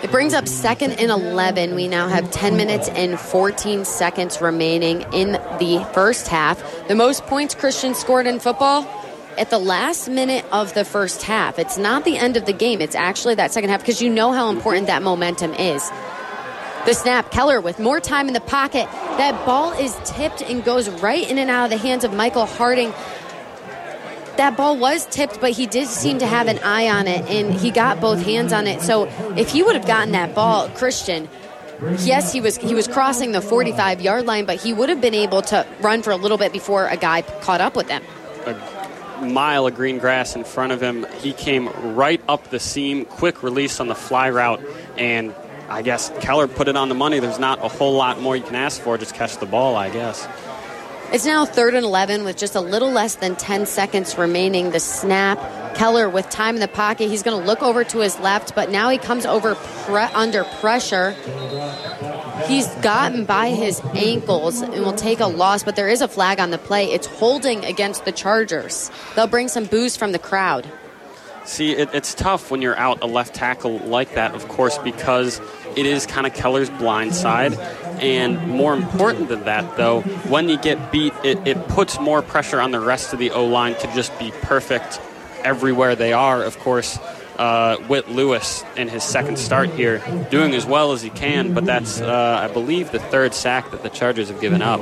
[0.02, 1.76] It brings up second and 11.
[1.76, 6.58] We now have 10 minutes and 14 seconds remaining in the first half.
[6.88, 8.84] The most points Christian scored in football
[9.38, 11.56] at the last minute of the first half.
[11.58, 12.80] It's not the end of the game.
[12.80, 15.88] It's actually that second half because you know how important that momentum is.
[16.84, 18.88] The snap, Keller with more time in the pocket.
[18.90, 22.44] That ball is tipped and goes right in and out of the hands of Michael
[22.44, 22.92] Harding.
[24.36, 27.54] That ball was tipped, but he did seem to have an eye on it, and
[27.54, 28.80] he got both hands on it.
[28.80, 29.04] So
[29.36, 31.28] if he would have gotten that ball, Christian,
[32.00, 35.14] yes, he was he was crossing the 45 yard line, but he would have been
[35.14, 38.02] able to run for a little bit before a guy caught up with him.
[38.46, 41.06] A mile of green grass in front of him.
[41.20, 44.60] He came right up the seam, quick release on the fly route,
[44.96, 45.32] and
[45.72, 47.18] I guess Keller put it on the money.
[47.18, 48.98] There's not a whole lot more you can ask for.
[48.98, 50.28] Just catch the ball, I guess.
[51.14, 54.70] It's now third and 11 with just a little less than 10 seconds remaining.
[54.70, 57.08] The snap, Keller with time in the pocket.
[57.08, 60.44] He's going to look over to his left, but now he comes over pre- under
[60.44, 61.12] pressure.
[62.46, 66.38] He's gotten by his ankles and will take a loss, but there is a flag
[66.38, 66.92] on the play.
[66.92, 68.90] It's holding against the Chargers.
[69.14, 70.66] They'll bring some boos from the crowd.
[71.44, 75.40] See, it, it's tough when you're out a left tackle like that, of course, because
[75.76, 77.54] it is kind of Keller's blind side.
[78.00, 82.60] And more important than that, though, when you get beat, it, it puts more pressure
[82.60, 85.00] on the rest of the O line to just be perfect
[85.42, 86.42] everywhere they are.
[86.42, 86.98] Of course,
[87.38, 91.64] uh, Whit Lewis in his second start here, doing as well as he can, but
[91.64, 94.80] that's, uh, I believe, the third sack that the Chargers have given up.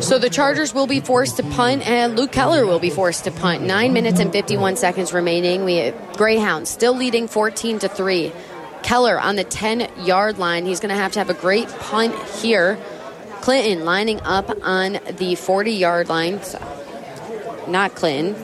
[0.00, 3.30] So the Chargers will be forced to punt, and Luke Keller will be forced to
[3.30, 3.62] punt.
[3.62, 5.64] Nine minutes and 51 seconds remaining.
[5.64, 8.32] We Greyhounds still leading 14 to three.
[8.82, 10.66] Keller on the 10 yard line.
[10.66, 12.78] He's going to have to have a great punt here.
[13.40, 16.40] Clinton lining up on the 40 yard line.
[17.68, 18.34] Not Clinton.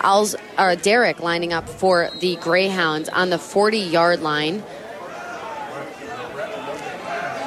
[0.00, 4.62] Al's, or uh, Derek lining up for the Greyhounds on the 40 yard line.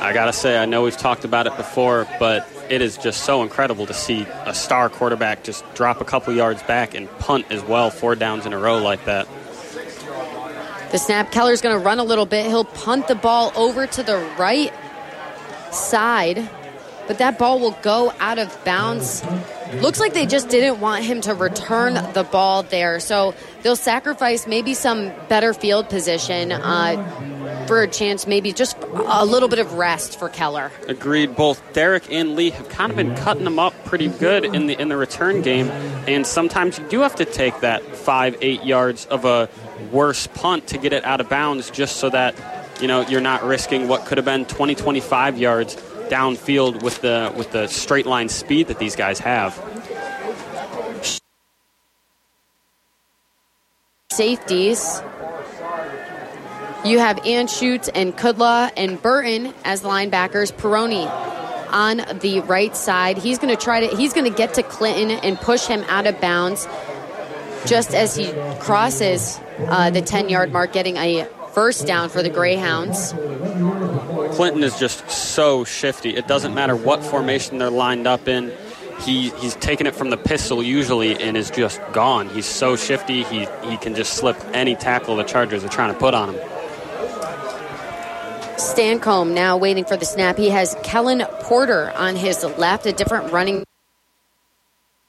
[0.07, 3.43] I gotta say, I know we've talked about it before, but it is just so
[3.43, 7.61] incredible to see a star quarterback just drop a couple yards back and punt as
[7.61, 9.27] well, four downs in a row like that.
[10.91, 12.45] The snap, Keller's going to run a little bit.
[12.45, 14.73] He'll punt the ball over to the right
[15.73, 16.49] side,
[17.05, 19.25] but that ball will go out of bounds.
[19.81, 24.47] Looks like they just didn't want him to return the ball there, so they'll sacrifice
[24.47, 27.36] maybe some better field position uh,
[27.67, 30.71] for a chance, maybe just a little bit of rest for Keller.
[30.87, 31.35] Agreed.
[31.35, 34.79] Both Derek and Lee have kind of been cutting them up pretty good in the
[34.79, 35.69] in the return game,
[36.07, 39.49] and sometimes you do have to take that five, eight yards of a
[39.91, 42.35] worse punt to get it out of bounds, just so that
[42.81, 45.75] you know you're not risking what could have been 20, 25 yards
[46.09, 49.53] downfield with the with the straight line speed that these guys have.
[54.09, 55.01] Safeties.
[56.87, 60.53] You have Anschutz and Kudla and Burton as linebackers.
[60.53, 61.05] Peroni
[61.69, 63.17] on the right side.
[63.17, 63.93] He's going to try to.
[63.97, 66.65] He's going to get to Clinton and push him out of bounds,
[67.65, 68.31] just as he
[68.61, 73.11] crosses uh, the 10 yard mark, getting a first down for the Greyhounds.
[74.37, 76.15] Clinton is just so shifty.
[76.15, 78.53] It doesn't matter what formation they're lined up in.
[79.01, 82.29] He he's taking it from the pistol usually and is just gone.
[82.29, 83.23] He's so shifty.
[83.23, 86.56] He he can just slip any tackle the Chargers are trying to put on him.
[88.57, 90.37] Stancomb now waiting for the snap.
[90.37, 93.63] He has Kellen Porter on his left, a different running.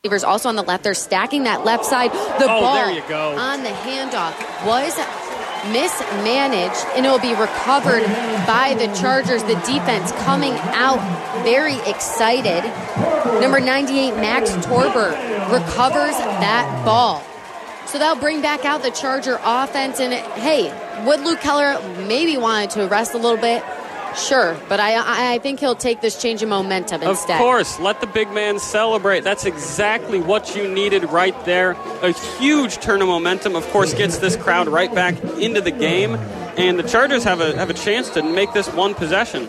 [0.04, 0.84] Receivers also on the left.
[0.84, 2.12] They're stacking that left side.
[2.12, 3.36] The Oh, ball there you go.
[3.36, 4.34] on the handoff
[4.66, 4.96] was
[5.72, 8.04] mismanaged, and it will be recovered
[8.46, 9.42] by the Chargers.
[9.42, 11.00] The defense coming out
[11.42, 12.62] very excited.
[13.40, 15.10] Number 98, Max Torber,
[15.50, 17.22] recovers that ball.
[17.88, 19.98] So that'll bring back out the Charger offense.
[19.98, 20.70] And hey,
[21.06, 23.62] would Luke Keller maybe wanted to rest a little bit?
[24.16, 28.00] Sure, but I, I I think he'll take this change in momentum Of course, let
[28.00, 29.22] the big man celebrate.
[29.22, 31.72] That's exactly what you needed right there.
[32.02, 36.14] A huge turn of momentum, of course, gets this crowd right back into the game,
[36.56, 39.48] and the Chargers have a have a chance to make this one possession.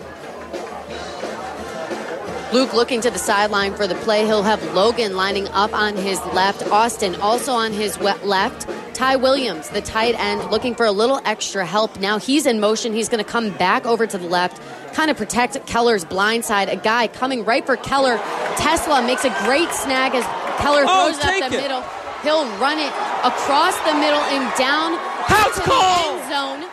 [2.52, 4.26] Luke looking to the sideline for the play.
[4.26, 6.64] He'll have Logan lining up on his left.
[6.72, 8.68] Austin also on his left.
[8.95, 12.00] Ty Williams, the tight end, looking for a little extra help.
[12.00, 12.91] Now he's in motion.
[12.91, 14.60] He's going to come back over to the left,
[14.93, 16.70] kind of protect Keller's blind side.
[16.70, 18.18] A guy coming right for Keller.
[18.58, 20.26] Tesla makes a great snag as
[20.60, 21.62] Keller Oh, throws it take up the it.
[21.62, 21.82] middle.
[22.24, 22.91] He'll run it
[23.24, 24.97] across the middle and down
[25.30, 26.18] House into call!
[26.18, 26.70] the end zone.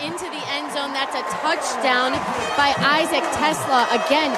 [0.00, 0.90] Into the end zone.
[0.96, 2.12] That's a touchdown
[2.56, 3.86] by Isaac Tesla.
[3.92, 4.32] Again,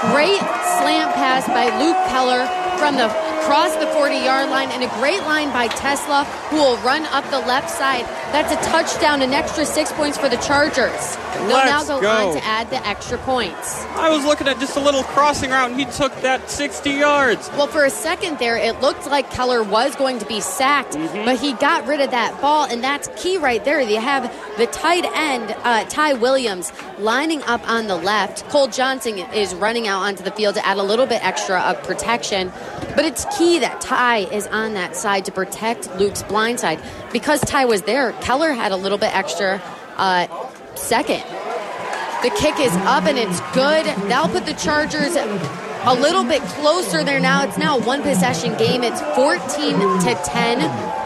[0.00, 0.40] Great
[0.80, 2.48] slant pass by Luke Keller
[2.80, 3.08] from the
[3.46, 7.24] cross the 40 yard line, and a great line by Tesla, who will run up
[7.30, 8.04] the left side.
[8.32, 11.16] That's a touchdown, an extra six points for the Chargers.
[11.34, 12.10] They'll now Let's go, go.
[12.10, 13.84] on to add the extra points.
[13.96, 17.48] I was looking at just a little crossing route, and he took that 60 yards.
[17.50, 21.24] Well, for a second there, it looked like Keller was going to be sacked, Mm-hmm.
[21.24, 23.80] but he got rid of that ball, and that's key right there.
[23.80, 24.24] You have
[24.58, 28.48] the tight end, uh, Ty Williams, lining up on the left.
[28.48, 31.82] Cole Johnson is running out onto the field to add a little bit extra of
[31.84, 32.52] protection,
[32.94, 36.80] but it's key that Ty is on that side to protect Luke's blind side.
[37.12, 39.62] Because Ty was there, Keller had a little bit extra
[39.96, 40.26] uh,
[40.74, 41.22] second.
[42.22, 43.86] The kick is up and it's good.
[44.08, 47.44] That'll put the Chargers a little bit closer there now.
[47.44, 48.82] It's now a one possession game.
[48.82, 50.99] It's 14 to 10.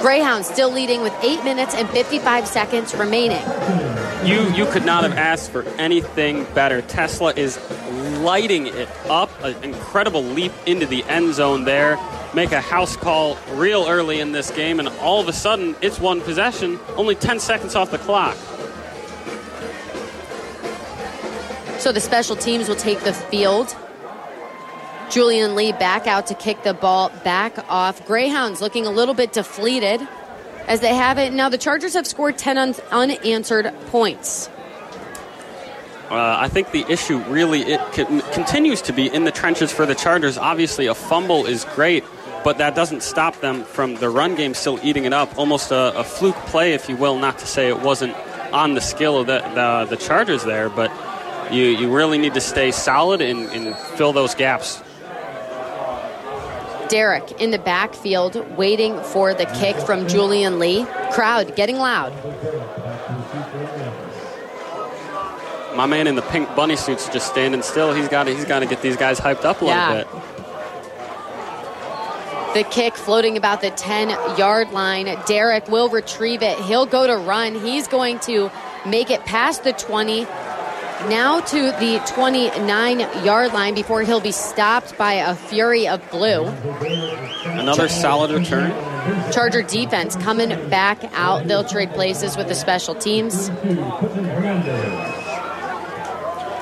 [0.00, 3.42] Greyhounds still leading with 8 minutes and 55 seconds remaining.
[4.24, 6.82] You you could not have asked for anything better.
[6.82, 7.58] Tesla is
[8.20, 9.30] lighting it up.
[9.42, 11.98] An incredible leap into the end zone there.
[12.34, 15.98] Make a house call real early in this game, and all of a sudden it's
[15.98, 18.36] one possession, only 10 seconds off the clock.
[21.78, 23.74] So the special teams will take the field.
[25.10, 28.06] Julian Lee back out to kick the ball back off.
[28.06, 30.06] Greyhounds looking a little bit deflated
[30.66, 31.32] as they have it.
[31.32, 34.48] Now the Chargers have scored 10 un- unanswered points.
[36.10, 39.84] Uh, I think the issue really it con- continues to be in the trenches for
[39.84, 40.38] the Chargers.
[40.38, 42.02] Obviously, a fumble is great,
[42.44, 45.38] but that doesn't stop them from the run game still eating it up.
[45.38, 47.18] Almost a, a fluke play, if you will.
[47.18, 48.14] Not to say it wasn't
[48.54, 50.90] on the skill of the, the, the Chargers there, but
[51.52, 54.82] you, you really need to stay solid and, and fill those gaps.
[56.88, 60.84] Derek in the backfield waiting for the kick from Julian Lee.
[61.12, 62.12] Crowd getting loud.
[65.76, 67.92] My man in the pink bunny suit's just standing still.
[67.92, 69.94] He's got to he's got to get these guys hyped up a little Yeah.
[70.04, 70.08] bit.
[72.54, 75.16] The kick floating about the 10 yard line.
[75.26, 76.58] Derek will retrieve it.
[76.60, 77.54] He'll go to run.
[77.54, 78.50] He's going to
[78.86, 80.26] make it past the 20,
[81.08, 86.46] now to the 29 yard line before he'll be stopped by a fury of blue.
[87.44, 88.70] Another solid return.
[89.32, 91.46] Charger defense coming back out.
[91.46, 93.48] They'll trade places with the special teams.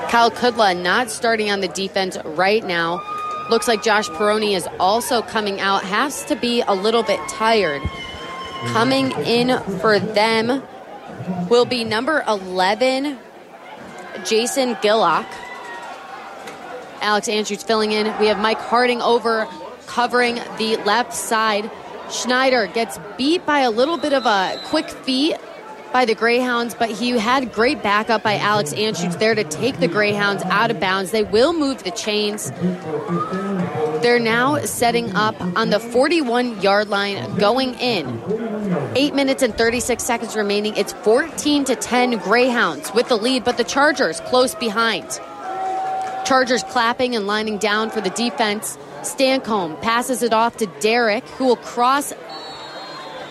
[0.09, 3.01] Kyle Kudla not starting on the defense right now.
[3.49, 5.83] Looks like Josh Peroni is also coming out.
[5.83, 7.81] Has to be a little bit tired.
[8.67, 10.63] Coming in for them
[11.49, 13.17] will be number 11,
[14.25, 15.25] Jason Gillock.
[17.01, 18.05] Alex Andrews filling in.
[18.19, 19.47] We have Mike Harding over
[19.85, 21.69] covering the left side.
[22.09, 25.35] Schneider gets beat by a little bit of a quick feet
[25.91, 29.87] by the Greyhounds, but he had great backup by Alex Andrews there to take the
[29.87, 31.11] Greyhounds out of bounds.
[31.11, 32.51] They will move the chains.
[34.07, 38.23] They're now setting up on the 41 yard line going in.
[38.95, 40.77] Eight minutes and 36 seconds remaining.
[40.77, 45.19] It's 14 to 10 Greyhounds with the lead, but the Chargers close behind.
[46.25, 48.77] Chargers clapping and lining down for the defense.
[49.01, 52.13] Stancomb passes it off to Derek, who will cross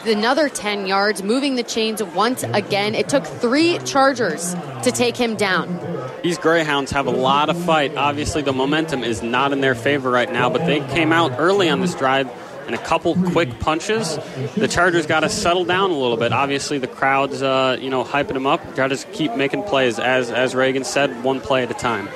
[0.09, 2.95] another 10 yards, moving the chains once again.
[2.95, 5.79] It took three Chargers to take him down.
[6.23, 7.97] These Greyhounds have a lot of fight.
[7.97, 11.69] Obviously, the momentum is not in their favor right now, but they came out early
[11.69, 12.31] on this drive
[12.67, 14.19] and a couple quick punches.
[14.57, 16.33] The Chargers got to settle down a little bit.
[16.33, 18.75] Obviously, the crowd's uh, you know hyping them up.
[18.75, 22.09] Got to keep making plays, as as Reagan said, one play at a time.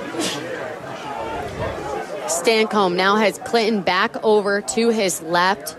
[2.27, 5.75] Stancomb now has Clinton back over to his left.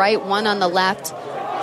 [0.00, 1.12] Right, one on the left.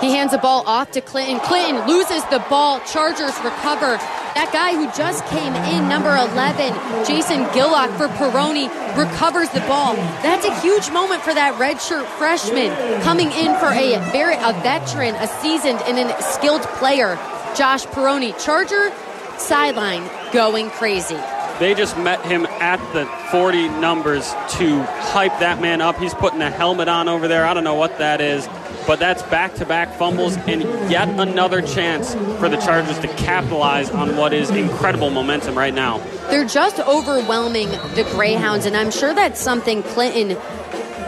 [0.00, 1.40] He hands the ball off to Clinton.
[1.40, 2.78] Clinton loses the ball.
[2.86, 3.98] Chargers recover.
[4.38, 6.70] That guy who just came in, number 11,
[7.04, 9.96] Jason Gillock for Peroni, recovers the ball.
[10.22, 12.70] That's a huge moment for that redshirt freshman
[13.02, 17.16] coming in for a very a veteran, a seasoned and a skilled player,
[17.56, 18.38] Josh Peroni.
[18.38, 18.92] Charger
[19.36, 21.18] sideline going crazy.
[21.58, 25.96] They just met him at the 40 numbers to hype that man up.
[25.96, 27.44] He's putting a helmet on over there.
[27.44, 28.48] I don't know what that is,
[28.86, 33.90] but that's back to back fumbles and yet another chance for the Chargers to capitalize
[33.90, 35.98] on what is incredible momentum right now.
[36.30, 40.38] They're just overwhelming the Greyhounds, and I'm sure that's something Clinton,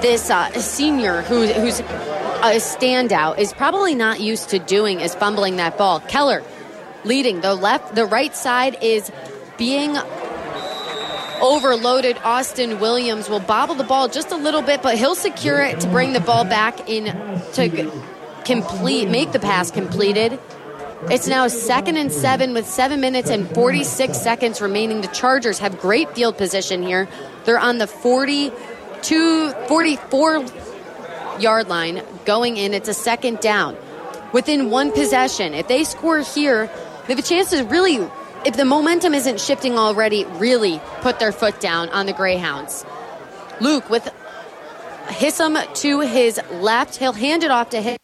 [0.03, 5.57] this uh, senior who, who's a standout, is probably not used to doing is fumbling
[5.57, 6.01] that ball.
[6.01, 6.43] Keller
[7.05, 9.13] leading the left, the right side is
[9.57, 9.97] being
[11.41, 12.19] overloaded.
[12.25, 15.89] Austin Williams will bobble the ball just a little bit, but he'll secure it to
[15.89, 17.07] bring the ball back in
[17.53, 17.91] to
[18.45, 20.39] complete, make the pass completed.
[21.09, 25.01] It's now second and seven with seven minutes and 46 seconds remaining.
[25.01, 27.09] The Chargers have great field position here.
[27.45, 30.45] They're on the 42, 44
[31.41, 32.75] yard line going in.
[32.75, 33.77] It's a second down.
[34.33, 36.67] Within one possession, if they score here,
[37.07, 37.97] they have a chance to really,
[38.45, 42.85] if the momentum isn't shifting already, really put their foot down on the Greyhounds.
[43.61, 44.11] Luke with
[45.07, 46.97] Hissam to his left.
[46.97, 47.97] He'll hand it off to him.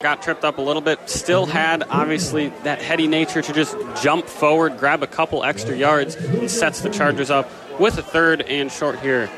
[0.00, 1.10] Got tripped up a little bit.
[1.10, 1.52] Still mm-hmm.
[1.52, 6.50] had, obviously, that heady nature to just jump forward, grab a couple extra yards, and
[6.50, 9.28] sets the Chargers up with a third and short here.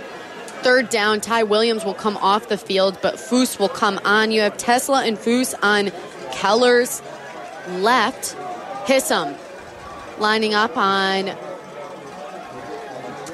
[0.63, 4.31] Third down, Ty Williams will come off the field, but Foose will come on.
[4.31, 5.91] You have Tesla and Foose on
[6.33, 7.03] Keller's
[7.69, 8.37] left.
[8.87, 9.37] Hissam
[10.19, 11.37] lining up on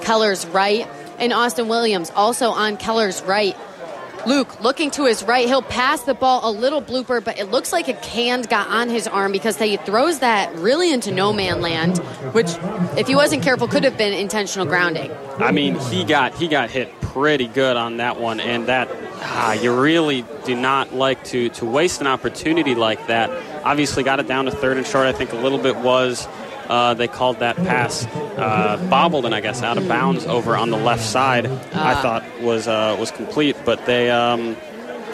[0.00, 0.88] Keller's right.
[1.18, 3.56] And Austin Williams also on Keller's right.
[4.26, 5.46] Luke looking to his right.
[5.46, 8.88] He'll pass the ball a little blooper, but it looks like a can got on
[8.88, 11.98] his arm because he throws that really into no man land,
[12.32, 12.48] which,
[12.98, 15.10] if he wasn't careful, could have been intentional grounding.
[15.38, 18.88] I mean, he got he got hit pretty good on that one, and that
[19.20, 23.28] ah, you really do not like to to waste an opportunity like that.
[23.64, 25.06] Obviously, got it down to third and short.
[25.06, 26.28] I think a little bit was
[26.68, 30.70] uh, they called that pass uh, bobbled and I guess out of bounds over on
[30.70, 31.46] the left side.
[31.46, 34.10] I thought was uh, was complete, but they.
[34.10, 34.56] Um,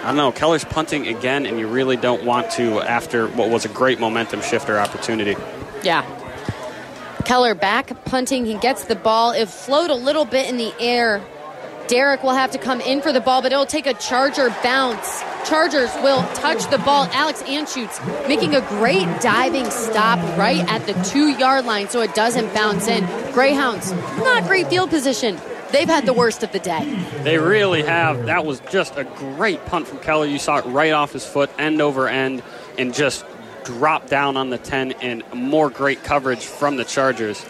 [0.03, 0.33] I don't know.
[0.33, 4.43] Keller's punting again, and you really don't want to after what was a great momentum
[4.43, 5.35] shifter opportunity.
[5.83, 6.05] Yeah.
[7.25, 8.45] Keller back punting.
[8.45, 9.33] He gets the ball.
[9.33, 11.23] It float a little bit in the air.
[11.89, 15.23] Derek will have to come in for the ball, but it'll take a Charger bounce.
[15.45, 17.07] Chargers will touch the ball.
[17.13, 22.15] Alex Anschutz making a great diving stop right at the two yard line so it
[22.15, 23.05] doesn't bounce in.
[23.33, 25.39] Greyhounds, not great field position.
[25.71, 26.85] They've had the worst of the day.
[27.23, 28.27] They really have.
[28.27, 30.27] That was just a great punt from Keller.
[30.27, 32.43] You saw it right off his foot, end over end,
[32.79, 33.25] and just
[33.65, 37.45] drop down on the 10 and more great coverage from the Chargers.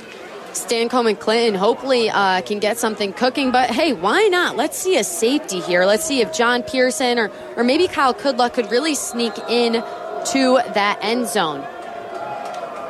[0.54, 4.56] Stancombe and Clinton hopefully uh, can get something cooking, but hey, why not?
[4.56, 5.84] Let's see a safety here.
[5.84, 10.60] Let's see if John Pearson or, or maybe Kyle Kudla could really sneak in to
[10.74, 11.66] that end zone.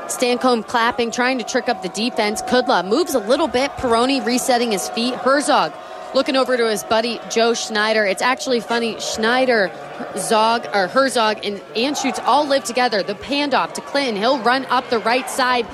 [0.08, 2.42] Stancombe clapping, trying to trick up the defense.
[2.42, 3.70] Kudla moves a little bit.
[3.72, 5.14] Peroni resetting his feet.
[5.14, 5.72] Herzog
[6.14, 8.04] looking over to his buddy Joe Schneider.
[8.04, 9.00] It's actually funny.
[9.00, 9.72] Schneider,
[10.16, 13.02] Zog, or Herzog, and Anschutz all live together.
[13.02, 14.16] The handoff to Clinton.
[14.16, 15.66] He'll run up the right side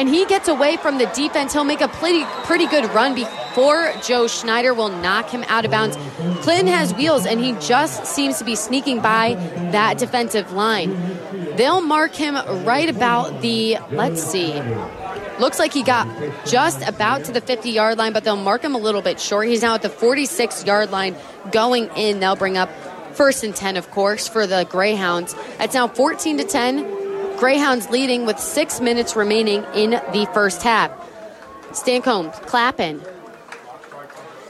[0.00, 1.52] and he gets away from the defense.
[1.52, 5.70] He'll make a pretty pretty good run before Joe Schneider will knock him out of
[5.70, 5.98] bounds.
[6.40, 9.34] Clinton has wheels, and he just seems to be sneaking by
[9.72, 10.96] that defensive line.
[11.56, 14.54] They'll mark him right about the let's see.
[15.38, 16.08] Looks like he got
[16.46, 19.48] just about to the 50 yard line, but they'll mark him a little bit short.
[19.48, 21.14] He's now at the 46 yard line
[21.52, 22.20] going in.
[22.20, 22.70] They'll bring up
[23.12, 25.34] first and 10, of course, for the Greyhounds.
[25.58, 26.99] It's now 14 to 10.
[27.40, 30.90] Greyhounds leading with six minutes remaining in the first half.
[31.72, 33.00] Stancombe clapping.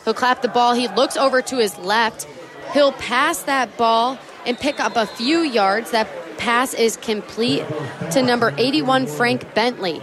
[0.05, 0.75] He'll clap the ball.
[0.75, 2.27] He looks over to his left.
[2.73, 5.93] He'll pass that ball and pick up a few yards.
[5.93, 7.65] That pass is complete
[8.11, 10.03] to number 81, Frank Bentley.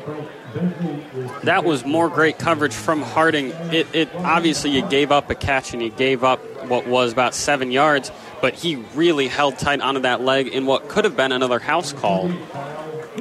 [1.44, 3.48] That was more great coverage from Harding.
[3.74, 7.36] It, it obviously you gave up a catch and you gave up what was about
[7.36, 8.12] seven yards,
[8.42, 11.92] but he really held tight onto that leg in what could have been another house
[11.92, 12.32] call.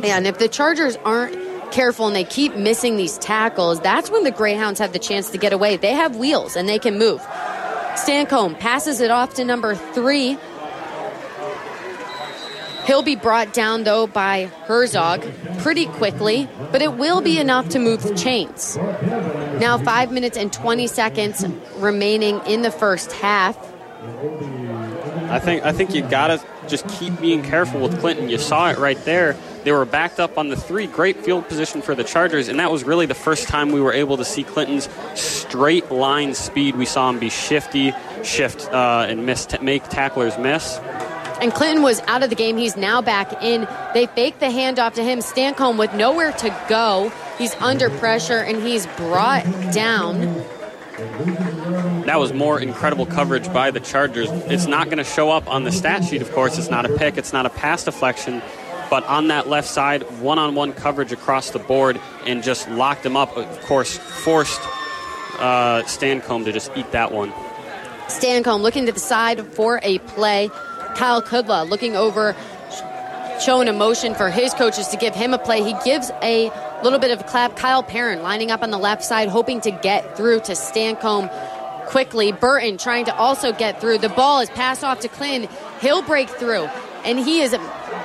[0.02, 1.36] And if the Chargers aren't
[1.72, 5.38] careful and they keep missing these tackles, that's when the Greyhounds have the chance to
[5.38, 5.76] get away.
[5.76, 7.20] They have wheels and they can move.
[7.96, 10.38] Stancombe passes it off to number three.
[12.86, 15.24] He'll be brought down, though, by Herzog
[15.58, 18.76] pretty quickly, but it will be enough to move the chains.
[19.58, 21.44] Now, five minutes and 20 seconds
[21.78, 23.58] remaining in the first half.
[25.28, 28.28] I think I think you gotta just keep being careful with Clinton.
[28.28, 29.36] You saw it right there.
[29.66, 30.86] They were backed up on the three.
[30.86, 33.92] Great field position for the Chargers, and that was really the first time we were
[33.92, 36.76] able to see Clinton's straight line speed.
[36.76, 40.78] We saw him be shifty, shift, uh, and miss t- make tacklers miss.
[41.40, 42.56] And Clinton was out of the game.
[42.56, 43.66] He's now back in.
[43.92, 45.18] They fake the handoff to him.
[45.18, 47.10] Stancombe with nowhere to go.
[47.36, 50.20] He's under pressure and he's brought down.
[52.06, 54.30] That was more incredible coverage by the Chargers.
[54.30, 56.56] It's not going to show up on the stat sheet, of course.
[56.56, 58.40] It's not a pick, it's not a pass deflection.
[58.88, 63.04] But on that left side, one on one coverage across the board and just locked
[63.04, 63.36] him up.
[63.36, 64.60] Of course, forced
[65.38, 67.32] uh, Stancombe to just eat that one.
[68.08, 70.50] Stancombe looking to the side for a play.
[70.94, 72.36] Kyle Kudla looking over
[73.40, 75.62] showing emotion for his coaches to give him a play.
[75.62, 76.50] He gives a
[76.82, 77.56] little bit of a clap.
[77.56, 81.28] Kyle Perrin lining up on the left side, hoping to get through to Stancomb
[81.86, 82.32] quickly.
[82.32, 83.98] Burton trying to also get through.
[83.98, 85.50] The ball is passed off to Clinton.
[85.80, 86.68] He'll break through.
[87.04, 87.52] And he is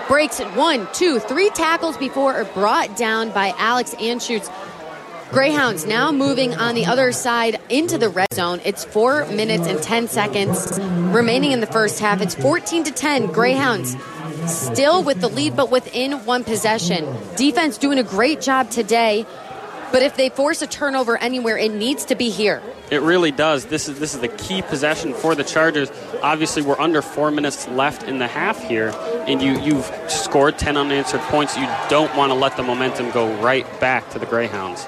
[0.07, 4.49] breaks it one, two, three tackles before are brought down by Alex Anschutz.
[5.31, 8.59] Greyhounds now moving on the other side into the red zone.
[8.65, 12.21] It's four minutes and 10 seconds remaining in the first half.
[12.21, 13.27] It's 14 to 10.
[13.27, 13.95] Greyhounds
[14.47, 17.07] still with the lead, but within one possession.
[17.37, 19.25] Defense doing a great job today.
[19.91, 22.61] But if they force a turnover anywhere, it needs to be here.
[22.89, 23.65] It really does.
[23.65, 25.91] This is this is the key possession for the Chargers.
[26.21, 28.93] Obviously, we're under four minutes left in the half here,
[29.27, 31.57] and you you've scored ten unanswered points.
[31.57, 34.85] You don't want to let the momentum go right back to the Greyhounds.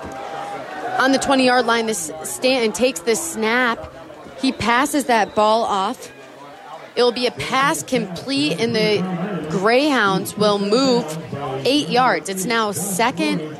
[0.99, 3.91] On the 20 yard line, this Stanton takes the snap.
[4.39, 6.11] He passes that ball off.
[6.95, 11.05] It will be a pass complete, and the Greyhounds will move
[11.65, 12.29] eight yards.
[12.29, 13.59] It's now second.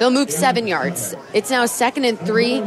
[0.00, 1.14] They'll move seven yards.
[1.34, 2.62] It's now second and three.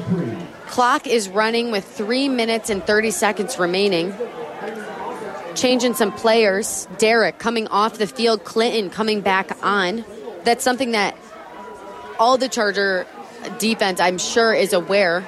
[0.68, 4.14] Clock is running with three minutes and 30 seconds remaining.
[5.56, 6.88] Changing some players.
[7.00, 8.44] Derek coming off the field.
[8.44, 10.06] Clinton coming back on.
[10.44, 11.18] That's something that
[12.20, 13.08] all the Charger
[13.58, 15.28] defense, I'm sure, is aware.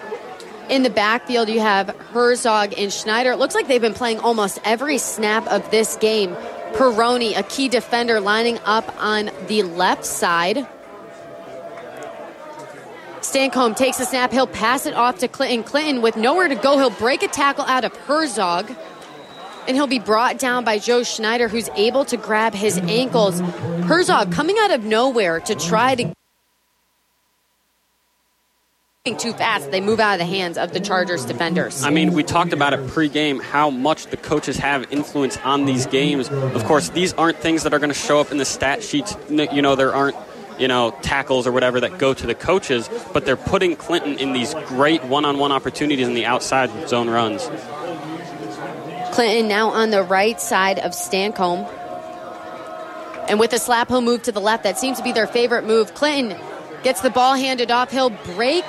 [0.70, 3.32] In the backfield, you have Herzog and Schneider.
[3.32, 6.36] It looks like they've been playing almost every snap of this game.
[6.74, 10.68] Peroni, a key defender, lining up on the left side.
[13.36, 14.32] Stancomb takes the snap.
[14.32, 15.64] He'll pass it off to Clinton.
[15.64, 18.74] Clinton, with nowhere to go, he'll break a tackle out of Herzog.
[19.68, 23.42] And he'll be brought down by Joe Schneider, who's able to grab his ankles.
[23.88, 26.14] Herzog coming out of nowhere to try to
[29.18, 29.70] too fast.
[29.70, 31.84] They move out of the hands of the Chargers defenders.
[31.84, 35.86] I mean, we talked about it pregame how much the coaches have influence on these
[35.88, 36.30] games.
[36.30, 39.16] Of course, these aren't things that are going to show up in the stat sheets.
[39.30, 40.16] You know, there aren't
[40.60, 44.34] you know tackles or whatever that go to the coaches, but they're putting Clinton in
[44.34, 47.50] these great one-on-one opportunities in the outside zone runs.
[49.14, 51.72] Clinton now on the right side of Stancomb.
[53.30, 54.64] And with a slap, he'll move to the left.
[54.64, 55.94] That seems to be their favorite move.
[55.96, 56.38] Clinton
[56.84, 57.92] gets the ball handed off.
[57.92, 58.66] He'll break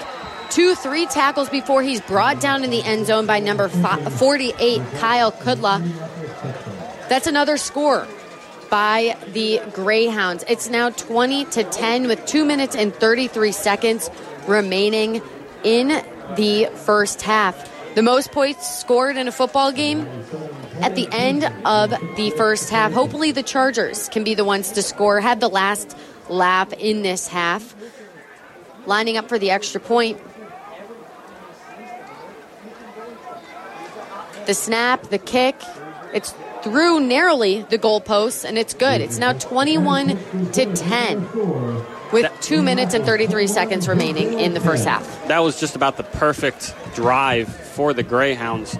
[0.50, 5.32] two, three tackles before he's brought down in the end zone by number 48, Kyle
[5.32, 5.82] Kudla.
[7.08, 8.06] That's another score
[8.76, 10.44] by the Greyhounds.
[10.50, 14.10] It's now 20 to 10 with 2 minutes and 33 seconds
[14.46, 15.22] remaining
[15.64, 16.04] in
[16.36, 17.54] the first half.
[17.94, 20.06] The most points scored in a football game
[20.82, 22.92] at the end of the first half.
[22.92, 25.22] Hopefully, the Chargers can be the ones to score.
[25.22, 25.96] Had the last
[26.28, 27.74] laugh in this half.
[28.84, 30.20] Lining up for the extra point.
[34.44, 35.62] The snap, the kick,
[36.12, 36.34] it's
[36.66, 39.00] through narrowly the goalposts, and it's good.
[39.00, 40.08] It's now 21
[40.50, 41.20] to 10
[42.10, 45.28] with two minutes and 33 seconds remaining in the first half.
[45.28, 48.76] That was just about the perfect drive for the Greyhounds.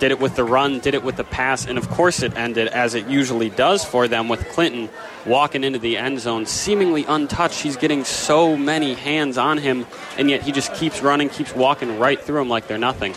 [0.00, 2.66] Did it with the run, did it with the pass, and of course it ended
[2.66, 4.88] as it usually does for them with Clinton
[5.24, 7.60] walking into the end zone seemingly untouched.
[7.60, 9.86] He's getting so many hands on him,
[10.18, 13.14] and yet he just keeps running, keeps walking right through them like they're nothing.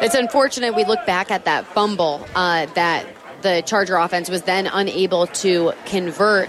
[0.00, 3.06] It's unfortunate we look back at that fumble uh, that
[3.44, 6.48] the Charger offense was then unable to convert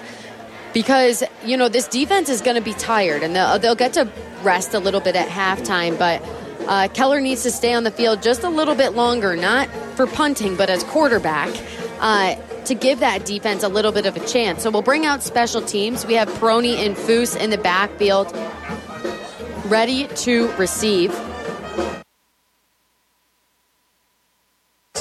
[0.73, 4.09] because you know this defense is going to be tired and they'll, they'll, get to
[4.41, 6.23] rest a little bit at halftime but
[6.67, 10.07] uh, keller needs to stay on the field just a little bit longer not for
[10.07, 11.49] punting but as quarterback
[11.99, 12.35] uh,
[12.65, 14.63] to give that defense a little bit of a chance.
[14.63, 16.05] So we'll bring out special teams.
[16.05, 18.35] We have Peroni and Foose in the backfield
[19.67, 21.11] ready to receive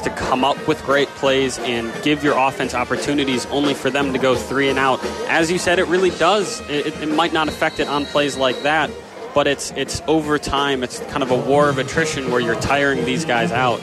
[0.05, 4.19] to come up with great plays and give your offense opportunities only for them to
[4.19, 5.05] go three and out.
[5.29, 6.61] As you said, it really does.
[6.71, 8.91] It, it might not affect it on plays like that,
[9.35, 10.83] but it's it's over time.
[10.83, 13.83] It's kind of a war of attrition where you're tiring these guys out.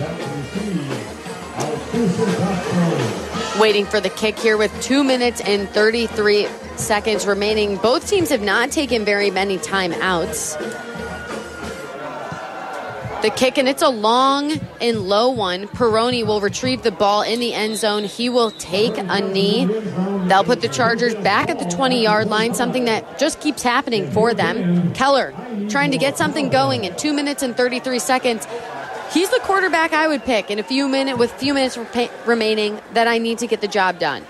[3.60, 7.78] Waiting for the kick here with two minutes and 33 seconds remaining.
[7.78, 10.91] Both teams have not taken very many timeouts.
[13.22, 15.68] The kick, and it's a long and low one.
[15.68, 18.04] Peroni will retrieve the ball in the end zone.
[18.04, 19.66] He will take a knee.
[20.28, 24.10] They'll put the Chargers back at the 20 yard line, something that just keeps happening
[24.10, 24.92] for them.
[24.94, 25.36] Keller
[25.70, 28.48] trying to get something going in two minutes and 33 seconds.
[29.14, 31.78] He's the quarterback I would pick in a few minutes with few minutes
[32.26, 34.26] remaining that I need to get the job done.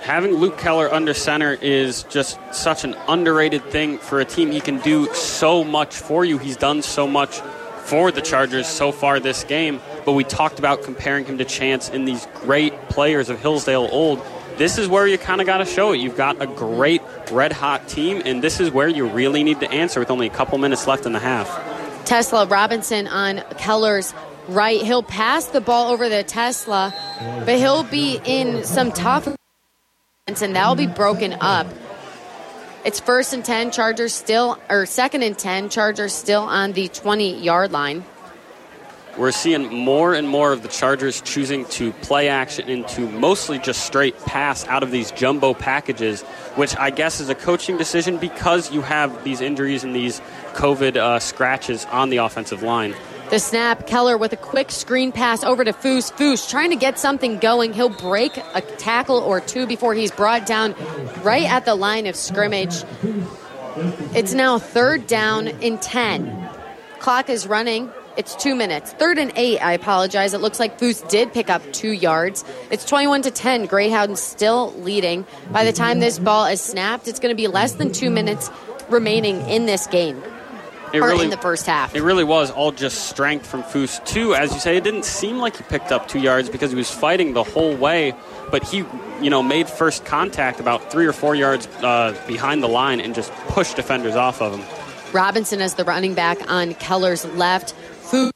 [0.00, 4.50] Having Luke Keller under center is just such an underrated thing for a team.
[4.50, 6.38] He can do so much for you.
[6.38, 7.40] He's done so much
[7.84, 9.80] for the Chargers so far this game.
[10.04, 14.22] But we talked about comparing him to Chance in these great players of Hillsdale Old.
[14.58, 15.98] this is where you kind of got to show it.
[15.98, 19.70] You've got a great red hot team, and this is where you really need to
[19.70, 21.48] answer with only a couple minutes left in the half.
[22.04, 24.12] Tesla Robinson on Keller's
[24.48, 24.80] right.
[24.82, 26.94] He'll pass the ball over to Tesla,
[27.46, 29.28] but he'll be in some tough
[30.26, 31.66] and that'll be broken up.
[32.84, 37.38] It's first and 10, Chargers still, or second and 10, Chargers still on the 20
[37.38, 38.04] yard line.
[39.16, 43.84] We're seeing more and more of the Chargers choosing to play action into mostly just
[43.84, 46.22] straight pass out of these jumbo packages,
[46.56, 50.20] which I guess is a coaching decision because you have these injuries and these
[50.54, 52.96] COVID uh, scratches on the offensive line.
[53.32, 56.12] The snap, Keller with a quick screen pass over to Foose.
[56.12, 57.72] Foose trying to get something going.
[57.72, 60.74] He'll break a tackle or two before he's brought down
[61.22, 62.84] right at the line of scrimmage.
[64.14, 66.46] It's now third down in 10.
[66.98, 67.90] Clock is running.
[68.18, 68.92] It's two minutes.
[68.92, 70.34] Third and eight, I apologize.
[70.34, 72.44] It looks like Foose did pick up two yards.
[72.70, 73.64] It's 21 to 10.
[73.64, 75.24] Greyhounds still leading.
[75.50, 78.50] By the time this ball is snapped, it's going to be less than two minutes
[78.90, 80.22] remaining in this game.
[80.92, 81.94] It really- in the first half.
[81.94, 84.04] It really was all just strength from Foose.
[84.04, 86.76] Two, as you say, it didn't seem like he picked up two yards because he
[86.76, 88.14] was fighting the whole way,
[88.50, 88.84] but he,
[89.20, 93.14] you know, made first contact about three or four yards uh, behind the line and
[93.14, 94.64] just pushed defenders off of him.
[95.12, 97.74] Robinson as the running back on Keller's left.
[98.02, 98.32] Foose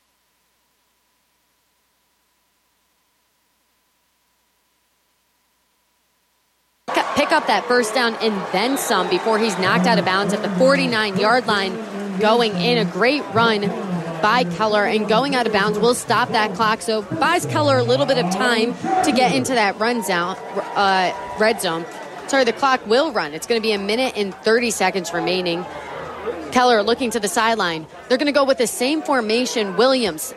[7.16, 10.42] pick up that first down and then some before he's knocked out of bounds at
[10.42, 11.72] the 49 yard line.
[12.20, 13.62] Going in a great run
[14.22, 16.82] by Keller and going out of bounds will stop that clock.
[16.82, 18.74] So buys Keller a little bit of time
[19.04, 20.36] to get into that run zone,
[20.74, 21.84] uh, red zone.
[22.28, 23.34] Sorry, the clock will run.
[23.34, 25.64] It's going to be a minute and 30 seconds remaining.
[26.52, 27.86] Keller looking to the sideline.
[28.08, 30.34] They're going to go with the same formation Williams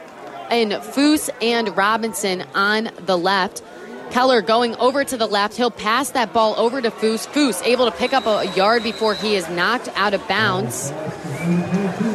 [0.50, 3.64] and Foose and Robinson on the left.
[4.12, 5.56] Keller going over to the left.
[5.56, 7.28] He'll pass that ball over to Foose.
[7.28, 10.92] Foose able to pick up a yard before he is knocked out of bounds.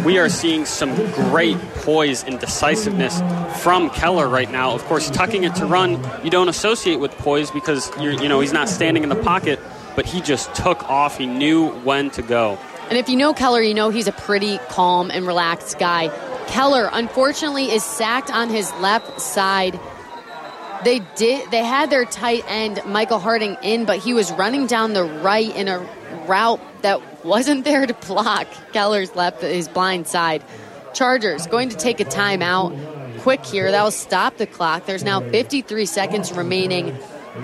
[0.05, 3.21] We are seeing some great poise and decisiveness
[3.62, 4.73] from Keller right now.
[4.73, 8.41] Of course, tucking it to run, you don't associate with poise because you're, you know
[8.41, 9.59] he's not standing in the pocket,
[9.97, 11.16] but he just took off.
[11.16, 12.59] He knew when to go.
[12.91, 16.09] And if you know Keller, you know he's a pretty calm and relaxed guy.
[16.49, 19.81] Keller, unfortunately, is sacked on his left side.
[20.85, 21.51] They did.
[21.51, 25.55] They had their tight end Michael Harding in, but he was running down the right
[25.55, 25.78] in a
[26.27, 30.43] route that wasn't there to block Keller's left, his blind side.
[30.93, 33.20] Chargers going to take a timeout.
[33.20, 33.70] Quick here.
[33.70, 34.86] That will stop the clock.
[34.86, 36.97] There's now 53 seconds remaining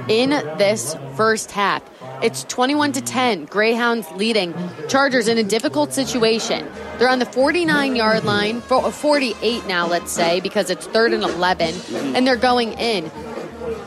[0.08, 1.82] in this first half.
[2.22, 3.46] It's 21 to 10.
[3.46, 4.54] Greyhounds leading.
[4.88, 6.68] Chargers in a difficult situation.
[6.98, 11.22] They're on the 49 yard line, fo- 48 now, let's say, because it's third and
[11.22, 11.74] 11,
[12.14, 13.10] and they're going in.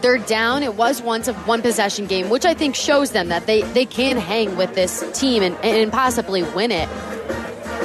[0.02, 0.64] They're down.
[0.64, 3.86] It was once a one possession game, which I think shows them that they, they
[3.86, 6.90] can hang with this team and, and possibly win it.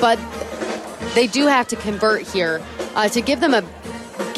[0.00, 0.18] But
[1.14, 2.62] they do have to convert here
[2.94, 3.62] uh, to give them a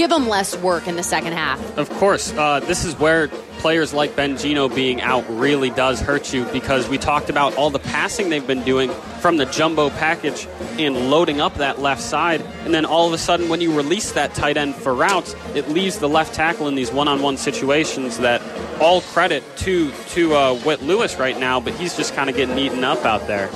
[0.01, 1.61] give them less work in the second half.
[1.77, 3.29] Of course, uh, this is where
[3.59, 7.69] players like Ben Gino being out really does hurt you because we talked about all
[7.69, 8.91] the passing they've been doing
[9.21, 10.49] from the jumbo package
[10.79, 12.41] and loading up that left side.
[12.65, 15.69] And then all of a sudden, when you release that tight end for routes, it
[15.69, 18.41] leaves the left tackle in these one on one situations that
[18.81, 22.57] all credit to, to uh, Whit Lewis right now, but he's just kind of getting
[22.57, 23.49] eaten up out there.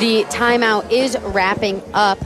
[0.00, 2.18] The timeout is wrapping up.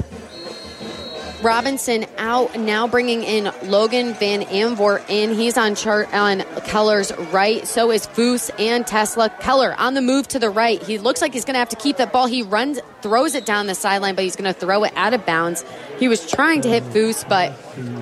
[1.43, 5.35] Robinson out now, bringing in Logan Van Amvor in.
[5.35, 7.66] He's on chart on Keller's right.
[7.66, 9.31] So is Foose and Tesla.
[9.31, 10.82] Keller on the move to the right.
[10.82, 12.27] He looks like he's going to have to keep that ball.
[12.27, 15.24] He runs, throws it down the sideline, but he's going to throw it out of
[15.24, 15.65] bounds.
[15.98, 17.52] He was trying to hit Foose, but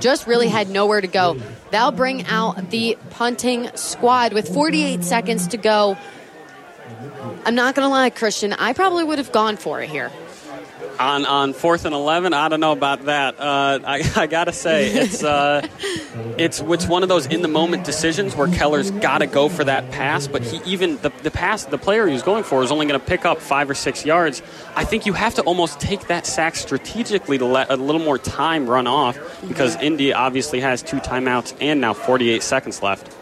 [0.01, 1.39] just really had nowhere to go.
[1.71, 5.99] That'll bring out the punting squad with 48 seconds to go.
[7.45, 8.55] I'm not going to lie, Christian.
[8.55, 10.11] I probably would have gone for it here.
[10.99, 12.33] On on fourth and eleven.
[12.33, 13.39] I don't know about that.
[13.39, 15.67] Uh, I, I gotta say it's uh,
[16.39, 19.65] it's it's one of those in the moment decisions where Keller's got to go for
[19.65, 22.87] that pass, but he even the, the pass the player he's going for is only
[22.87, 24.43] going to pick up five or six yards.
[24.75, 28.19] I think you have to almost take that sack strategically to let a little more
[28.19, 29.19] time run off
[29.49, 33.15] because Indy obviously has two timeouts and now 48 seconds left.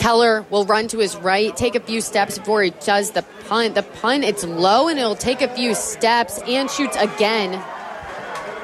[0.00, 3.74] Keller will run to his right, take a few steps before he does the punt.
[3.74, 7.62] The punt, it's low and it'll take a few steps and shoots again.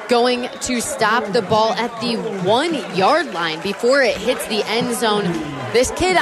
[0.09, 4.95] Going to stop the ball at the one yard line before it hits the end
[4.95, 5.25] zone.
[5.73, 6.17] This kid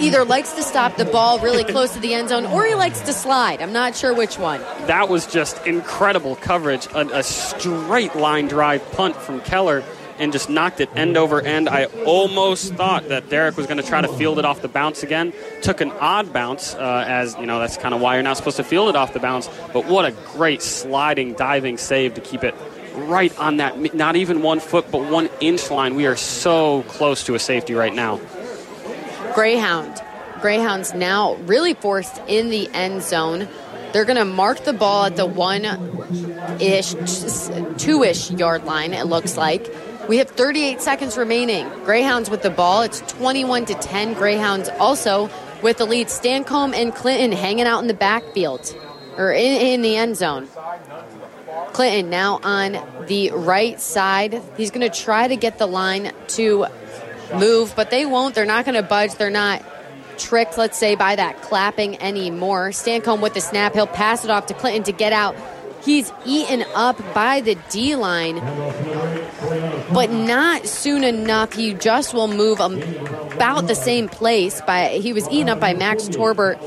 [0.00, 3.00] either likes to stop the ball really close to the end zone or he likes
[3.02, 3.60] to slide.
[3.60, 4.62] I'm not sure which one.
[4.86, 6.86] that was just incredible coverage.
[6.94, 9.84] A, a straight line drive punt from Keller.
[10.18, 11.68] And just knocked it end over end.
[11.68, 15.02] I almost thought that Derek was going to try to field it off the bounce
[15.02, 15.32] again.
[15.62, 18.56] Took an odd bounce, uh, as you know, that's kind of why you're not supposed
[18.56, 19.48] to field it off the bounce.
[19.72, 22.54] But what a great sliding, diving save to keep it
[22.94, 25.94] right on that, not even one foot, but one inch line.
[25.94, 28.20] We are so close to a safety right now.
[29.34, 30.00] Greyhound.
[30.40, 33.48] Greyhounds now really forced in the end zone.
[33.92, 35.64] They're going to mark the ball at the one
[36.60, 36.94] ish,
[37.78, 39.72] two ish yard line, it looks like.
[40.08, 41.66] We have 38 seconds remaining.
[41.84, 42.82] Greyhounds with the ball.
[42.82, 44.14] It's 21 to 10.
[44.14, 45.30] Greyhounds also
[45.62, 46.08] with the lead.
[46.08, 48.76] Stancomb and Clinton hanging out in the backfield
[49.16, 50.48] or in, in the end zone.
[51.72, 54.42] Clinton now on the right side.
[54.58, 56.66] He's going to try to get the line to
[57.34, 58.34] move, but they won't.
[58.34, 59.14] They're not going to budge.
[59.14, 59.62] They're not
[60.18, 62.70] tricked, let's say, by that clapping anymore.
[62.70, 63.72] Stancomb with the snap.
[63.72, 65.34] He'll pass it off to Clinton to get out.
[65.84, 68.36] He's eaten up by the D line,
[69.92, 71.52] but not soon enough.
[71.52, 74.62] He just will move about the same place.
[74.62, 76.58] By he was eaten up by Max Torbert,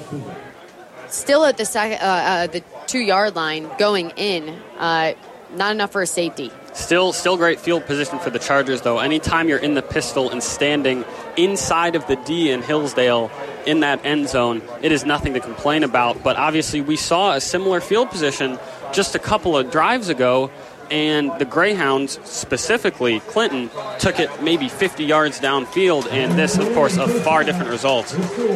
[1.07, 4.49] still at the uh, uh, the two yard line going in.
[4.77, 5.13] Uh,
[5.55, 6.51] not enough for a safety.
[6.73, 8.99] Still, still great field position for the Chargers, though.
[8.99, 11.05] Anytime you're in the pistol and standing
[11.37, 13.31] inside of the D in Hillsdale
[13.65, 16.21] in that end zone, it is nothing to complain about.
[16.23, 18.59] But obviously, we saw a similar field position
[18.93, 20.51] just a couple of drives ago,
[20.89, 23.69] and the Greyhounds, specifically Clinton,
[23.99, 28.07] took it maybe 50 yards downfield, and this, of course, a far different result.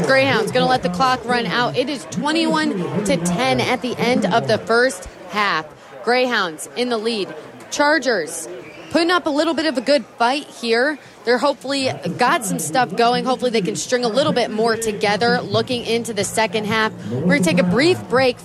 [0.06, 1.78] Greyhounds going to let the clock run out.
[1.78, 5.66] It is 21 to 10 at the end of the first half.
[6.04, 7.34] Greyhounds in the lead.
[7.70, 8.48] Chargers
[8.90, 11.00] putting up a little bit of a good fight here.
[11.24, 13.26] They're hopefully got some stuff going.
[13.26, 16.92] Hopefully, they can string a little bit more together looking into the second half.
[17.10, 18.38] We're going to take a brief break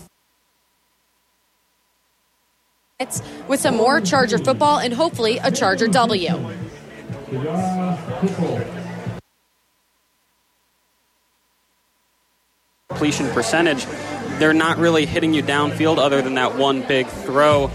[3.46, 6.30] with some more Charger football and hopefully a Charger W.
[12.88, 13.84] Completion percentage,
[14.38, 17.70] they're not really hitting you downfield other than that one big throw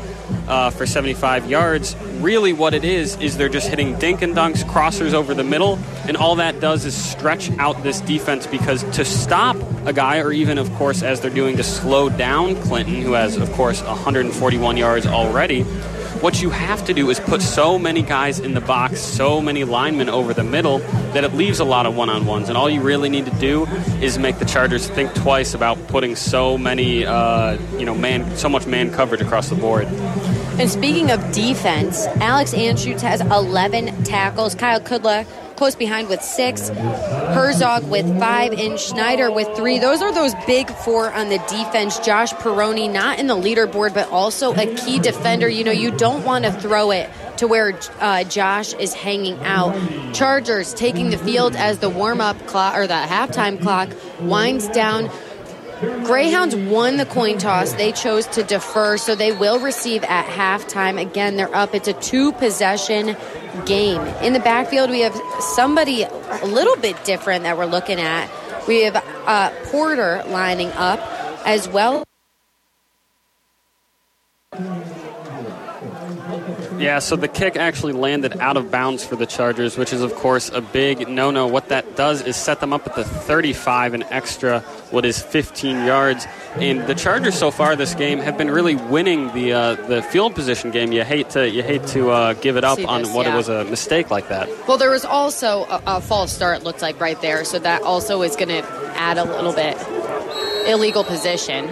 [0.48, 1.96] uh, for 75 yards.
[2.20, 5.80] Really, what it is, is they're just hitting dink and dunks, crossers over the middle,
[6.08, 10.32] and all that does is stretch out this defense because to stop a guy, or
[10.32, 14.78] even, of course, as they're doing to slow down Clinton, who has, of course, 141
[14.78, 15.66] yards already,
[16.22, 19.64] what you have to do is put so many guys in the box, so many
[19.64, 20.78] linemen over the middle,
[21.14, 22.48] that it leaves a lot of one on ones.
[22.48, 23.66] And all you really need to do
[24.02, 28.48] is make the Chargers think twice about putting so many, uh, you know, man, so
[28.50, 29.88] much man coverage across the board.
[30.60, 34.54] And speaking of defense, Alex Anschutz has 11 tackles.
[34.54, 35.26] Kyle Kudla
[35.62, 36.70] close behind with six.
[36.70, 39.78] Herzog with five, and Schneider with three.
[39.78, 42.00] Those are those big four on the defense.
[42.00, 45.48] Josh Peroni not in the leaderboard, but also a key defender.
[45.48, 49.76] You know, you don't want to throw it to where uh, Josh is hanging out.
[50.16, 53.90] Chargers taking the field as the warm up clock or the halftime clock
[54.20, 55.12] winds down.
[55.82, 57.74] Greyhounds won the coin toss.
[57.74, 61.02] They chose to defer, so they will receive at halftime.
[61.02, 61.74] Again, they're up.
[61.74, 63.18] It's a two possession
[63.66, 64.02] game.
[64.22, 68.30] In the backfield, we have somebody a little bit different that we're looking at.
[68.68, 71.00] We have uh, Porter lining up
[71.46, 72.04] as well.
[76.82, 80.14] Yeah, so the kick actually landed out of bounds for the Chargers, which is, of
[80.16, 81.48] course, a big no no.
[81.48, 85.86] What that does is set them up at the 35, and extra, what is 15
[85.86, 86.26] yards.
[86.56, 90.36] And the Chargers so far this game have been really winning the uh, the field
[90.36, 90.92] position game.
[90.92, 93.34] You hate to you hate to uh, give it up See on what yeah.
[93.34, 94.50] it was a mistake like that.
[94.68, 98.22] Well, there was also a, a false start, looked like right there, so that also
[98.22, 98.64] is going to
[98.96, 99.78] add a little bit
[100.68, 101.70] illegal position.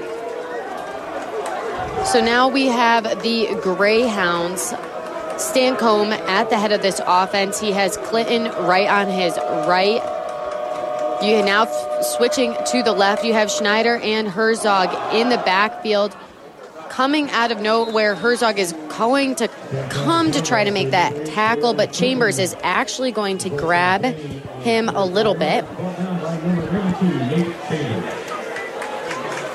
[2.06, 4.74] So now we have the Greyhounds.
[5.40, 7.60] Stancomb at the head of this offense.
[7.60, 10.02] He has Clinton right on his right.
[11.24, 13.24] You now f- switching to the left.
[13.24, 16.16] You have Schneider and Herzog in the backfield.
[16.90, 19.48] Coming out of nowhere, Herzog is going to
[19.90, 24.90] come to try to make that tackle, but Chambers is actually going to grab him
[24.90, 25.64] a little bit.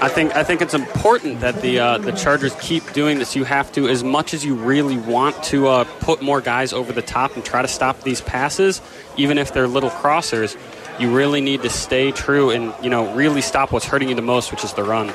[0.05, 3.35] I think I think it's important that the uh, the Chargers keep doing this.
[3.35, 6.93] You have to, as much as you really want to uh, put more guys over
[6.93, 8.83] the top and try to stop these passes,
[9.17, 10.59] even if they're little crossers.
[11.01, 14.21] You really need to stay true and you know really stop what's hurting you the
[14.21, 15.11] most, which is the run.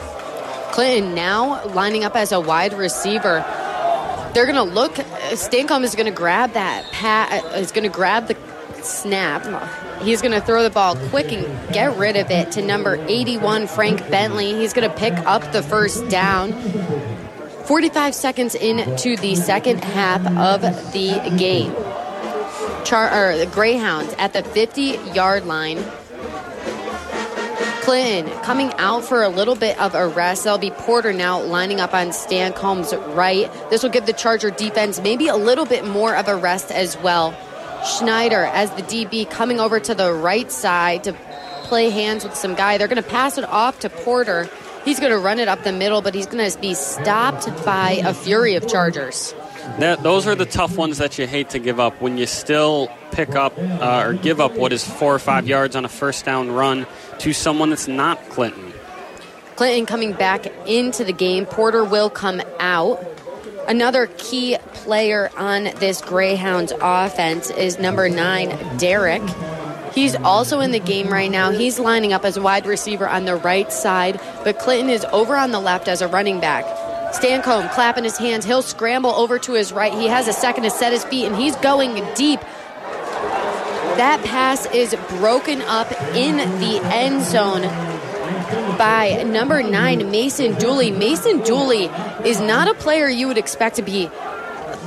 [0.72, 3.46] Clinton now lining up as a wide receiver.
[4.34, 4.96] They're going to look.
[5.36, 6.92] Stancomb is going to grab that.
[6.92, 8.36] Pat is going to grab the
[8.82, 9.46] snap.
[10.02, 13.68] He's going to throw the ball quick and get rid of it to number 81,
[13.68, 14.54] Frank Bentley.
[14.54, 16.54] He's going to pick up the first down.
[17.66, 20.62] 45 seconds into the second half of
[20.94, 21.74] the game.
[22.86, 25.84] Char- the Greyhounds at the 50 yard line.
[27.82, 30.44] Clinton coming out for a little bit of a rest.
[30.44, 33.52] That'll be Porter now lining up on Stancombe's right.
[33.70, 36.98] This will give the Charger defense maybe a little bit more of a rest as
[37.00, 37.36] well.
[37.86, 41.14] Schneider as the DB coming over to the right side to
[41.64, 42.78] play hands with some guy.
[42.78, 44.50] They're going to pass it off to Porter.
[44.86, 48.02] He's going to run it up the middle, but he's going to be stopped by
[48.04, 49.34] a fury of Chargers.
[49.78, 52.90] That, those are the tough ones that you hate to give up when you still
[53.12, 56.26] pick up uh, or give up what is four or five yards on a first
[56.26, 56.88] down run
[57.20, 58.74] to someone that's not Clinton.
[59.56, 61.46] Clinton coming back into the game.
[61.46, 63.04] Porter will come out.
[63.70, 69.22] Another key player on this Greyhounds offense is number nine, Derek.
[69.94, 71.52] He's also in the game right now.
[71.52, 75.36] He's lining up as a wide receiver on the right side, but Clinton is over
[75.36, 76.66] on the left as a running back.
[77.14, 78.44] Stancombe clapping his hands.
[78.44, 79.94] He'll scramble over to his right.
[79.94, 82.40] He has a second to set his feet, and he's going deep.
[84.00, 87.89] That pass is broken up in the end zone
[88.78, 90.92] by number nine, Mason Dooley.
[90.92, 91.86] Mason Dooley
[92.26, 94.10] is not a player you would expect to be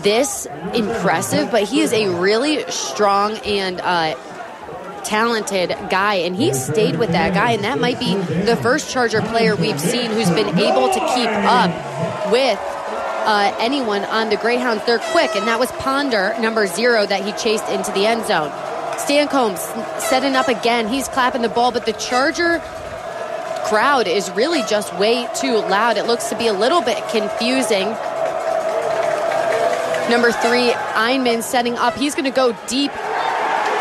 [0.02, 4.14] this impressive, but he is a really strong and uh,
[5.05, 9.20] talented guy, and he stayed with that guy, and that might be the first Charger
[9.20, 11.70] player we've seen who's been able to keep up
[12.32, 12.59] with
[13.24, 14.84] uh, anyone on the Greyhounds.
[14.86, 18.51] They're quick, and that was Ponder, number zero, that he chased into the end zone.
[18.98, 19.56] Stancombe
[20.01, 20.89] setting up again.
[20.89, 22.62] He's clapping the ball, but the Charger
[23.64, 25.97] crowd is really just way too loud.
[25.97, 27.89] It looks to be a little bit confusing.
[30.10, 31.94] Number three, Einman setting up.
[31.94, 32.90] He's going to go deep.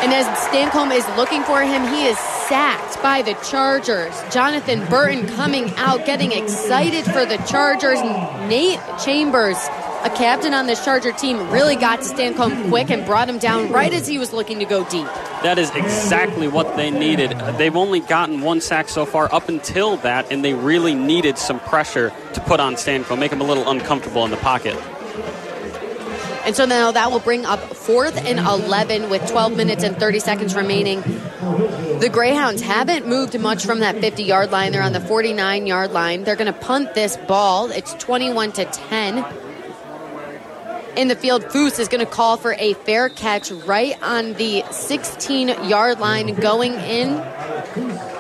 [0.04, 4.20] And as Stancombe is looking for him, he is sacked by the Chargers.
[4.32, 8.02] Jonathan Burton coming out, getting excited for the Chargers.
[8.48, 9.58] Nate Chambers,
[10.04, 13.72] a captain on this Charger team, really got to Stancombe quick and brought him down
[13.72, 15.06] right as he was looking to go deep.
[15.44, 17.32] That is exactly what they needed.
[17.58, 21.60] They've only gotten one sack so far up until that, and they really needed some
[21.60, 24.76] pressure to put on Stancombe, make him a little uncomfortable in the pocket.
[26.44, 30.20] And so now that will bring up fourth and 11 with 12 minutes and 30
[30.20, 31.02] seconds remaining.
[31.02, 34.72] The Greyhounds haven't moved much from that 50 yard line.
[34.72, 36.24] They're on the 49 yard line.
[36.24, 37.70] They're going to punt this ball.
[37.70, 39.24] It's 21 to 10.
[40.96, 44.64] In the field, Foose is going to call for a fair catch right on the
[44.72, 47.14] 16 yard line going in.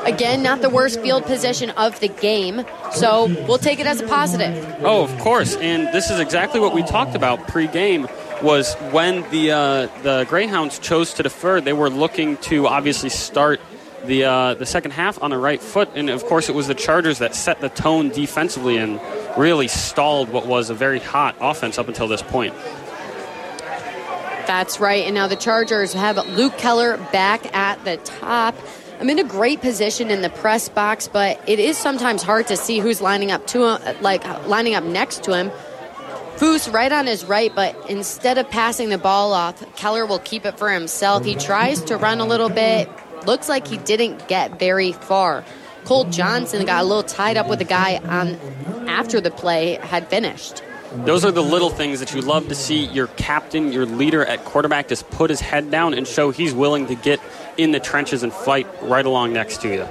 [0.05, 4.07] Again, not the worst field position of the game, so we'll take it as a
[4.07, 4.65] positive.
[4.81, 8.07] Oh, of course, and this is exactly what we talked about pre-game.
[8.41, 13.61] Was when the uh, the Greyhounds chose to defer, they were looking to obviously start
[14.05, 16.75] the uh, the second half on the right foot, and of course it was the
[16.75, 18.99] Chargers that set the tone defensively and
[19.37, 22.53] really stalled what was a very hot offense up until this point.
[24.47, 25.05] That's right.
[25.05, 28.55] And now the Chargers have Luke Keller back at the top.
[28.99, 32.57] I'm in a great position in the press box, but it is sometimes hard to
[32.57, 35.51] see who's lining up to him, like lining up next to him.
[36.35, 40.45] Foose right on his right, but instead of passing the ball off, Keller will keep
[40.45, 41.23] it for himself.
[41.23, 42.89] He tries to run a little bit.
[43.25, 45.43] Looks like he didn't get very far.
[45.85, 48.37] Cole Johnson got a little tied up with the guy on
[48.87, 50.63] after the play had finished.
[50.93, 54.43] Those are the little things that you love to see your captain, your leader at
[54.43, 57.21] quarterback, just put his head down and show he's willing to get
[57.57, 59.87] in the trenches and fight right along next to you.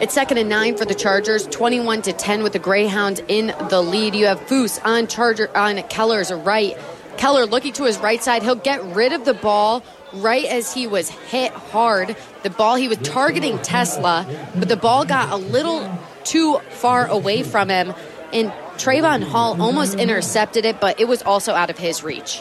[0.00, 3.82] It's second and nine for the Chargers, 21 to 10 with the Greyhounds in the
[3.82, 4.14] lead.
[4.14, 6.74] You have Foose on Charger on Keller's right.
[7.18, 8.42] Keller looking to his right side.
[8.42, 12.16] He'll get rid of the ball right as he was hit hard.
[12.42, 15.90] The ball he was targeting Tesla, but the ball got a little
[16.24, 17.94] too far away from him,
[18.32, 22.40] and Trayvon Hall almost intercepted it, but it was also out of his reach.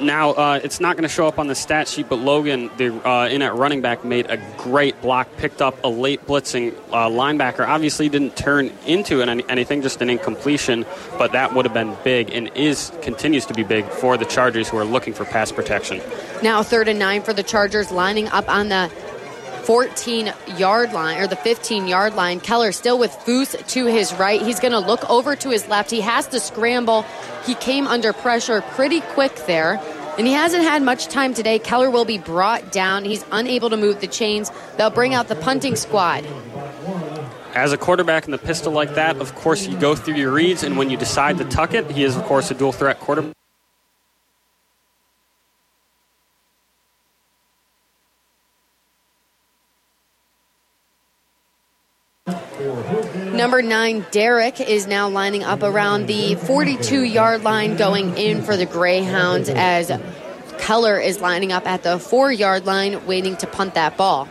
[0.00, 2.94] Now, uh, it's not going to show up on the stat sheet, but Logan, the
[3.06, 7.08] uh, in at running back, made a great block, picked up a late blitzing uh,
[7.08, 7.66] linebacker.
[7.66, 10.86] Obviously, didn't turn into an, anything, just an incompletion,
[11.18, 14.68] but that would have been big and is continues to be big for the Chargers
[14.68, 16.00] who are looking for pass protection.
[16.42, 18.90] Now, third and nine for the Chargers, lining up on the
[19.60, 22.40] 14 yard line or the 15 yard line.
[22.40, 24.40] Keller still with Foose to his right.
[24.40, 25.90] He's going to look over to his left.
[25.90, 27.04] He has to scramble.
[27.46, 29.80] He came under pressure pretty quick there.
[30.18, 31.58] And he hasn't had much time today.
[31.58, 33.04] Keller will be brought down.
[33.04, 34.50] He's unable to move the chains.
[34.76, 36.26] They'll bring out the punting squad.
[37.54, 40.62] As a quarterback in the pistol like that, of course, you go through your reads,
[40.62, 43.34] and when you decide to tuck it, he is, of course, a dual threat quarterback.
[53.40, 58.54] Number nine, Derek, is now lining up around the 42 yard line going in for
[58.54, 59.90] the Greyhounds as
[60.58, 64.28] Keller is lining up at the four yard line waiting to punt that ball.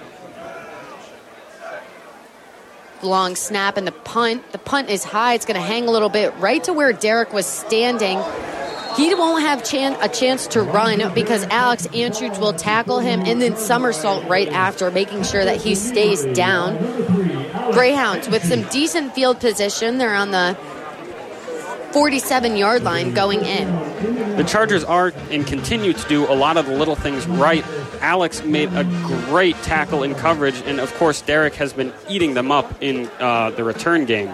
[3.02, 4.52] Long snap and the punt.
[4.52, 5.34] The punt is high.
[5.34, 8.20] It's going to hang a little bit right to where Derek was standing.
[8.96, 13.42] He won't have chan- a chance to run because Alex Andrews will tackle him and
[13.42, 16.78] then somersault right after, making sure that he stays down.
[17.72, 19.98] Greyhounds with some decent field position.
[20.00, 20.58] They're on the
[21.92, 24.38] 47 yard line going in.
[24.38, 27.66] The Chargers are and continue to do a lot of the little things right.
[28.02, 28.84] Alex made a
[29.28, 33.52] great tackle in coverage, and of course, Derek has been eating them up in uh,
[33.52, 34.34] the return game.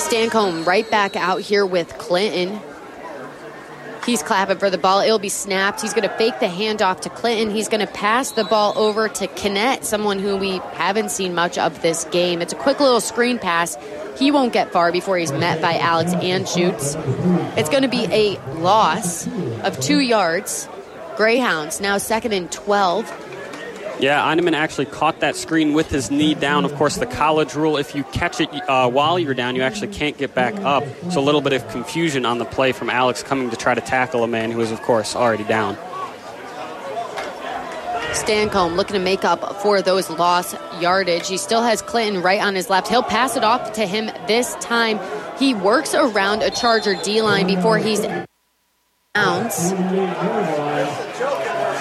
[0.00, 2.60] Stancomb right back out here with Clinton.
[4.06, 5.00] He's clapping for the ball.
[5.00, 5.82] It'll be snapped.
[5.82, 7.54] He's going to fake the handoff to Clinton.
[7.54, 11.58] He's going to pass the ball over to Kinnett, someone who we haven't seen much
[11.58, 12.40] of this game.
[12.40, 13.76] It's a quick little screen pass.
[14.18, 16.96] He won't get far before he's met by Alex Anschutz.
[17.58, 19.26] It's going to be a loss
[19.62, 20.66] of two yards.
[21.16, 23.29] Greyhounds now second and 12.
[24.00, 26.64] Yeah, Eineman actually caught that screen with his knee down.
[26.64, 29.88] Of course, the college rule if you catch it uh, while you're down, you actually
[29.88, 30.84] can't get back up.
[31.10, 33.80] So a little bit of confusion on the play from Alex coming to try to
[33.80, 35.76] tackle a man who is, of course, already down.
[38.12, 41.28] Stancomb looking to make up for those lost yardage.
[41.28, 42.88] He still has Clinton right on his left.
[42.88, 44.98] He'll pass it off to him this time.
[45.38, 48.04] He works around a Charger D line before he's
[49.16, 49.72] ounce.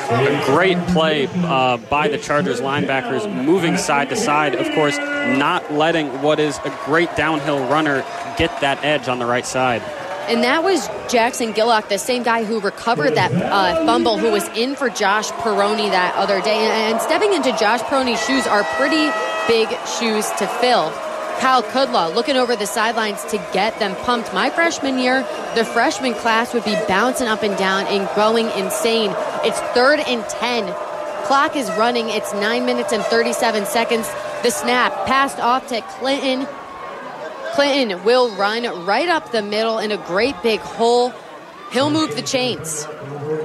[0.10, 4.56] A great play uh, by the Chargers linebackers, moving side to side.
[4.56, 8.04] Of course, not letting what is a great downhill runner
[8.38, 9.84] get that edge on the right side.
[10.28, 14.48] And that was Jackson Gillock, the same guy who recovered that uh, fumble, who was
[14.50, 16.58] in for Josh Peroni that other day.
[16.58, 19.10] And stepping into Josh Peroni's shoes are pretty
[19.48, 20.92] big shoes to fill.
[21.40, 24.34] Kyle Kudla looking over the sidelines to get them pumped.
[24.34, 25.22] My freshman year,
[25.56, 29.12] the freshman class would be bouncing up and down and going insane.
[29.46, 30.66] It's third and 10.
[31.24, 32.10] Clock is running.
[32.10, 34.08] It's 9 minutes and 37 seconds.
[34.44, 36.46] The snap passed off to Clinton.
[37.54, 41.14] Clinton will run right up the middle in a great big hole.
[41.72, 42.88] He'll move the chains.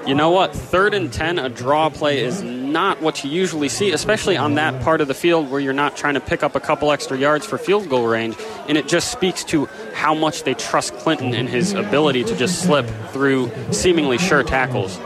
[0.07, 0.55] You know what?
[0.55, 4.83] Third and 10, a draw play is not what you usually see, especially on that
[4.83, 7.45] part of the field where you're not trying to pick up a couple extra yards
[7.45, 8.37] for field goal range.
[8.69, 12.63] And it just speaks to how much they trust Clinton and his ability to just
[12.63, 14.99] slip through seemingly sure tackles.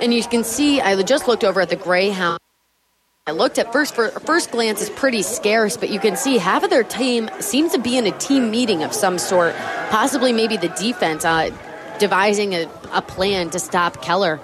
[0.00, 2.38] And you can see, I just looked over at the Greyhound.
[3.26, 6.62] I looked at first for first glance is pretty scarce, but you can see half
[6.62, 9.54] of their team seems to be in a team meeting of some sort.
[9.88, 11.50] Possibly maybe the defense uh,
[11.98, 14.40] devising a, a plan to stop Keller.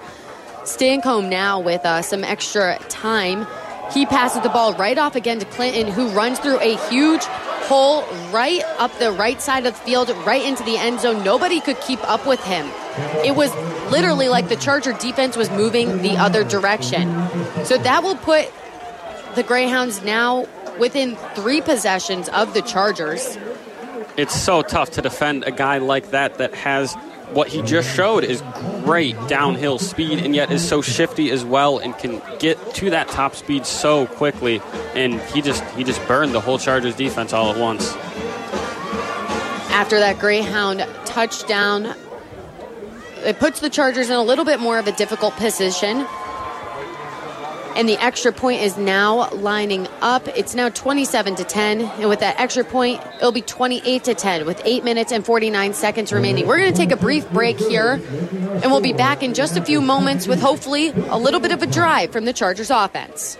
[0.63, 3.47] Stancomb now with uh, some extra time.
[3.93, 7.23] He passes the ball right off again to Clinton, who runs through a huge
[7.71, 11.23] hole right up the right side of the field, right into the end zone.
[11.23, 12.65] Nobody could keep up with him.
[13.25, 13.53] It was
[13.91, 17.09] literally like the Charger defense was moving the other direction.
[17.65, 18.51] So that will put
[19.35, 20.47] the Greyhounds now
[20.79, 23.37] within three possessions of the Chargers.
[24.17, 26.95] It's so tough to defend a guy like that that has
[27.33, 28.43] what he just showed is
[28.83, 33.07] great downhill speed and yet is so shifty as well and can get to that
[33.07, 34.61] top speed so quickly
[34.95, 37.95] and he just he just burned the whole Chargers defense all at once.
[39.71, 41.95] After that Greyhound touchdown,
[43.23, 46.05] it puts the Chargers in a little bit more of a difficult position.
[47.75, 50.27] And the extra point is now lining up.
[50.29, 51.81] It's now 27 to 10.
[51.81, 55.73] And with that extra point, it'll be 28 to 10 with 8 minutes and 49
[55.73, 56.47] seconds remaining.
[56.47, 59.63] We're going to take a brief break here, and we'll be back in just a
[59.63, 63.37] few moments with hopefully a little bit of a drive from the Chargers offense.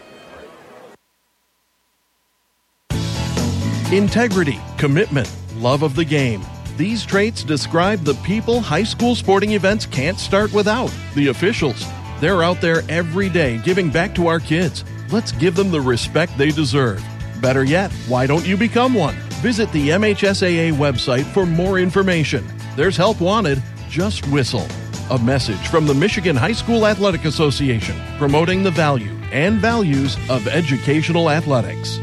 [3.91, 6.41] Integrity, commitment, love of the game.
[6.77, 11.85] These traits describe the people high school sporting events can't start without the officials.
[12.21, 14.85] They're out there every day giving back to our kids.
[15.11, 17.03] Let's give them the respect they deserve.
[17.41, 19.15] Better yet, why don't you become one?
[19.41, 22.45] Visit the MHSAA website for more information.
[22.75, 24.67] There's help wanted, just whistle.
[25.09, 30.47] A message from the Michigan High School Athletic Association promoting the value and values of
[30.47, 31.97] educational athletics.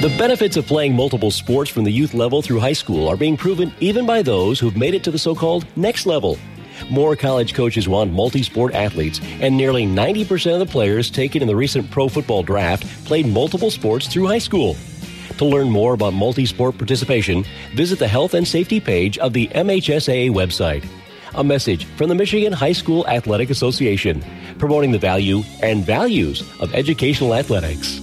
[0.00, 3.36] The benefits of playing multiple sports from the youth level through high school are being
[3.36, 6.38] proven even by those who've made it to the so called next level.
[6.90, 11.48] More college coaches want multi sport athletes, and nearly 90% of the players taken in
[11.48, 14.76] the recent pro football draft played multiple sports through high school.
[15.38, 17.44] To learn more about multi sport participation,
[17.74, 20.86] visit the health and safety page of the MHSAA website.
[21.34, 24.24] A message from the Michigan High School Athletic Association,
[24.58, 28.00] promoting the value and values of educational athletics.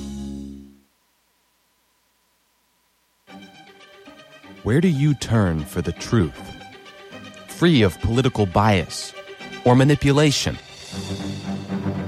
[4.64, 6.53] Where do you turn for the truth?
[7.64, 9.14] Free of political bias
[9.64, 10.57] or manipulation.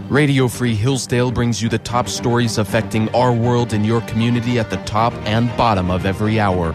[0.10, 4.70] Radio Free Hillsdale brings you the top stories affecting our world and your community at
[4.70, 6.74] the top and bottom of every hour.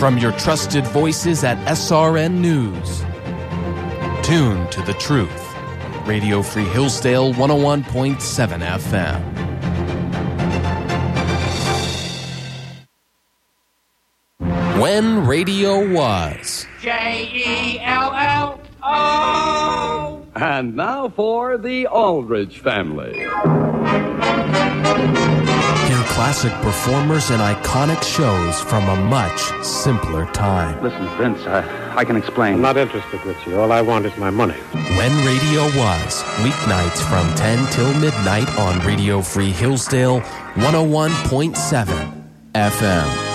[0.00, 3.04] From your trusted voices at SRN News.
[4.26, 5.46] Tune to the truth.
[6.04, 8.16] Radio Free Hillsdale 101.7
[8.80, 9.51] FM.
[14.82, 16.66] When radio was.
[16.80, 20.26] J E L L O.
[20.34, 23.16] And now for the Aldrich family.
[23.20, 23.28] Hear
[26.10, 30.82] classic performers and iconic shows from a much simpler time.
[30.82, 32.54] Listen, Vince, I, I can explain.
[32.54, 33.54] I'm not interested, Richie.
[33.54, 34.58] All I want is my money.
[34.72, 40.22] When Radio Was, weeknights from 10 till midnight on Radio Free Hillsdale
[40.56, 43.31] 101.7 FM.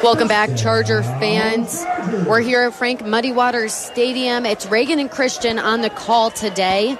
[0.00, 1.84] Welcome back, Charger fans.
[2.24, 4.46] We're here at Frank Muddy Waters Stadium.
[4.46, 6.96] It's Reagan and Christian on the call today,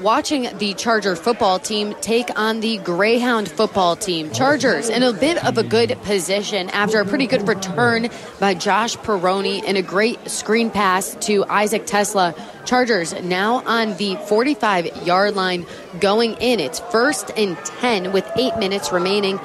[0.00, 4.30] watching the Charger football team take on the Greyhound football team.
[4.30, 8.08] Chargers in a bit of a good position after a pretty good return
[8.40, 12.34] by Josh Peroni and a great screen pass to Isaac Tesla.
[12.64, 15.66] Chargers now on the 45 yard line
[16.00, 16.60] going in.
[16.60, 19.40] It's first and 10 with eight minutes remaining.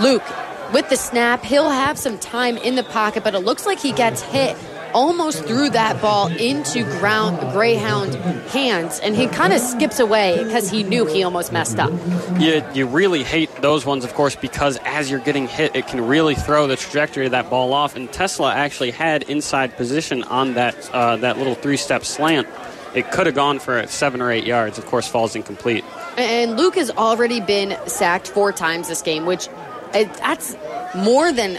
[0.00, 0.24] Luke,
[0.72, 3.92] with the snap, he'll have some time in the pocket, but it looks like he
[3.92, 4.56] gets hit
[4.96, 8.14] almost threw that ball into ground Greyhound
[8.48, 11.92] hands, and he kind of skips away because he knew he almost messed up.
[12.40, 16.00] You, you really hate those ones, of course, because as you're getting hit, it can
[16.06, 17.94] really throw the trajectory of that ball off.
[17.94, 22.48] And Tesla actually had inside position on that uh, that little three-step slant.
[22.94, 24.78] It could have gone for seven or eight yards.
[24.78, 25.84] Of course, falls incomplete.
[26.16, 29.48] And Luke has already been sacked four times this game, which
[29.92, 30.56] that's
[30.94, 31.58] more than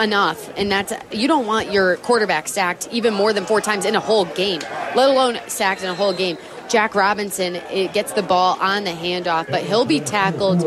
[0.00, 0.50] enough.
[0.56, 4.00] And that's you don't want your quarterback sacked even more than four times in a
[4.00, 4.60] whole game,
[4.94, 6.38] let alone sacked in a whole game.
[6.68, 10.60] Jack Robinson it gets the ball on the handoff, but he'll be tackled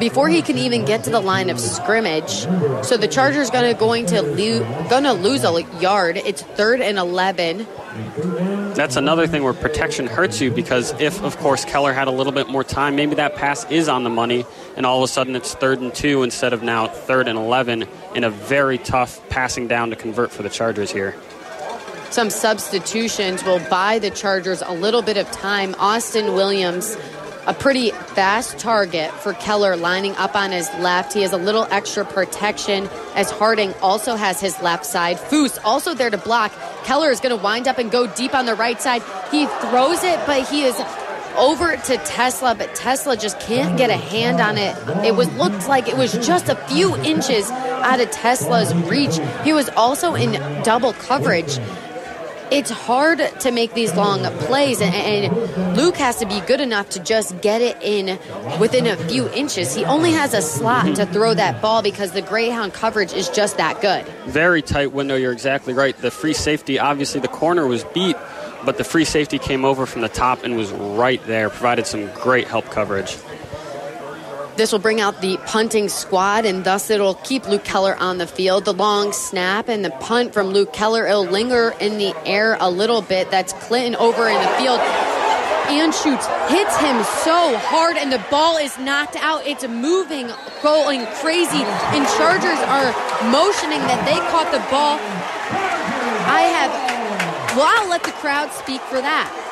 [0.00, 2.46] before he can even get to the line of scrimmage.
[2.84, 6.16] So the Chargers gonna going to lo- gonna lose a yard.
[6.16, 7.66] It's third and eleven.
[8.74, 12.32] That's another thing where protection hurts you because if, of course, Keller had a little
[12.32, 14.44] bit more time, maybe that pass is on the money,
[14.76, 17.86] and all of a sudden it's third and two instead of now third and 11
[18.14, 21.14] in a very tough passing down to convert for the Chargers here.
[22.10, 25.74] Some substitutions will buy the Chargers a little bit of time.
[25.78, 26.96] Austin Williams
[27.46, 31.12] a pretty fast target for Keller lining up on his left.
[31.12, 35.16] He has a little extra protection as Harding also has his left side.
[35.16, 36.52] Foose also there to block.
[36.82, 39.02] Keller is going to wind up and go deep on the right side.
[39.30, 40.76] He throws it, but he is
[41.36, 44.76] over to Tesla, but Tesla just can't get a hand on it.
[45.04, 49.18] It was looked like it was just a few inches out of Tesla's reach.
[49.44, 50.32] He was also in
[50.62, 51.58] double coverage
[52.50, 56.90] it's hard to make these long plays, and, and, Luke has to be good enough
[56.90, 58.18] to just get it in
[58.58, 59.74] within a few inches.
[59.74, 63.56] He only has a slot to throw that ball because the Greyhound coverage is just
[63.58, 64.06] that good.
[64.26, 65.96] Very tight window, you're exactly right.
[65.96, 68.16] The free safety, obviously, the corner was beat,
[68.66, 72.10] but the free safety came over from the top and was right there, provided some
[72.12, 73.16] great help coverage.
[74.56, 78.26] This will bring out the punting squad, and thus it'll keep Luke Keller on the
[78.26, 78.64] field.
[78.64, 82.70] The long snap and the punt from Luke Keller, it'll linger in the air a
[82.70, 83.30] little bit.
[83.30, 84.80] That's Clinton over in the field.
[85.66, 89.46] Anschutz, hits him so hard, and the ball is knocked out.
[89.46, 90.30] It's moving,
[90.62, 91.62] going crazy,
[91.92, 92.94] and Chargers are
[93.28, 94.96] motioning that they caught the ball.
[96.26, 96.70] I have,
[97.56, 99.42] well, I'll let the crowd speak for that.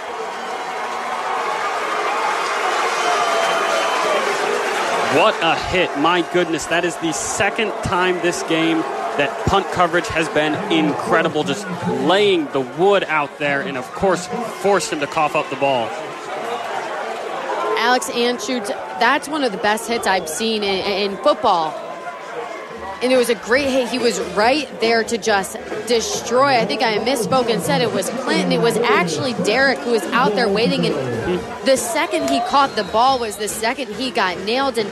[5.17, 5.97] What a hit.
[5.99, 8.79] My goodness, that is the second time this game
[9.17, 11.67] that punt coverage has been incredible, just
[12.05, 14.27] laying the wood out there and, of course,
[14.61, 15.89] forced him to cough up the ball.
[17.79, 18.69] Alex Anschutz,
[18.99, 21.71] that's one of the best hits I've seen in, in football.
[23.03, 23.89] And it was a great hit.
[23.89, 25.57] He was right there to just
[25.87, 26.57] destroy.
[26.59, 28.53] I think I misspoke and said it was Clinton.
[28.53, 30.87] It was actually Derek who was out there waiting.
[30.87, 30.95] And
[31.67, 34.79] the second he caught the ball was the second he got nailed.
[34.79, 34.89] And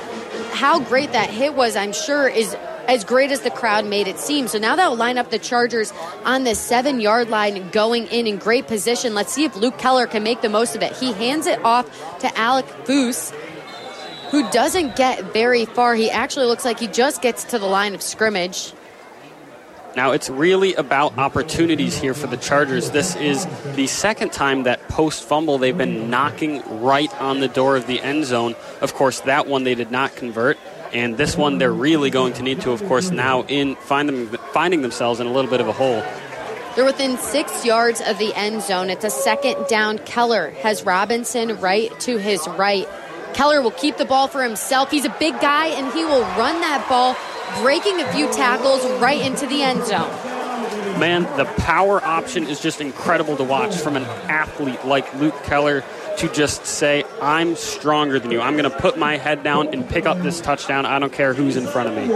[0.53, 2.55] how great that hit was, I'm sure, is
[2.89, 4.49] as great as the crowd made it seem.
[4.49, 5.93] So now that will line up the Chargers
[6.25, 9.15] on the seven yard line going in in great position.
[9.15, 10.93] Let's see if Luke Keller can make the most of it.
[10.95, 13.33] He hands it off to Alec Foose,
[14.33, 15.95] who doesn't get very far.
[15.95, 18.73] He actually looks like he just gets to the line of scrimmage.
[19.95, 22.93] Now, it's really about opportunities here for the Chargers.
[22.93, 23.47] This is
[23.77, 28.01] the second time that post fumble they've been knocking right on the door of the
[28.01, 28.55] end zone.
[28.81, 30.57] Of course, that one they did not convert.
[30.95, 34.29] And this one, they're really going to need to, of course, now in find them,
[34.55, 36.03] finding themselves in a little bit of a hole.
[36.75, 38.89] They're within six yards of the end zone.
[38.89, 39.99] It's a second down.
[39.99, 42.89] Keller has Robinson right to his right.
[43.35, 44.91] Keller will keep the ball for himself.
[44.91, 47.17] He's a big guy, and he will run that ball,
[47.63, 50.11] breaking a few tackles right into the end zone.
[50.99, 55.83] Man, the power option is just incredible to watch from an athlete like Luke Keller
[56.19, 58.41] to just say, I'm stronger than you.
[58.41, 60.85] I'm going to put my head down and pick up this touchdown.
[60.87, 62.15] I don't care who's in front of me.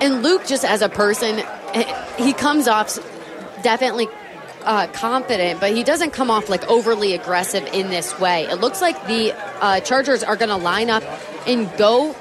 [0.00, 1.44] And Luke, just as a person,
[2.16, 2.98] he comes off
[3.62, 4.08] definitely
[4.68, 8.44] uh, confident, but he doesn't come off like overly aggressive in this way.
[8.44, 9.32] It looks like the
[9.62, 11.02] uh, Chargers are going to line up
[11.46, 12.14] and go.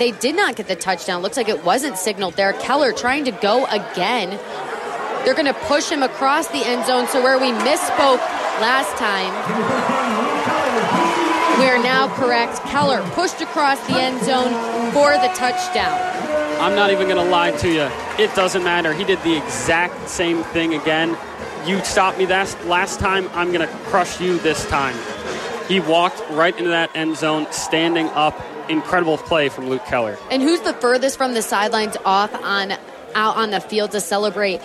[0.00, 1.22] They did not get the touchdown.
[1.22, 2.54] Looks like it wasn't signaled there.
[2.54, 4.30] Keller trying to go again.
[5.24, 7.06] They're going to push him across the end zone.
[7.06, 8.18] So where we misspoke
[8.60, 9.30] last time,
[11.60, 12.56] we are now correct.
[12.64, 14.50] Keller pushed across the end zone
[14.90, 15.96] for the touchdown.
[16.60, 17.88] I'm not even going to lie to you.
[18.18, 18.92] It doesn't matter.
[18.92, 21.16] He did the exact same thing again.
[21.66, 24.96] You stopped me last, last time, I'm going to crush you this time.
[25.68, 28.40] He walked right into that end zone, standing up.
[28.68, 30.18] Incredible play from Luke Keller.
[30.30, 32.72] And who's the furthest from the sidelines off on
[33.14, 34.60] out on the field to celebrate?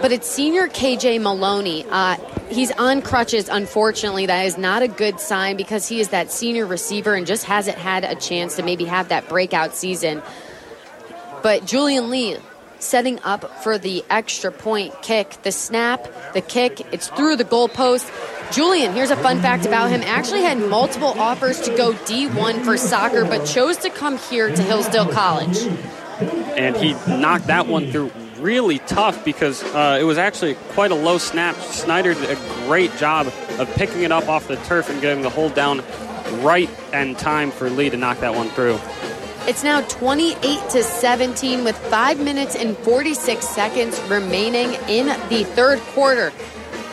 [0.00, 1.84] But it's senior KJ Maloney.
[1.90, 2.16] Uh,
[2.50, 4.26] he's on crutches, unfortunately.
[4.26, 7.78] That is not a good sign because he is that senior receiver and just hasn't
[7.78, 10.22] had a chance to maybe have that breakout season.
[11.42, 12.36] But Julian Lee
[12.78, 15.36] setting up for the extra point kick.
[15.42, 18.10] The snap, the kick, it's through the goalpost.
[18.52, 22.76] Julian, here's a fun fact about him, actually had multiple offers to go D1 for
[22.76, 25.58] soccer, but chose to come here to Hillsdale College.
[26.56, 30.94] And he knocked that one through really tough because uh, it was actually quite a
[30.94, 31.56] low snap.
[31.56, 32.36] Snyder did a
[32.66, 33.26] great job
[33.58, 35.82] of picking it up off the turf and getting the hold down
[36.40, 38.78] right in time for Lee to knock that one through.
[39.46, 45.78] It's now 28 to 17 with 5 minutes and 46 seconds remaining in the third
[45.94, 46.32] quarter.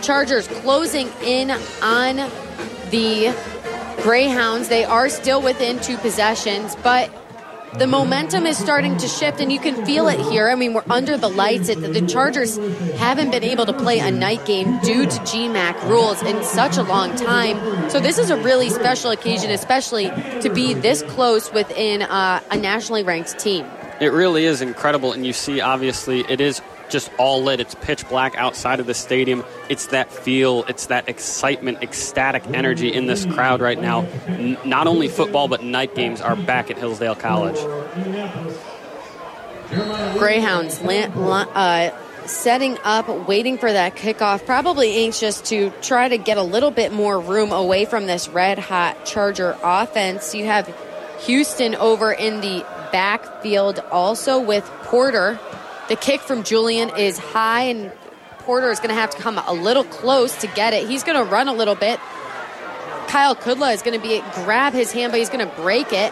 [0.02, 1.52] Chargers closing in
[1.82, 2.18] on
[2.92, 3.36] the
[4.04, 4.70] Greyhounds.
[4.70, 7.10] They are still within two possessions, but
[7.78, 10.50] the momentum is starting to shift, and you can feel it here.
[10.50, 11.70] I mean, we're under the lights.
[11.70, 12.58] It, the Chargers
[12.98, 16.84] haven't been able to play a night game due to GMAC rules in such a
[16.84, 17.90] long time.
[17.90, 20.06] So this is a really special occasion, especially
[20.42, 23.66] to be this close within uh, a nationally ranked team.
[24.00, 27.60] It really is incredible, and you see, obviously, it is just all lit.
[27.60, 29.44] It's pitch black outside of the stadium.
[29.70, 34.02] It's that feel, it's that excitement, ecstatic energy in this crowd right now.
[34.28, 37.58] N- not only football, but night games are back at Hillsdale College.
[40.18, 41.92] Greyhounds uh,
[42.28, 46.92] setting up, waiting for that kickoff, probably anxious to try to get a little bit
[46.92, 50.34] more room away from this red hot Charger offense.
[50.36, 50.74] You have
[51.22, 55.40] Houston over in the backfield also with Porter.
[55.88, 57.92] The kick from Julian is high, and
[58.40, 60.88] Porter is going to have to come a little close to get it.
[60.88, 62.00] He's going to run a little bit.
[63.08, 66.12] Kyle Kudla is going to be grab his hand, but he's going to break it.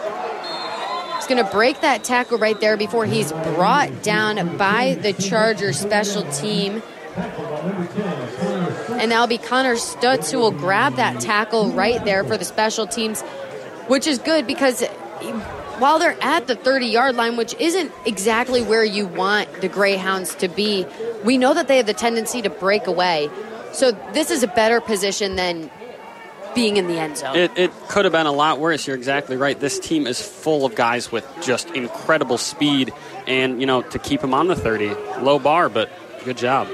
[1.16, 5.72] He's going to break that tackle right there before he's brought down by the Charger
[5.72, 6.82] special team.
[7.16, 12.86] And that'll be Connor Stutz who will grab that tackle right there for the special
[12.86, 13.22] teams,
[13.88, 14.82] which is good because
[15.84, 20.34] while they're at the 30 yard line, which isn't exactly where you want the Greyhounds
[20.36, 20.86] to be,
[21.24, 23.28] we know that they have the tendency to break away.
[23.74, 25.70] So this is a better position than
[26.54, 27.36] being in the end zone.
[27.36, 28.86] It, it could have been a lot worse.
[28.86, 29.60] You're exactly right.
[29.60, 32.90] This team is full of guys with just incredible speed,
[33.26, 35.90] and, you know, to keep them on the 30, low bar, but
[36.24, 36.66] good job.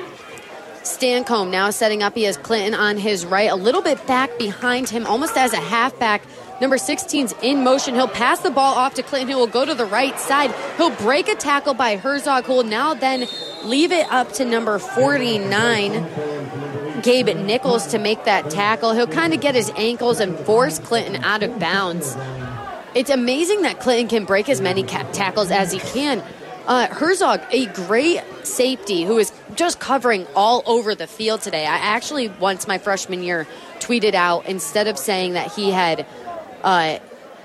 [0.83, 2.15] Stancomb now setting up.
[2.15, 5.61] He has Clinton on his right, a little bit back behind him, almost as a
[5.61, 6.23] halfback.
[6.61, 7.95] Number 16's in motion.
[7.95, 10.53] He'll pass the ball off to Clinton, who will go to the right side.
[10.77, 13.27] He'll break a tackle by Herzog, who will now then
[13.65, 18.93] leave it up to number 49, Gabe Nichols, to make that tackle.
[18.93, 22.17] He'll kind of get his ankles and force Clinton out of bounds.
[22.95, 26.23] It's amazing that Clinton can break as many tackles as he can.
[26.67, 31.65] Uh, Herzog, a great safety who is just covering all over the field today.
[31.65, 33.47] I actually, once my freshman year,
[33.79, 36.07] tweeted out instead of saying that he had
[36.63, 36.99] uh,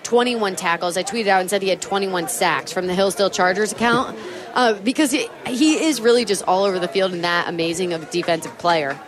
[0.03, 3.71] 21 tackles, I tweeted out and said he had 21 sacks from the Hillsdale Chargers
[3.71, 4.17] account
[4.53, 8.03] uh, because he, he is really just all over the field and that amazing of
[8.03, 8.99] a defensive player.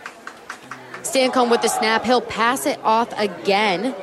[1.02, 3.94] Stancomb with the snap, he'll pass it off again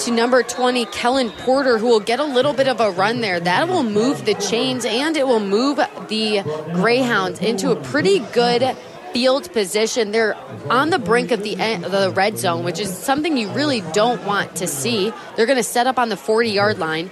[0.00, 3.38] to number 20, Kellen Porter, who will get a little bit of a run there.
[3.38, 5.76] That will move the chains and it will move
[6.08, 6.40] the
[6.72, 8.76] Greyhounds into a pretty good
[9.12, 10.12] field position.
[10.12, 10.36] They're
[10.70, 14.24] on the brink of the end, the red zone, which is something you really don't
[14.24, 15.12] want to see.
[15.36, 17.10] They're going to set up on the 40 yard line,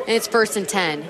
[0.00, 1.08] and it's first and 10.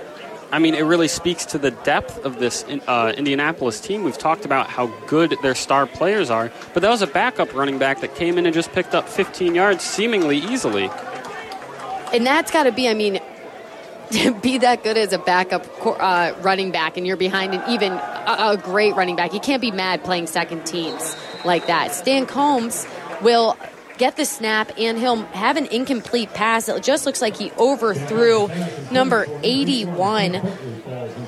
[0.52, 4.04] I mean, it really speaks to the depth of this uh, Indianapolis team.
[4.04, 7.78] We've talked about how good their star players are, but that was a backup running
[7.78, 10.90] back that came in and just picked up 15 yards seemingly easily.
[12.12, 13.18] And that's got to be, I mean,
[14.10, 17.92] to be that good as a backup uh, running back and you're behind an even
[17.92, 21.92] a, great running back, you can't be mad playing second teams like that.
[21.92, 22.86] Stan Combs
[23.22, 23.56] will
[23.98, 26.68] get the snap and he'll have an incomplete pass.
[26.68, 28.48] It just looks like he overthrew
[28.90, 30.34] number 81.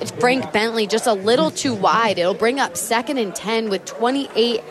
[0.01, 2.19] It's Frank Bentley just a little too wide.
[2.19, 4.63] It'll bring up second and 10 with 28.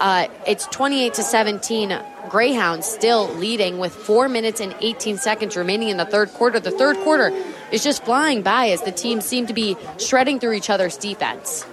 [0.00, 1.90] Uh, it's 28 to 17.
[2.30, 6.60] Greyhounds still leading with four minutes and 18 seconds remaining in the third quarter.
[6.60, 7.32] The third quarter
[7.72, 11.66] is just flying by as the teams seem to be shredding through each other's defense.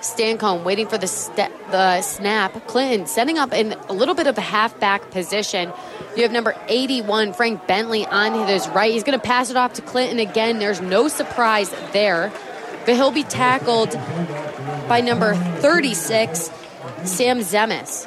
[0.00, 2.66] Stancombe waiting for the ste- the snap.
[2.68, 5.72] Clinton setting up in a little bit of a halfback position.
[6.16, 8.92] You have number 81, Frank Bentley, on his right.
[8.92, 10.60] He's going to pass it off to Clinton again.
[10.60, 12.32] There's no surprise there.
[12.86, 13.92] But he'll be tackled
[14.88, 16.50] by number 36,
[17.08, 18.06] Sam Zemis.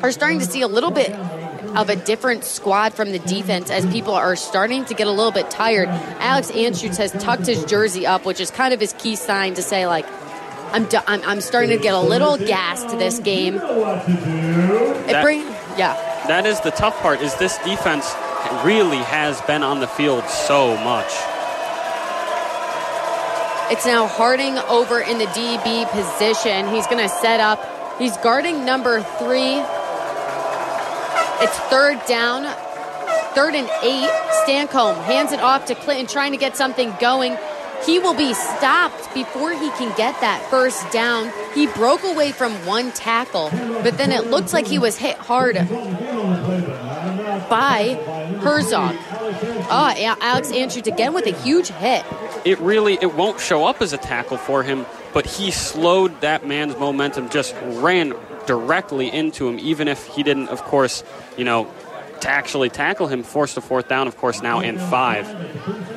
[0.00, 3.84] We're starting to see a little bit of a different squad from the defense as
[3.86, 5.88] people are starting to get a little bit tired.
[5.88, 9.62] Alex Anschutz has tucked his jersey up, which is kind of his key sign to
[9.62, 10.06] say, like,
[10.72, 13.56] I'm, do- I'm, I'm starting to get a little gassed to this game.
[13.56, 15.40] It bring,
[15.76, 15.94] yeah.
[16.28, 17.20] That is the tough part.
[17.20, 18.12] Is this defense
[18.64, 21.10] really has been on the field so much?
[23.72, 26.68] It's now Harding over in the DB position.
[26.68, 27.58] He's going to set up.
[27.98, 29.62] He's guarding number three.
[31.44, 32.44] It's third down,
[33.34, 34.10] third and eight.
[34.44, 37.36] Stancombe hands it off to Clinton, trying to get something going.
[37.84, 41.32] He will be stopped before he can get that first down.
[41.52, 43.50] He broke away from one tackle,
[43.82, 45.56] but then it looks like he was hit hard
[47.50, 47.98] by
[48.40, 48.96] Herzog.
[49.68, 52.04] Oh, Alex Andrews again with a huge hit.
[52.44, 56.46] It really it won't show up as a tackle for him, but he slowed that
[56.46, 58.14] man's momentum, just ran
[58.46, 61.04] directly into him, even if he didn't, of course,
[61.36, 61.70] you know,
[62.20, 65.26] to actually tackle him, forced a fourth down, of course, now in five.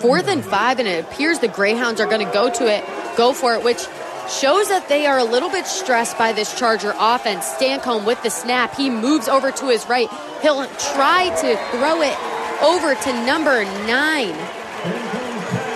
[0.01, 2.83] Fourth and five, and it appears the Greyhounds are going to go to it,
[3.15, 3.79] go for it, which
[4.27, 7.45] shows that they are a little bit stressed by this Charger offense.
[7.45, 10.09] Stancombe with the snap, he moves over to his right.
[10.41, 12.17] He'll try to throw it
[12.61, 15.24] over to number nine.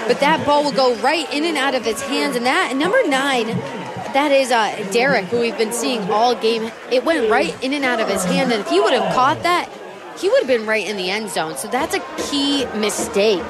[0.09, 2.97] But that ball will go right in and out of his hands, and that number
[3.05, 6.71] nine, that is uh, Derek, who we've been seeing all game.
[6.91, 9.43] It went right in and out of his hand, and if he would have caught
[9.43, 9.69] that,
[10.17, 11.57] he would have been right in the end zone.
[11.57, 13.45] So that's a key mistake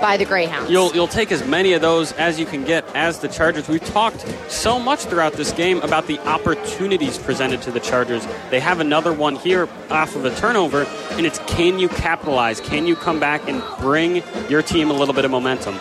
[0.00, 0.70] by the Greyhounds.
[0.70, 3.68] You'll you'll take as many of those as you can get as the Chargers.
[3.68, 8.26] We've talked so much throughout this game about the opportunities presented to the Chargers.
[8.50, 12.60] They have another one here off of a turnover, and it's can you capitalize?
[12.60, 15.78] Can you come back and bring your team a little bit of momentum?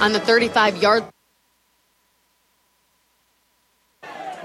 [0.00, 1.04] on the 35 yard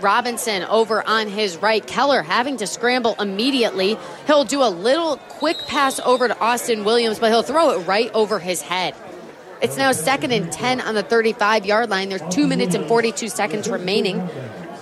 [0.03, 1.85] Robinson over on his right.
[1.85, 3.97] Keller having to scramble immediately.
[4.27, 8.11] He'll do a little quick pass over to Austin Williams, but he'll throw it right
[8.13, 8.93] over his head.
[9.61, 12.09] It's now second and 10 on the 35 yard line.
[12.09, 14.29] There's two minutes and 42 seconds remaining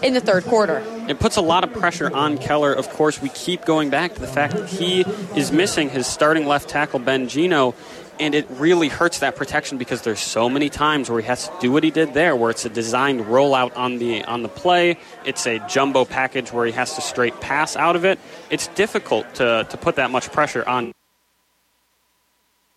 [0.02, 0.84] in the third quarter.
[1.07, 2.73] It puts a lot of pressure on Keller.
[2.73, 5.02] Of course, we keep going back to the fact that he
[5.35, 7.76] is missing his starting left tackle, Ben Gino,
[8.22, 11.53] and it really hurts that protection because there's so many times where he has to
[11.60, 14.98] do what he did there, where it's a designed rollout on the on the play.
[15.26, 18.19] It's a jumbo package where he has to straight pass out of it.
[18.52, 20.93] It's difficult to, to put that much pressure on.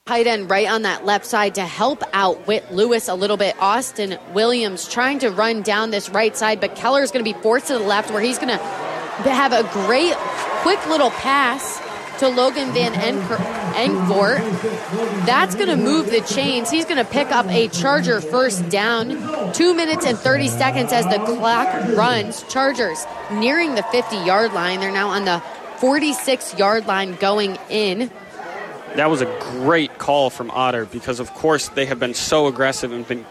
[0.07, 3.55] Tight end right on that left side to help out Whit Lewis a little bit.
[3.59, 7.39] Austin Williams trying to run down this right side, but Keller is going to be
[7.43, 10.15] forced to the left where he's going to have a great,
[10.63, 11.81] quick little pass
[12.19, 12.93] to Logan Van
[13.75, 14.39] Engvoort.
[15.27, 16.71] That's going to move the chains.
[16.71, 19.53] He's going to pick up a Charger first down.
[19.53, 22.43] Two minutes and 30 seconds as the clock runs.
[22.45, 24.81] Chargers nearing the 50 yard line.
[24.81, 25.43] They're now on the
[25.79, 28.11] 46 yard line going in.
[28.97, 32.93] That was a great call from Otter because, of course, they have been so aggressive
[32.93, 33.27] and been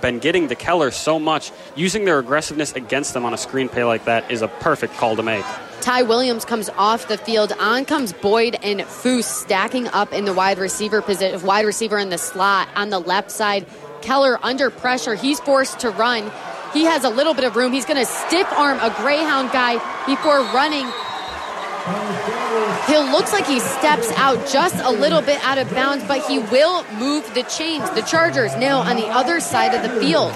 [0.00, 1.52] been getting to Keller so much.
[1.74, 5.16] Using their aggressiveness against them on a screen play like that is a perfect call
[5.16, 5.44] to make.
[5.80, 7.52] Ty Williams comes off the field.
[7.58, 12.10] On comes Boyd and Foose stacking up in the wide receiver position, wide receiver in
[12.10, 13.66] the slot on the left side.
[14.02, 15.14] Keller under pressure.
[15.14, 16.30] He's forced to run.
[16.72, 17.72] He has a little bit of room.
[17.72, 19.74] He's going to stiff arm a Greyhound guy
[20.06, 20.86] before running
[22.88, 26.38] He looks like he steps out just a little bit out of bounds, but he
[26.38, 27.88] will move the chains.
[27.90, 30.34] The Chargers now on the other side of the field.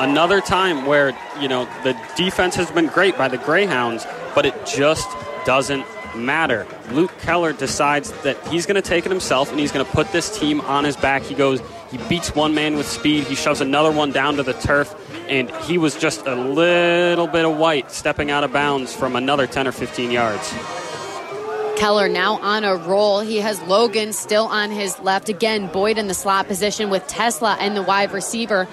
[0.00, 4.54] Another time where, you know, the defense has been great by the Greyhounds, but it
[4.64, 5.06] just
[5.44, 5.84] doesn't
[6.16, 6.66] matter.
[6.92, 10.10] Luke Keller decides that he's going to take it himself and he's going to put
[10.10, 11.20] this team on his back.
[11.22, 11.60] He goes,
[11.90, 14.94] he beats one man with speed, he shoves another one down to the turf,
[15.28, 19.46] and he was just a little bit of white stepping out of bounds from another
[19.46, 20.54] 10 or 15 yards.
[21.80, 23.20] Keller now on a roll.
[23.20, 25.30] He has Logan still on his left.
[25.30, 28.68] Again, Boyd in the slot position with Tesla and the wide receiver.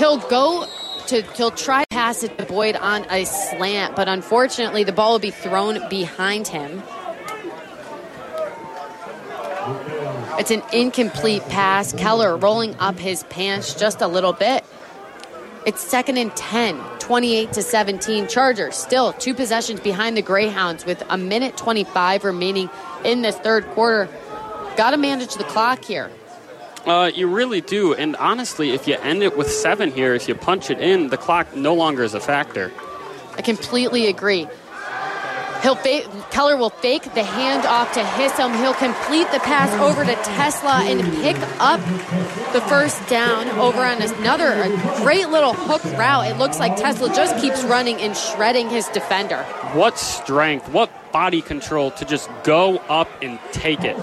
[0.00, 0.66] He'll go
[1.08, 5.12] to he'll try to pass it to Boyd on a slant, but unfortunately the ball
[5.12, 6.82] will be thrown behind him.
[10.38, 11.92] It's an incomplete pass.
[11.92, 14.64] Keller rolling up his pants just a little bit.
[15.66, 18.26] It's second and 10, 28 to 17.
[18.26, 22.70] Chargers still two possessions behind the Greyhounds with a minute 25 remaining
[23.04, 24.08] in this third quarter.
[24.78, 26.10] Got to manage the clock here.
[26.86, 27.94] Uh, you really do.
[27.94, 31.16] And honestly, if you end it with seven here, if you punch it in, the
[31.16, 32.72] clock no longer is a factor.
[33.36, 34.48] I completely agree.
[35.62, 38.54] He'll fa- Keller will fake the handoff to Hissom.
[38.60, 41.80] He'll complete the pass over to Tesla and pick up
[42.54, 46.28] the first down over on another a great little hook route.
[46.28, 49.42] It looks like Tesla just keeps running and shredding his defender.
[49.74, 53.96] What strength, what body control to just go up and take it.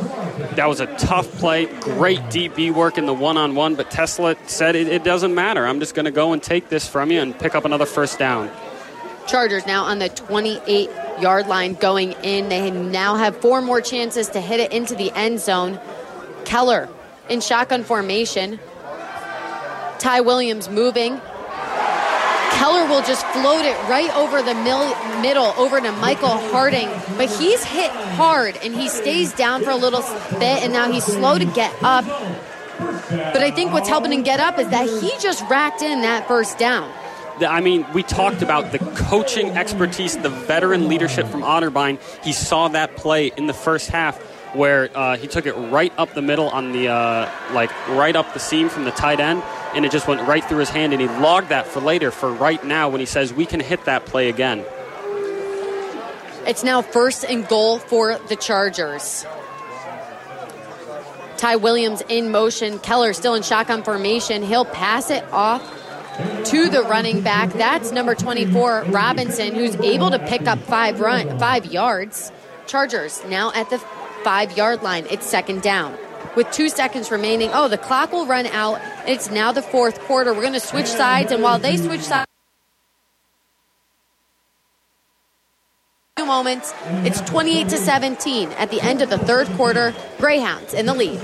[0.55, 4.35] That was a tough play, great DB work in the one on one, but Tesla
[4.47, 5.65] said it, it doesn't matter.
[5.65, 8.19] I'm just going to go and take this from you and pick up another first
[8.19, 8.49] down.
[9.27, 10.89] Chargers now on the 28
[11.19, 12.49] yard line going in.
[12.49, 15.79] They now have four more chances to hit it into the end zone.
[16.45, 16.89] Keller
[17.29, 18.59] in shotgun formation.
[19.99, 21.19] Ty Williams moving.
[22.67, 27.63] Will just float it right over the mil- middle over to Michael Harding, but he's
[27.63, 31.45] hit hard and he stays down for a little bit and now he's slow to
[31.45, 32.05] get up.
[33.09, 36.27] But I think what's helping him get up is that he just racked in that
[36.27, 36.91] first down.
[37.39, 41.99] I mean, we talked about the coaching expertise, the veteran leadership from Otterbein.
[42.23, 44.17] He saw that play in the first half
[44.55, 48.33] where uh, he took it right up the middle on the, uh, like, right up
[48.33, 49.43] the seam from the tight end,
[49.77, 52.33] and it just went right through his hand, and he logged that for later, for
[52.33, 54.65] right now, when he says, we can hit that play again.
[56.47, 59.23] It's now first and goal for the Chargers.
[61.37, 62.79] Ty Williams in motion.
[62.79, 64.41] Keller still in shotgun formation.
[64.41, 65.61] He'll pass it off
[66.45, 67.53] to the running back.
[67.53, 72.31] That's number 24, Robinson, who's able to pick up five run five yards.
[72.65, 73.77] Chargers now at the
[74.23, 75.05] five yard line.
[75.11, 75.95] It's second down.
[76.37, 78.79] With two seconds remaining, oh, the clock will run out.
[79.07, 80.35] It's now the fourth quarter.
[80.35, 82.27] We're going to switch sides, and while they switch sides,
[86.15, 89.95] few moments, it's 28 to 17 at the end of the third quarter.
[90.19, 91.19] Greyhounds in the lead.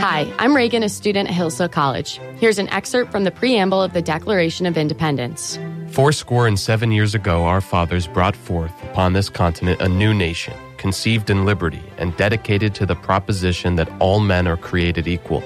[0.00, 2.18] Hi, I'm Reagan, a student at Hillsdale College.
[2.40, 5.56] Here's an excerpt from the preamble of the Declaration of Independence.
[5.94, 10.52] Fourscore and seven years ago, our fathers brought forth upon this continent a new nation,
[10.76, 15.40] conceived in liberty and dedicated to the proposition that all men are created equal.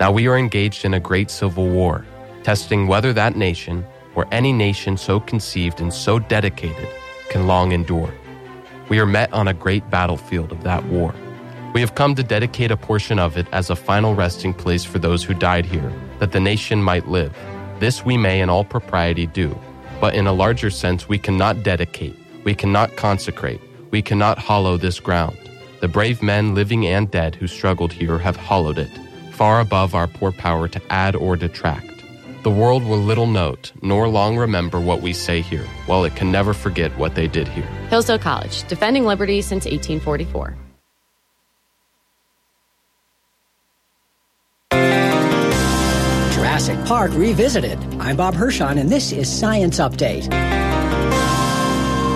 [0.00, 2.06] Now we are engaged in a great civil war,
[2.44, 3.84] testing whether that nation,
[4.14, 6.88] or any nation so conceived and so dedicated,
[7.28, 8.14] can long endure.
[8.88, 11.14] We are met on a great battlefield of that war.
[11.74, 14.98] We have come to dedicate a portion of it as a final resting place for
[14.98, 17.36] those who died here, that the nation might live.
[17.80, 19.56] This we may in all propriety do,
[20.00, 23.60] but in a larger sense we cannot dedicate, we cannot consecrate,
[23.92, 25.38] we cannot hollow this ground.
[25.80, 28.90] The brave men, living and dead, who struggled here have hollowed it,
[29.32, 32.02] far above our poor power to add or detract.
[32.42, 36.32] The world will little note, nor long remember what we say here, while it can
[36.32, 37.66] never forget what they did here.
[37.90, 40.56] Hillsdale College, defending liberty since 1844.
[46.68, 47.78] Jurassic Park Revisited.
[47.98, 50.24] I'm Bob Hirshon, and this is Science Update.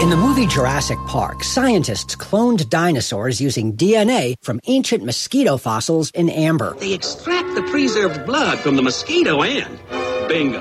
[0.02, 6.28] In the movie Jurassic Park, scientists cloned dinosaurs using DNA from ancient mosquito fossils in
[6.28, 6.74] amber.
[6.74, 9.78] They extract the preserved blood from the mosquito and,
[10.28, 10.60] bingo,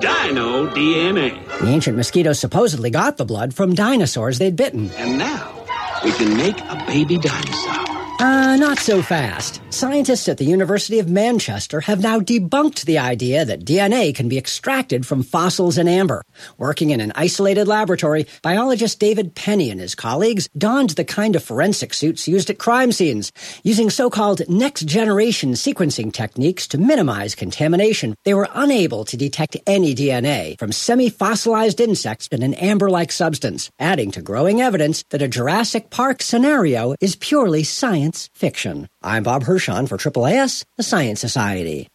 [0.00, 1.60] dino DNA.
[1.60, 4.90] The ancient mosquitoes supposedly got the blood from dinosaurs they'd bitten.
[4.98, 5.64] And now
[6.04, 7.83] we can make a baby dinosaur.
[8.20, 9.60] Uh, not so fast.
[9.70, 14.38] Scientists at the University of Manchester have now debunked the idea that DNA can be
[14.38, 16.22] extracted from fossils in amber.
[16.56, 21.42] Working in an isolated laboratory, biologist David Penney and his colleagues donned the kind of
[21.42, 23.32] forensic suits used at crime scenes.
[23.64, 30.56] Using so-called next-generation sequencing techniques to minimize contamination, they were unable to detect any DNA
[30.58, 36.22] from semi-fossilized insects in an amber-like substance, adding to growing evidence that a Jurassic Park
[36.22, 38.88] scenario is purely science fiction.
[39.02, 41.88] I'm Bob Hirshon for AAAS, the Science Society.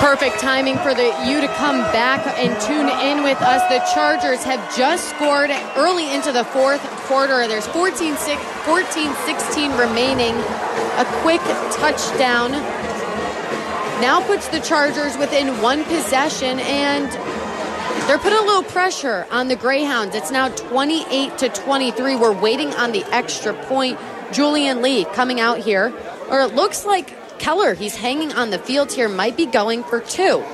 [0.00, 3.62] Perfect timing for the you to come back and tune in with us.
[3.68, 7.46] The Chargers have just scored early into the fourth quarter.
[7.46, 10.34] There's 14 14 16 remaining.
[10.98, 11.40] A quick
[11.72, 12.50] touchdown
[14.02, 17.08] now puts the Chargers within one possession and
[18.06, 20.14] they're putting a little pressure on the Greyhounds.
[20.14, 22.16] It's now 28 to 23.
[22.16, 23.98] We're waiting on the extra point.
[24.32, 25.92] Julian Lee coming out here,
[26.28, 30.00] or it looks like Keller, he's hanging on the field here, might be going for
[30.00, 30.44] two.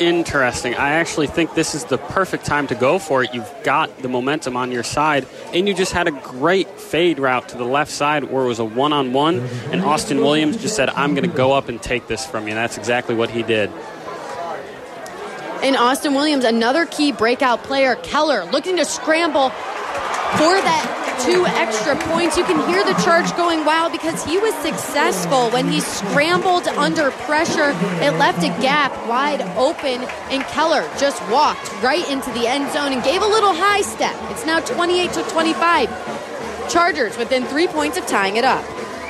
[0.00, 0.74] Interesting.
[0.76, 3.34] I actually think this is the perfect time to go for it.
[3.34, 7.48] You've got the momentum on your side, and you just had a great fade route
[7.50, 9.40] to the left side where it was a one on one,
[9.72, 12.50] and Austin Williams just said, I'm going to go up and take this from you.
[12.50, 13.70] And that's exactly what he did.
[15.62, 21.96] And Austin Williams, another key breakout player, Keller, looking to scramble for that two extra
[22.12, 22.36] points.
[22.36, 27.10] You can hear the charge going wild because he was successful when he scrambled under
[27.10, 27.72] pressure.
[28.04, 32.92] It left a gap wide open, and Keller just walked right into the end zone
[32.92, 34.16] and gave a little high step.
[34.30, 36.70] It's now 28 to 25.
[36.70, 38.64] Chargers within three points of tying it up.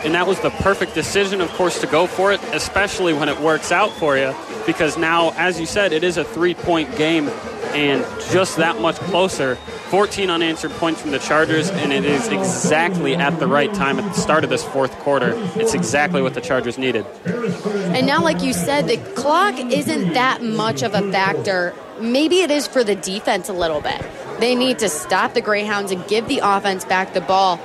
[0.04, 3.40] And that was the perfect decision, of course, to go for it, especially when it
[3.40, 4.34] works out for you.
[4.64, 7.28] Because now, as you said, it is a three point game
[7.74, 9.56] and just that much closer.
[9.90, 14.04] 14 unanswered points from the Chargers, and it is exactly at the right time at
[14.04, 15.32] the start of this fourth quarter.
[15.56, 17.06] It's exactly what the Chargers needed.
[17.26, 21.74] And now, like you said, the clock isn't that much of a factor.
[22.00, 24.04] Maybe it is for the defense a little bit.
[24.40, 27.58] They need to stop the Greyhounds and give the offense back the ball.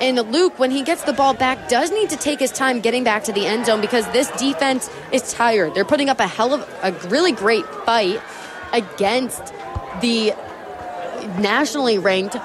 [0.00, 3.02] And Luke, when he gets the ball back, does need to take his time getting
[3.04, 5.74] back to the end zone because this defense is tired.
[5.74, 8.20] They're putting up a hell of a really great fight
[8.72, 9.42] against
[10.00, 10.32] the
[11.40, 12.36] nationally ranked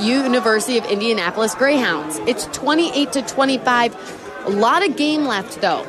[0.00, 2.18] University of Indianapolis Greyhounds.
[2.26, 4.44] It's 28 to 25.
[4.46, 5.86] A lot of game left though.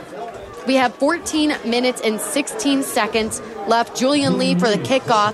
[0.65, 3.97] We have 14 minutes and 16 seconds left.
[3.97, 5.33] Julian Lee for the kickoff.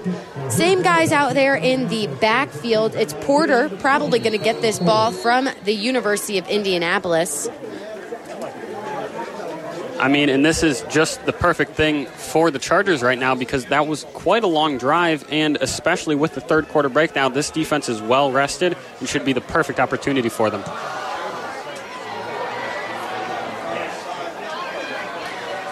[0.51, 2.95] Same guys out there in the backfield.
[2.95, 7.47] It's Porter probably going to get this ball from the University of Indianapolis.
[9.99, 13.65] I mean, and this is just the perfect thing for the Chargers right now because
[13.65, 17.89] that was quite a long drive, and especially with the third quarter breakdown, this defense
[17.89, 20.63] is well rested and should be the perfect opportunity for them.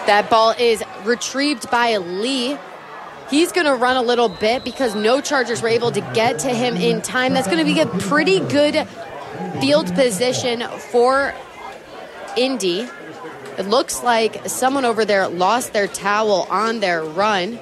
[0.08, 2.56] That ball is retrieved by Lee.
[3.28, 6.48] He's going to run a little bit because no Chargers were able to get to
[6.48, 7.34] him in time.
[7.34, 8.88] That's going to be a pretty good
[9.60, 11.34] field position for
[12.38, 12.88] Indy.
[13.58, 17.60] It looks like someone over there lost their towel on their run.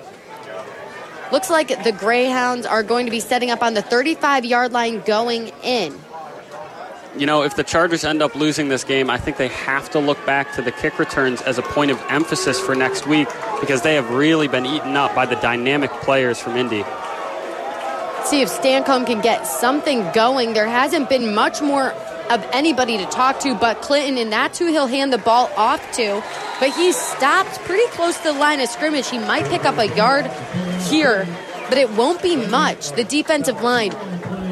[1.32, 5.00] Looks like the Greyhounds are going to be setting up on the 35 yard line
[5.00, 5.98] going in.
[7.18, 9.98] You know, if the Chargers end up losing this game, I think they have to
[9.98, 13.26] look back to the kick returns as a point of emphasis for next week
[13.58, 16.84] because they have really been eaten up by the dynamic players from Indy.
[18.24, 20.52] See if Stancomb can get something going.
[20.52, 21.92] There hasn't been much more
[22.28, 25.80] of anybody to talk to but Clinton, and that's who he'll hand the ball off
[25.92, 26.22] to.
[26.60, 29.08] But he's stopped pretty close to the line of scrimmage.
[29.08, 30.26] He might pick up a yard
[30.82, 31.26] here,
[31.70, 32.92] but it won't be much.
[32.92, 33.92] The defensive line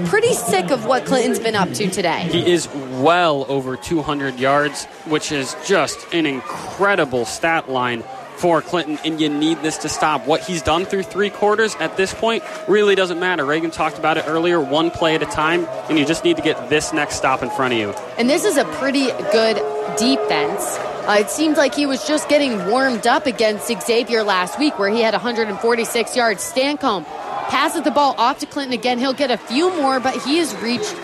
[0.07, 2.29] pretty sick of what Clinton's been up to today.
[2.31, 2.69] He is
[3.01, 8.03] well over 200 yards, which is just an incredible stat line
[8.37, 10.27] for Clinton, and you need this to stop.
[10.27, 13.45] What he's done through three quarters at this point really doesn't matter.
[13.45, 16.43] Reagan talked about it earlier one play at a time, and you just need to
[16.43, 17.91] get this next stop in front of you.
[18.19, 19.57] And this is a pretty good
[19.97, 20.79] defense.
[21.07, 24.89] Uh, it seems like he was just getting warmed up against Xavier last week, where
[24.89, 26.43] he had 146 yards.
[26.43, 27.05] Stancomb
[27.49, 28.99] passes the ball off to Clinton again.
[28.99, 30.95] He'll get a few more, but he is reached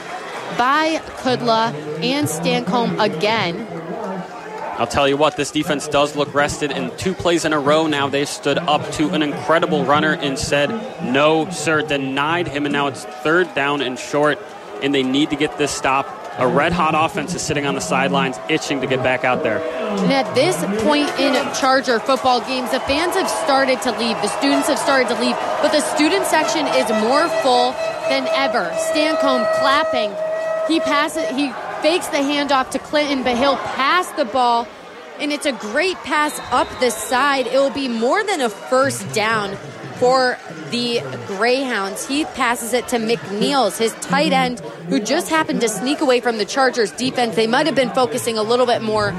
[0.58, 1.72] by Kudla
[2.02, 3.66] and Stancomb again.
[4.78, 6.70] I'll tell you what, this defense does look rested.
[6.70, 10.38] In two plays in a row now, they've stood up to an incredible runner and
[10.38, 10.70] said,
[11.02, 12.64] no, sir, denied him.
[12.64, 14.38] And now it's third down and short,
[14.82, 16.06] and they need to get this stop.
[16.40, 19.58] A red hot offense is sitting on the sidelines, itching to get back out there.
[19.58, 24.16] And at this point in Charger football games, the fans have started to leave.
[24.22, 27.72] The students have started to leave, but the student section is more full
[28.08, 28.70] than ever.
[28.90, 30.12] Stancomb clapping.
[30.66, 31.28] He passes.
[31.36, 31.52] He
[31.82, 34.66] fakes the handoff to Clinton, but he'll pass the ball,
[35.18, 37.48] and it's a great pass up the side.
[37.48, 39.58] It will be more than a first down
[40.00, 40.38] for
[40.70, 42.08] the Greyhounds.
[42.08, 46.38] He passes it to McNeils, his tight end, who just happened to sneak away from
[46.38, 47.36] the Chargers defense.
[47.36, 49.14] They might have been focusing a little bit more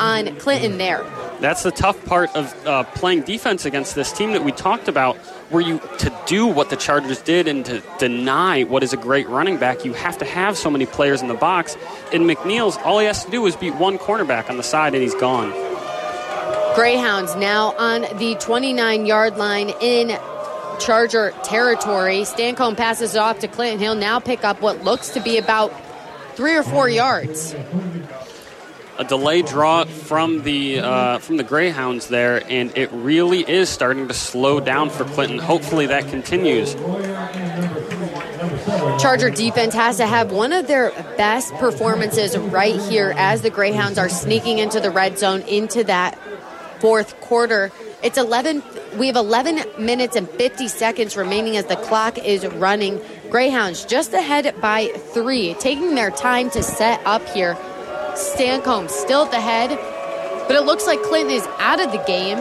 [0.00, 1.04] on Clinton there.
[1.40, 5.16] That's the tough part of uh, playing defense against this team that we talked about.
[5.50, 9.28] Where you to do what the Chargers did and to deny what is a great
[9.28, 11.76] running back, you have to have so many players in the box.
[12.10, 15.02] In McNeil's, all he has to do is beat one cornerback on the side, and
[15.02, 15.71] he's gone.
[16.74, 20.18] Greyhounds now on the 29 yard line in
[20.80, 22.22] Charger territory.
[22.22, 23.78] Stancomb passes it off to Clinton.
[23.78, 25.72] He'll now pick up what looks to be about
[26.34, 27.54] three or four yards.
[28.98, 34.08] a delay draw from the uh, from the Greyhounds there, and it really is starting
[34.08, 35.38] to slow down for Clinton.
[35.38, 36.74] Hopefully that continues.
[39.00, 43.98] Charger defense has to have one of their best performances right here as the Greyhounds
[43.98, 46.18] are sneaking into the red zone into that
[46.82, 47.70] fourth quarter.
[48.02, 48.60] It's 11
[48.98, 53.00] we have 11 minutes and 50 seconds remaining as the clock is running.
[53.30, 57.54] Greyhounds just ahead by 3, taking their time to set up here.
[58.14, 59.70] Stancomb still at the head,
[60.48, 62.38] but it looks like Clinton is out of the game.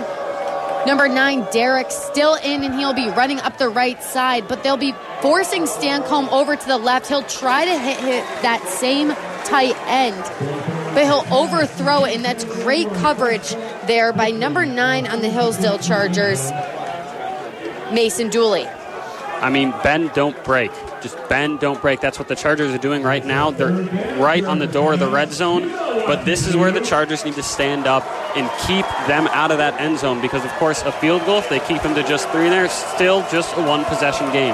[0.87, 4.75] Number nine, Derek, still in, and he'll be running up the right side, but they'll
[4.75, 7.07] be forcing Stancomb over to the left.
[7.07, 9.09] He'll try to hit, hit that same
[9.45, 13.51] tight end, but he'll overthrow it, and that's great coverage
[13.87, 16.51] there by number nine on the Hillsdale Chargers,
[17.93, 18.67] Mason Dooley.
[19.41, 20.71] I mean, bend, don't break.
[21.01, 21.99] Just bend, don't break.
[21.99, 23.49] That's what the Chargers are doing right now.
[23.49, 23.71] They're
[24.17, 27.33] right on the door of the red zone, but this is where the Chargers need
[27.35, 28.05] to stand up
[28.37, 31.49] and keep them out of that end zone because, of course, a field goal, if
[31.49, 34.53] they keep them to just three there, still just a one possession game.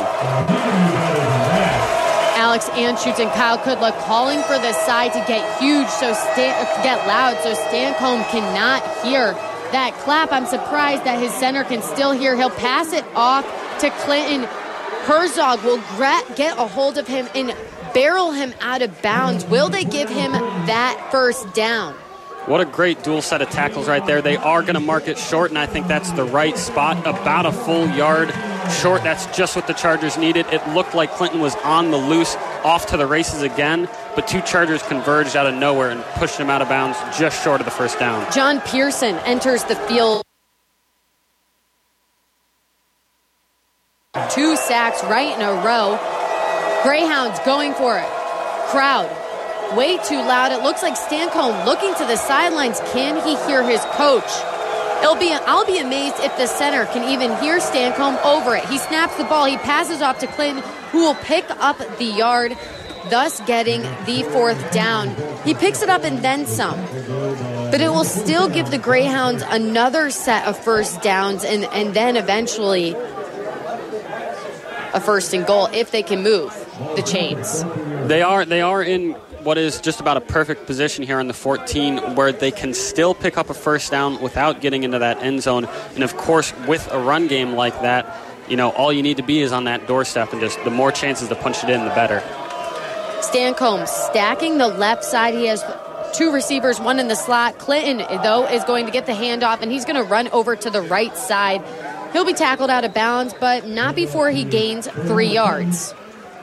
[2.57, 7.05] Alex Anschutz and Kyle Kudla calling for the side to get huge, so Stan- get
[7.05, 9.33] loud, so Stancomb cannot hear
[9.73, 10.31] that clap.
[10.31, 12.35] I'm surprised that his center can still hear.
[12.35, 13.45] He'll pass it off
[13.81, 14.49] to Clinton.
[15.03, 15.77] Herzog will
[16.35, 17.55] get a hold of him and
[17.93, 19.45] barrel him out of bounds.
[19.45, 21.93] Will they give him that first down?
[22.47, 24.21] What a great dual set of tackles right there.
[24.21, 26.97] They are going to mark it short, and I think that's the right spot.
[27.05, 28.33] About a full yard
[28.79, 29.03] short.
[29.03, 30.45] That's just what the Chargers needed.
[30.53, 34.39] It looked like Clinton was on the loose, off to the races again, but two
[34.39, 37.71] Chargers converged out of nowhere and pushed him out of bounds just short of the
[37.71, 38.31] first down.
[38.31, 40.23] John Pearson enters the field.
[44.31, 45.99] Two sacks right in a row.
[46.81, 48.07] Greyhounds going for it.
[48.69, 49.09] Crowd
[49.75, 50.51] way too loud.
[50.51, 52.79] It looks like Stancomb looking to the sidelines.
[52.91, 54.29] Can he hear his coach?
[55.01, 55.31] It'll be.
[55.31, 58.65] I'll be amazed if the center can even hear Stancomb over it.
[58.65, 59.45] He snaps the ball.
[59.45, 62.57] He passes off to Clinton, who will pick up the yard,
[63.09, 65.15] thus getting the fourth down.
[65.43, 66.79] He picks it up and then some.
[67.69, 72.17] But it will still give the Greyhounds another set of first downs and, and then
[72.17, 72.95] eventually
[74.93, 76.51] a first and goal if they can move
[76.95, 77.63] the chains.
[78.07, 79.15] They are they are in
[79.47, 83.15] what is just about a perfect position here on the 14 where they can still
[83.15, 85.63] pick up a first down without getting into that end zone.
[85.95, 88.13] And of course, with a run game like that,
[88.49, 90.91] you know, all you need to be is on that doorstep and just the more
[90.91, 92.19] chances to punch it in, the better.
[93.21, 95.33] Stancomb stacking the left side.
[95.33, 95.63] He has
[96.13, 97.57] two receivers, one in the slot.
[97.57, 100.69] Clinton, though, is going to get the handoff and he's going to run over to
[100.69, 101.63] the right side.
[102.11, 105.93] He'll be tackled out of bounds, but not before he gains three yards.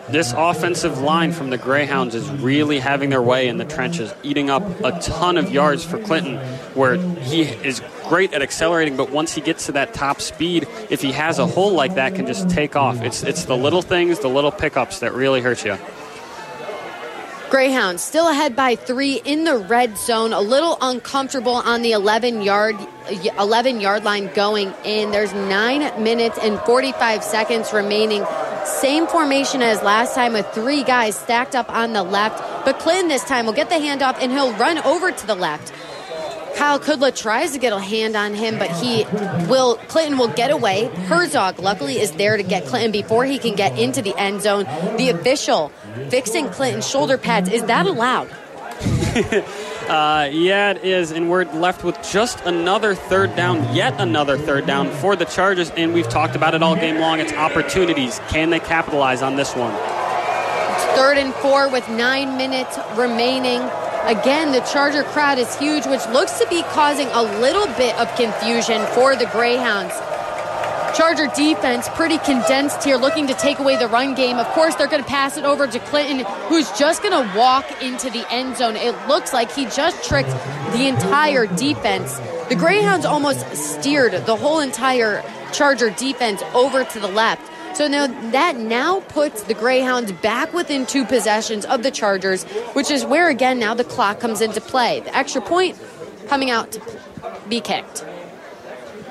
[0.08, 4.50] This offensive line from the Greyhounds is really having their way in the trenches, eating
[4.50, 6.36] up a ton of yards for Clinton,
[6.74, 11.00] where he is great at accelerating, but once he gets to that top speed, if
[11.00, 13.00] he has a hole like that, can just take off.
[13.00, 15.78] It's, it's the little things, the little pickups that really hurt you.
[17.54, 20.32] Greyhounds still ahead by three in the red zone.
[20.32, 22.74] A little uncomfortable on the 11 yard
[23.38, 25.12] 11 yard line going in.
[25.12, 28.26] There's nine minutes and 45 seconds remaining.
[28.64, 32.64] Same formation as last time with three guys stacked up on the left.
[32.64, 35.72] But Clinton this time will get the handoff and he'll run over to the left.
[36.54, 39.04] Kyle Kudla tries to get a hand on him, but he
[39.48, 39.76] will.
[39.88, 40.86] Clinton will get away.
[41.06, 44.64] Herzog, luckily, is there to get Clinton before he can get into the end zone.
[44.96, 45.70] The official
[46.08, 47.50] fixing Clinton's shoulder pads.
[47.50, 48.28] Is that allowed?
[49.84, 54.64] Uh, yeah, it is, and we're left with just another third down, yet another third
[54.66, 57.20] down for the Chargers, and we've talked about it all game long.
[57.20, 58.18] It's opportunities.
[58.30, 59.74] Can they capitalize on this one?
[59.74, 63.60] It's third and four with nine minutes remaining.
[64.06, 68.14] Again, the Charger crowd is huge, which looks to be causing a little bit of
[68.16, 69.94] confusion for the Greyhounds.
[70.94, 74.36] Charger defense pretty condensed here, looking to take away the run game.
[74.36, 77.82] Of course, they're going to pass it over to Clinton, who's just going to walk
[77.82, 78.76] into the end zone.
[78.76, 80.30] It looks like he just tricked
[80.72, 82.18] the entire defense.
[82.50, 85.22] The Greyhounds almost steered the whole entire
[85.52, 87.53] Charger defense over to the left.
[87.74, 92.44] So now that now puts the Greyhounds back within two possessions of the Chargers,
[92.74, 95.00] which is where again now the clock comes into play.
[95.00, 95.76] The extra point
[96.28, 96.80] coming out to
[97.48, 98.04] be kicked.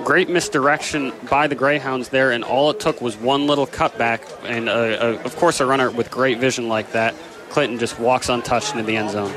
[0.06, 4.70] Great misdirection by the Greyhounds there, and all it took was one little cutback, and
[4.70, 7.14] uh, uh, of course a runner with great vision like that.
[7.50, 9.32] Clinton just walks untouched into the end zone.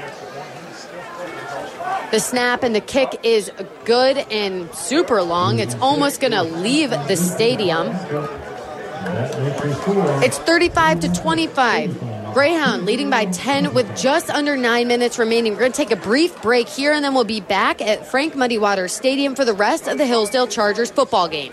[2.12, 3.51] The snap and the kick is
[3.85, 5.59] good and super long.
[5.59, 7.89] It's almost going to leave the stadium.
[10.22, 12.34] It's 35 to 25.
[12.34, 15.52] Greyhound leading by 10 with just under nine minutes remaining.
[15.52, 18.34] We're going to take a brief break here and then we'll be back at Frank
[18.36, 21.52] Muddy Waters Stadium for the rest of the Hillsdale Chargers football game.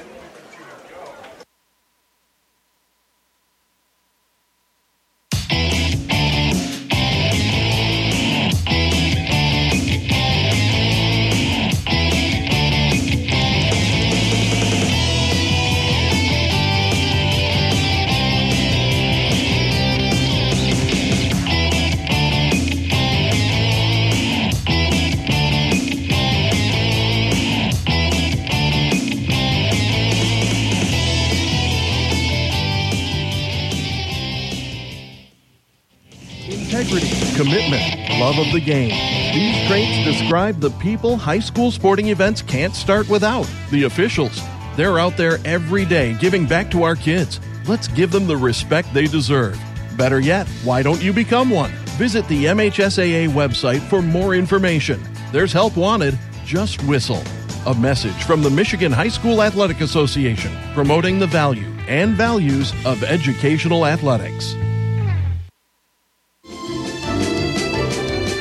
[37.54, 38.90] Commitment, love of the game.
[39.32, 43.48] These traits describe the people high school sporting events can't start without.
[43.70, 44.42] The officials.
[44.76, 47.40] They're out there every day giving back to our kids.
[47.68, 49.62] Let's give them the respect they deserve.
[49.96, 51.70] Better yet, why don't you become one?
[51.98, 55.00] Visit the MHSAA website for more information.
[55.32, 56.18] There's help wanted.
[56.44, 57.22] Just whistle.
[57.68, 63.04] A message from the Michigan High School Athletic Association promoting the value and values of
[63.04, 64.56] educational athletics.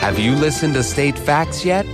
[0.02, 1.86] Have you listened to State Facts yet?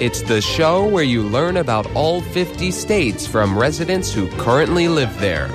[0.00, 5.20] It's the show where you learn about all 50 states from residents who currently live
[5.20, 5.48] there.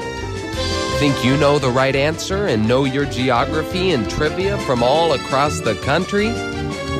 [0.99, 5.61] Think you know the right answer and know your geography and trivia from all across
[5.61, 6.27] the country?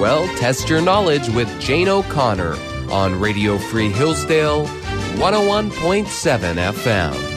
[0.02, 2.56] Well, test your knowledge with Jane O'Connor
[2.92, 6.06] on Radio Free Hillsdale 101.7
[6.74, 7.35] FM.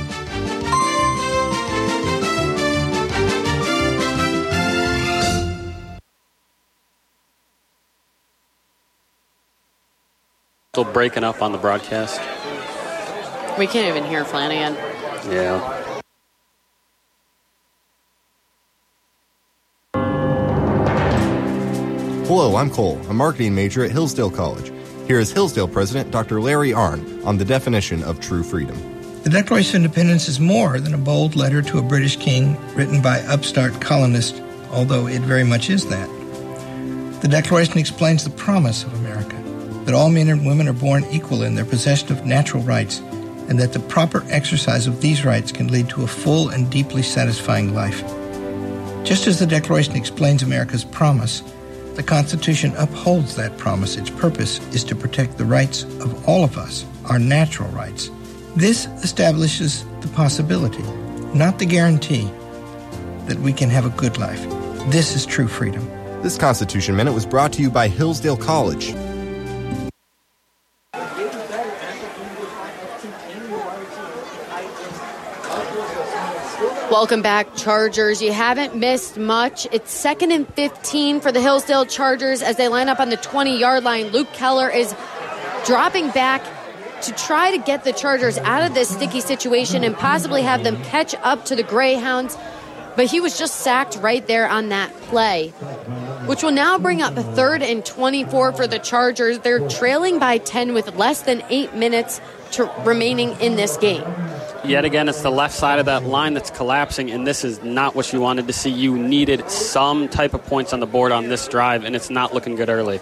[10.79, 12.21] Still breaking up on the broadcast.
[13.59, 14.75] We can't even hear Flanagan.
[15.29, 15.59] Yeah.
[22.27, 24.71] Hello, I'm Cole, a marketing major at Hillsdale College.
[25.09, 26.41] Here is Hillsdale President Dr.
[26.41, 28.77] Larry Arnn on the definition of true freedom.
[29.25, 33.03] The Declaration of Independence is more than a bold letter to a British king written
[33.03, 34.41] by upstart colonists,
[34.71, 36.09] although it very much is that.
[37.21, 39.08] The Declaration explains the promise of America
[39.89, 42.99] that all men and women are born equal in their possession of natural rights,
[43.49, 47.03] and that the proper exercise of these rights can lead to a full and deeply
[47.03, 48.03] satisfying life.
[49.03, 51.43] Just as the Declaration explains America's promise,
[51.95, 53.97] the Constitution upholds that promise.
[53.97, 58.11] Its purpose is to protect the rights of all of us, our natural rights.
[58.57, 60.83] This establishes the possibility,
[61.33, 62.31] not the guarantee,
[63.25, 64.43] that we can have a good life.
[64.91, 65.89] This is true freedom.
[66.23, 68.95] This Constitution Minute was brought to you by Hillsdale College.
[76.99, 78.21] Welcome back, Chargers.
[78.21, 79.69] You haven't missed much.
[79.71, 83.57] It's second and 15 for the Hillsdale Chargers as they line up on the 20
[83.57, 84.09] yard line.
[84.09, 84.93] Luke Keller is
[85.65, 86.43] dropping back
[87.03, 90.83] to try to get the Chargers out of this sticky situation and possibly have them
[90.83, 92.37] catch up to the Greyhounds.
[92.97, 95.51] But he was just sacked right there on that play,
[96.27, 99.39] which will now bring up third and 24 for the Chargers.
[99.39, 102.21] They're trailing by 10 with less than eight minutes
[102.85, 104.03] remaining in this game.
[104.65, 107.95] Yet again, it's the left side of that line that's collapsing, and this is not
[107.95, 108.71] what you wanted to see.
[108.71, 112.35] You needed some type of points on the board on this drive, and it's not
[112.35, 113.01] looking good early.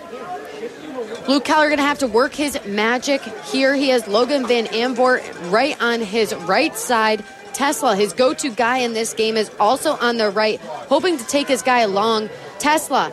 [1.29, 3.75] Luke Keller going to have to work his magic here.
[3.75, 7.25] He has Logan Van Amvort right on his right side.
[7.53, 11.27] Tesla, his go to guy in this game, is also on the right, hoping to
[11.27, 12.29] take his guy along.
[12.59, 13.13] Tesla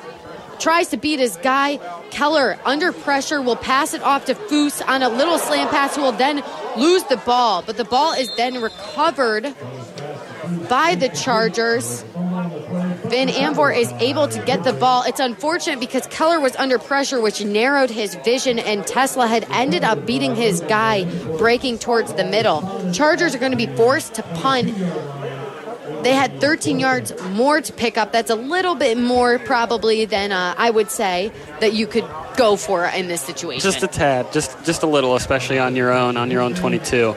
[0.64, 1.77] tries to beat his guy.
[2.10, 6.02] Keller, under pressure, will pass it off to Foose on a little slant pass, who
[6.02, 6.41] will then
[6.77, 7.61] lose the ball.
[7.61, 9.53] But the ball is then recovered
[10.69, 12.03] by the Chargers.
[12.14, 15.03] Van Amvor is able to get the ball.
[15.06, 19.84] It's unfortunate because Keller was under pressure, which narrowed his vision, and Tesla had ended
[19.84, 21.03] up beating his guy,
[21.38, 22.91] breaking towards the middle.
[22.94, 24.73] Chargers are going to be forced to punt.
[26.04, 28.12] They had 13 yards more to pick up.
[28.12, 32.06] That's a little bit more, probably, than uh, I would say that you could
[32.36, 33.72] go for in this situation.
[33.72, 37.16] Just a tad, just just a little, especially on your own, on your own 22.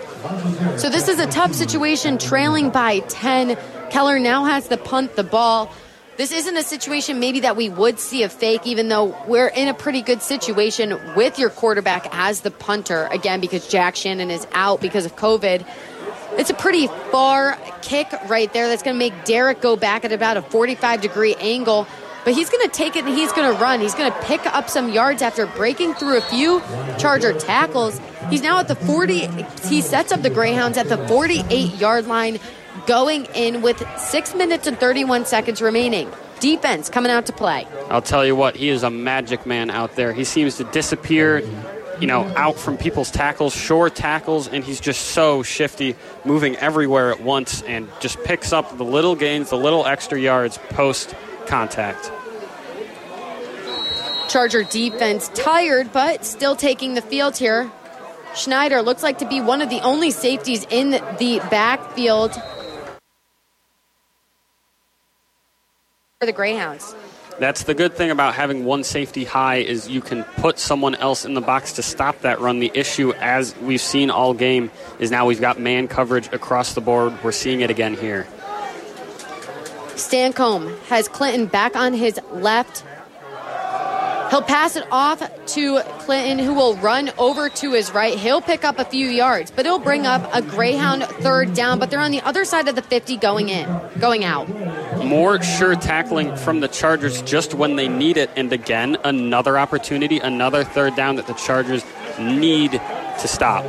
[0.77, 3.57] So this is a tough situation, trailing by 10.
[3.91, 5.73] Keller now has to punt the ball.
[6.17, 9.69] This isn't a situation maybe that we would see a fake, even though we're in
[9.69, 14.47] a pretty good situation with your quarterback as the punter, again, because Jack Shannon is
[14.53, 15.67] out because of COVID.
[16.32, 20.12] It's a pretty far kick right there that's going to make Derek go back at
[20.12, 21.86] about a 45 degree angle.
[22.24, 23.81] But he's going to take it and he's going to run.
[23.81, 26.61] He's going to pick up some yards after breaking through a few
[26.98, 28.01] Charger tackles.
[28.31, 29.28] He's now at the 40.
[29.69, 32.40] He sets up the Greyhounds at the 48 yard line,
[32.89, 36.11] going in with six minutes and 31 seconds remaining.
[36.40, 37.66] Defense coming out to play.
[37.89, 40.12] I'll tell you what, he is a magic man out there.
[40.12, 41.43] He seems to disappear,
[42.01, 47.10] you know, out from people's tackles, short tackles, and he's just so shifty, moving everywhere
[47.10, 51.14] at once, and just picks up the little gains, the little extra yards post
[51.47, 52.10] contact.
[54.28, 57.70] Charger defense tired, but still taking the field here.
[58.35, 62.35] Schneider looks like to be one of the only safeties in the backfield
[66.20, 66.94] for the Greyhounds.
[67.39, 71.27] That's the good thing about having one safety high is you can put someone else
[71.27, 72.61] in the box to stop that run.
[72.61, 76.81] The issue, as we've seen all game, is now we've got man coverage across the
[76.81, 77.13] board.
[77.23, 78.27] We're seeing it again here.
[79.97, 82.85] Stancomb has Clinton back on his left.
[84.31, 88.19] He'll pass it off to Clinton, who will run over to his right.
[88.19, 91.78] He'll pick up a few yards, but he'll bring up a Greyhound third down.
[91.78, 93.69] But they're on the other side of the 50 going in,
[94.01, 94.48] going out.
[95.05, 98.31] More sure tackling from the Chargers just when they need it.
[98.36, 101.85] And again, another opportunity, another third down that the Chargers
[102.19, 103.65] need to stop.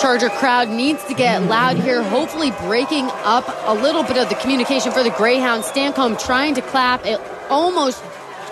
[0.00, 4.34] Charger crowd needs to get loud here, hopefully breaking up a little bit of the
[4.36, 5.64] communication for the Greyhound.
[5.64, 7.06] Stancomb trying to clap.
[7.06, 8.02] It almost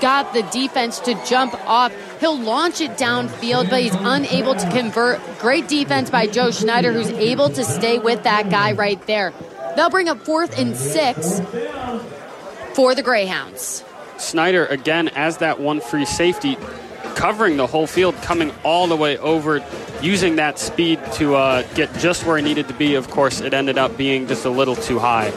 [0.00, 1.92] got the defense to jump off.
[2.20, 5.20] He'll launch it downfield, but he's unable to convert.
[5.38, 9.32] Great defense by Joe Schneider, who's able to stay with that guy right there.
[9.76, 11.40] They'll bring up fourth and six
[12.74, 13.84] for the Greyhounds.
[14.18, 16.56] Schneider, again, as that one free safety,
[17.14, 19.64] covering the whole field, coming all the way over,
[20.02, 22.94] using that speed to uh, get just where he needed to be.
[22.94, 25.32] Of course, it ended up being just a little too high.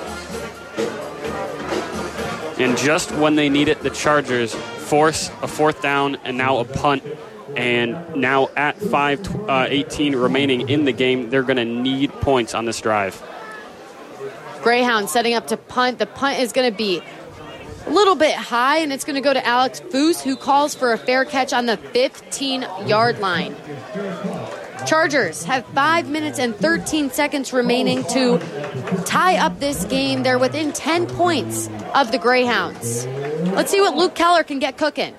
[2.59, 6.65] And just when they need it, the Chargers force a fourth down and now a
[6.65, 7.03] punt.
[7.55, 12.53] And now at 5 uh, 18 remaining in the game, they're going to need points
[12.53, 13.21] on this drive.
[14.61, 15.99] Greyhound setting up to punt.
[15.99, 17.01] The punt is going to be
[17.87, 20.91] a little bit high, and it's going to go to Alex Foose, who calls for
[20.91, 23.55] a fair catch on the 15 yard line.
[24.85, 28.39] Chargers have 5 minutes and 13 seconds remaining to
[29.05, 30.23] tie up this game.
[30.23, 33.05] They're within 10 points of the Greyhounds.
[33.05, 35.13] Let's see what Luke Keller can get cooking.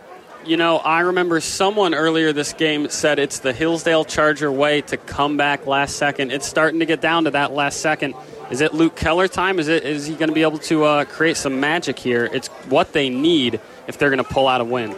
[0.46, 4.96] You know, I remember someone earlier this game said it's the Hillsdale Charger way to
[4.96, 6.32] come back last second.
[6.32, 8.14] It's starting to get down to that last second.
[8.50, 9.58] Is it Luke Keller time?
[9.58, 12.24] Is it is he going to be able to uh, create some magic here?
[12.32, 14.96] It's what they need if they're going to pull out a win.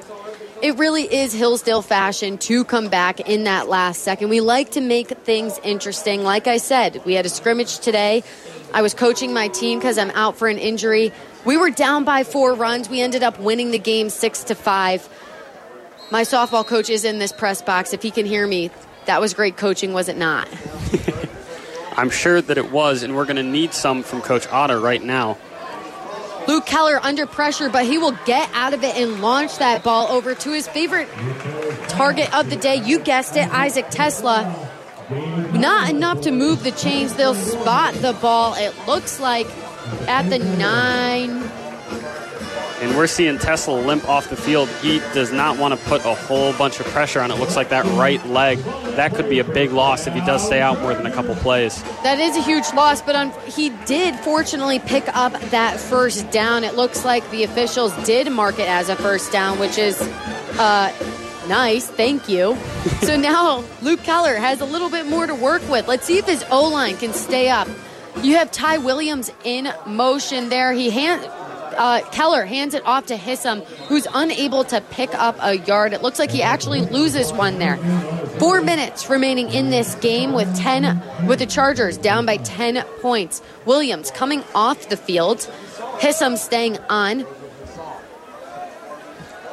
[0.63, 4.29] It really is Hillsdale fashion to come back in that last second.
[4.29, 6.23] We like to make things interesting.
[6.23, 8.23] Like I said, we had a scrimmage today.
[8.75, 11.13] I was coaching my team because I'm out for an injury.
[11.45, 12.91] We were down by four runs.
[12.91, 15.09] We ended up winning the game six to five.
[16.11, 17.95] My softball coach is in this press box.
[17.95, 18.71] If he can hear me,
[19.07, 20.47] that was great coaching, was it not?
[22.01, 25.03] I'm sure that it was, and we're going to need some from Coach Otter right
[25.03, 25.37] now.
[26.49, 30.09] Luke Keller under pressure, but he will get out of it and launch that ball
[30.09, 31.11] over to his favorite
[31.89, 32.77] target of the day.
[32.77, 34.71] You guessed it, Isaac Tesla.
[35.53, 37.13] Not enough to move the chains.
[37.17, 38.55] They'll spot the ball.
[38.55, 39.47] It looks like
[40.09, 41.51] at the nine.
[42.81, 44.69] And we're seeing Tesla limp off the field.
[44.81, 47.39] He does not want to put a whole bunch of pressure on it.
[47.39, 48.59] Looks like that right leg.
[48.97, 51.35] That could be a big loss if he does stay out more than a couple
[51.35, 51.83] plays.
[52.03, 56.65] That is a huge loss, but un- he did fortunately pick up that first down.
[56.65, 60.01] It looks like the officials did mark it as a first down, which is
[60.59, 60.91] uh,
[61.49, 61.87] nice.
[61.87, 62.57] Thank you.
[63.03, 65.87] so now Luke Keller has a little bit more to work with.
[65.87, 67.69] Let's see if his O line can stay up.
[68.23, 70.73] You have Ty Williams in motion there.
[70.73, 71.23] He hand
[71.77, 75.93] Uh, Keller hands it off to Hissam, who's unable to pick up a yard.
[75.93, 77.77] It looks like he actually loses one there.
[78.39, 83.43] Four minutes remaining in this game with ten with the Chargers down by ten points.
[83.67, 85.39] Williams coming off the field.
[85.99, 87.27] Hissam staying on.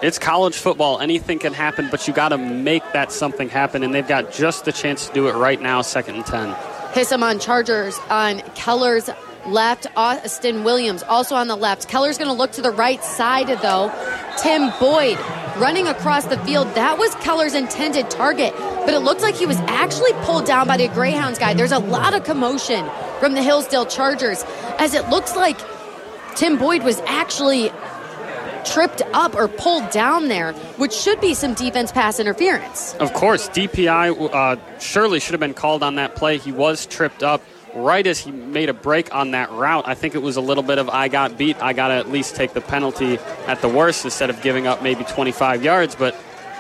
[0.02, 1.00] It's college football.
[1.00, 4.66] Anything can happen, but you got to make that something happen, and they've got just
[4.66, 6.54] the chance to do it right now, second and 10.
[6.94, 9.10] Hissam on Chargers on Keller's
[9.48, 9.88] left.
[9.96, 11.88] Austin Williams also on the left.
[11.88, 13.92] Keller's going to look to the right side, though.
[14.42, 15.18] Tim Boyd
[15.58, 16.68] running across the field.
[16.76, 20.78] That was Keller's intended target, but it looked like he was actually pulled down by
[20.78, 21.54] the Greyhounds guy.
[21.54, 22.88] There's a lot of commotion
[23.20, 24.44] from the Hillsdale Chargers
[24.78, 25.58] as it looks like
[26.36, 27.72] Tim Boyd was actually
[28.66, 32.94] tripped up or pulled down there, which should be some defense pass interference.
[32.96, 36.38] Of course, DPI uh, surely should have been called on that play.
[36.38, 37.42] He was tripped up
[37.78, 39.88] right as he made a break on that route.
[39.88, 41.62] I think it was a little bit of I got beat.
[41.62, 44.82] I got to at least take the penalty at the worst instead of giving up
[44.82, 46.16] maybe 25 yards, but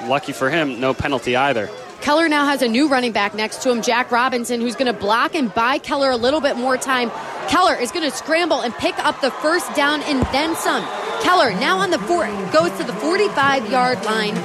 [0.06, 1.70] lucky for him, no penalty either.
[2.02, 4.98] Keller now has a new running back next to him, Jack Robinson, who's going to
[4.98, 7.12] block and buy Keller a little bit more time.
[7.48, 10.86] Keller is going to scramble and pick up the first down and then some.
[11.22, 14.36] Keller now on the four goes to the 45 yard line,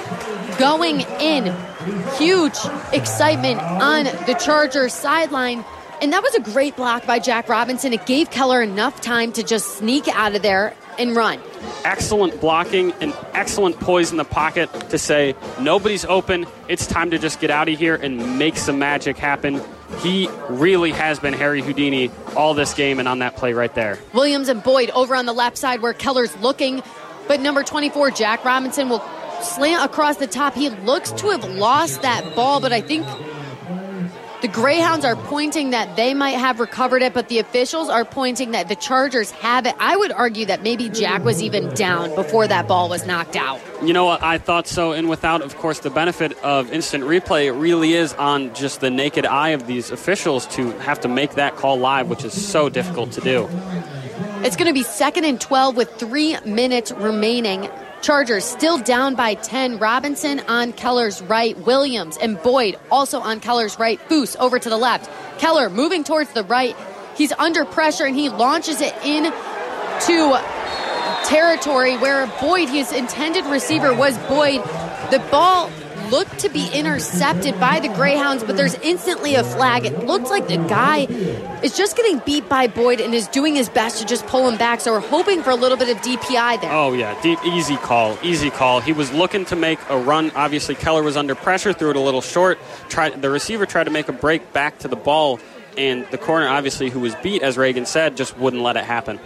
[0.58, 1.54] going in.
[2.16, 2.56] Huge
[2.92, 5.64] excitement on the Chargers sideline.
[6.02, 7.92] And that was a great block by Jack Robinson.
[7.92, 11.38] It gave Keller enough time to just sneak out of there and run.
[11.84, 16.44] Excellent blocking and excellent poise in the pocket to say, nobody's open.
[16.66, 19.62] It's time to just get out of here and make some magic happen.
[20.00, 23.96] He really has been Harry Houdini all this game and on that play right there.
[24.12, 26.82] Williams and Boyd over on the left side where Keller's looking.
[27.28, 29.04] But number 24, Jack Robinson, will
[29.40, 30.54] slant across the top.
[30.54, 33.06] He looks to have lost that ball, but I think
[34.42, 38.50] the Greyhounds are pointing that they might have recovered it, but the officials are pointing
[38.50, 39.74] that the Chargers have it.
[39.78, 43.60] I would argue that maybe Jack was even down before that ball was knocked out.
[43.84, 44.20] You know what?
[44.20, 44.90] I thought so.
[44.90, 48.90] And without, of course, the benefit of instant replay, it really is on just the
[48.90, 52.68] naked eye of these officials to have to make that call live, which is so
[52.68, 53.48] difficult to do.
[54.44, 57.70] It's going to be second and 12 with three minutes remaining.
[58.02, 59.78] Chargers still down by 10.
[59.78, 61.56] Robinson on Keller's right.
[61.58, 64.00] Williams and Boyd also on Keller's right.
[64.08, 65.08] Foose over to the left.
[65.38, 66.76] Keller moving towards the right.
[67.16, 70.42] He's under pressure and he launches it in to
[71.26, 74.62] territory where Boyd, his intended receiver was Boyd.
[75.12, 75.70] The ball
[76.12, 79.86] looked to be intercepted by the Greyhounds, but there's instantly a flag.
[79.86, 81.06] It looks like the guy
[81.62, 84.58] is just getting beat by Boyd and is doing his best to just pull him
[84.58, 84.82] back.
[84.82, 86.70] So we're hoping for a little bit of DPI there.
[86.70, 87.18] Oh, yeah.
[87.22, 88.18] Deep, easy call.
[88.22, 88.80] Easy call.
[88.80, 90.30] He was looking to make a run.
[90.32, 92.58] Obviously, Keller was under pressure, threw it a little short.
[92.90, 95.40] Tried, the receiver tried to make a break back to the ball,
[95.78, 99.18] and the corner, obviously, who was beat, as Reagan said, just wouldn't let it happen.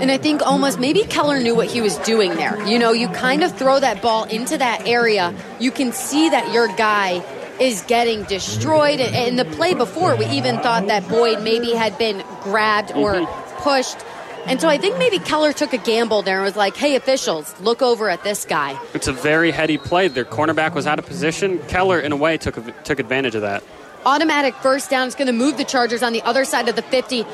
[0.00, 2.64] And I think almost maybe Keller knew what he was doing there.
[2.66, 6.52] You know, you kind of throw that ball into that area, you can see that
[6.52, 7.22] your guy
[7.60, 9.00] is getting destroyed.
[9.00, 13.62] In the play before, we even thought that Boyd maybe had been grabbed or Mm-hmm.
[13.62, 13.96] pushed.
[14.46, 17.54] And so I think maybe Keller took a gamble there and was like, hey, officials,
[17.60, 18.78] look over at this guy.
[18.94, 20.06] It's a very heady play.
[20.08, 21.58] Their cornerback was out of position.
[21.66, 22.54] Keller, in a way, took,
[22.84, 23.64] took advantage of that.
[24.06, 26.82] Automatic first down is going to move the Chargers on the other side of the
[26.82, 27.26] 50.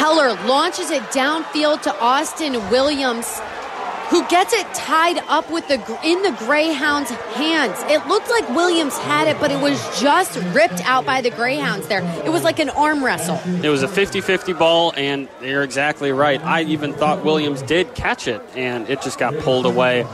[0.00, 3.38] Keller launches it downfield to Austin Williams,
[4.08, 7.76] who gets it tied up with the in the Greyhounds' hands.
[7.82, 11.86] It looked like Williams had it, but it was just ripped out by the Greyhounds
[11.88, 12.00] there.
[12.24, 13.38] It was like an arm wrestle.
[13.62, 16.42] It was a 50 50 ball, and you're exactly right.
[16.42, 20.06] I even thought Williams did catch it, and it just got pulled away.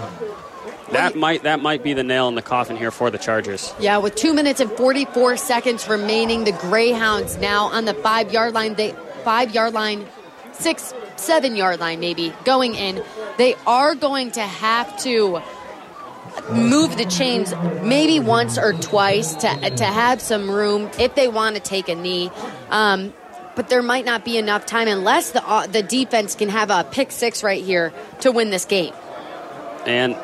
[0.91, 3.73] That might that might be the nail in the coffin here for the Chargers.
[3.79, 8.53] Yeah, with two minutes and 44 seconds remaining, the Greyhounds now on the five yard
[8.53, 8.75] line.
[8.75, 8.93] They
[9.27, 10.07] five yard line,
[10.53, 13.03] six, seven yard line, maybe going in.
[13.39, 15.43] They are going to have to
[16.53, 21.57] move the chains maybe once or twice to to have some room if they want
[21.57, 22.31] to take a knee.
[22.71, 23.13] Um,
[23.57, 26.85] but there might not be enough time unless the uh, the defense can have a
[26.85, 28.95] pick six right here to win this game.
[29.87, 30.15] And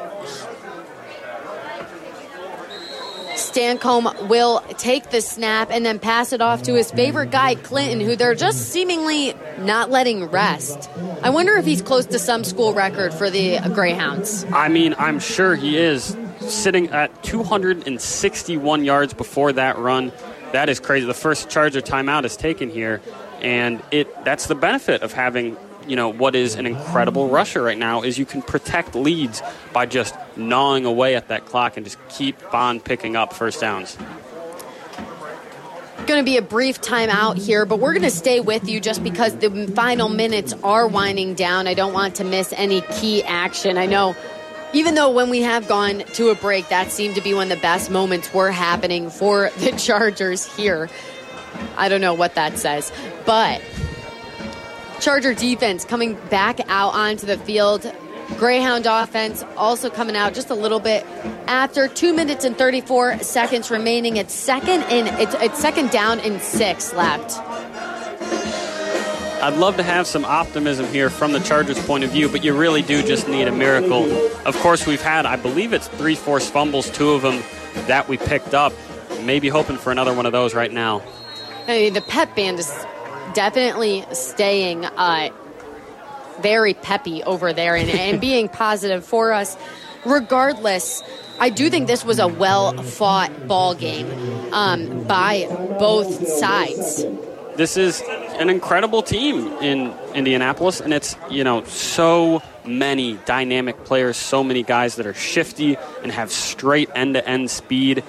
[3.35, 8.01] Stancomb will take the snap and then pass it off to his favorite guy, Clinton,
[8.01, 10.91] who they're just seemingly not letting rest.
[11.23, 14.45] I wonder if he's close to some school record for the Greyhounds.
[14.53, 20.13] I mean, I'm sure he is sitting at 261 yards before that run.
[20.53, 21.07] That is crazy.
[21.07, 23.01] The first Charger timeout is taken here,
[23.41, 27.79] and it that's the benefit of having you know what is an incredible rusher right
[27.79, 31.99] now is you can protect leads by just gnawing away at that clock and just
[32.09, 33.97] keep on picking up first downs.
[36.07, 39.05] Going to be a brief timeout here, but we're going to stay with you just
[39.05, 41.69] because the final minutes are winding down.
[41.69, 43.79] I don't want to miss any key action.
[43.79, 44.17] I know,
[44.73, 47.57] even though when we have gone to a break, that seemed to be when the
[47.57, 50.91] best moments were happening for the Chargers here.
[51.77, 52.91] I don't know what that says,
[53.25, 53.63] but
[55.03, 57.93] Charger defense coming back out onto the field.
[58.39, 61.05] Greyhound offense also coming out just a little bit
[61.49, 64.17] after two minutes and 34 seconds remaining.
[64.17, 67.37] It's second in it's, it's second down and six left.
[69.43, 72.57] I'd love to have some optimism here from the Chargers' point of view, but you
[72.57, 74.05] really do just need a miracle.
[74.47, 77.43] Of course, we've had, I believe it's three forced fumbles, two of them
[77.89, 78.73] that we picked up.
[79.23, 81.03] Maybe hoping for another one of those right now.
[81.67, 82.71] I mean, the pep band is
[83.35, 85.31] definitely staying uh,
[86.41, 89.57] very peppy over there and, and being positive for us.
[90.05, 91.03] Regardless,
[91.39, 95.47] I do think this was a well fought ball game um, by
[95.79, 97.05] both sides.
[97.57, 104.17] This is an incredible team in Indianapolis, and it's, you know, so many dynamic players,
[104.17, 108.03] so many guys that are shifty and have straight end to end speed.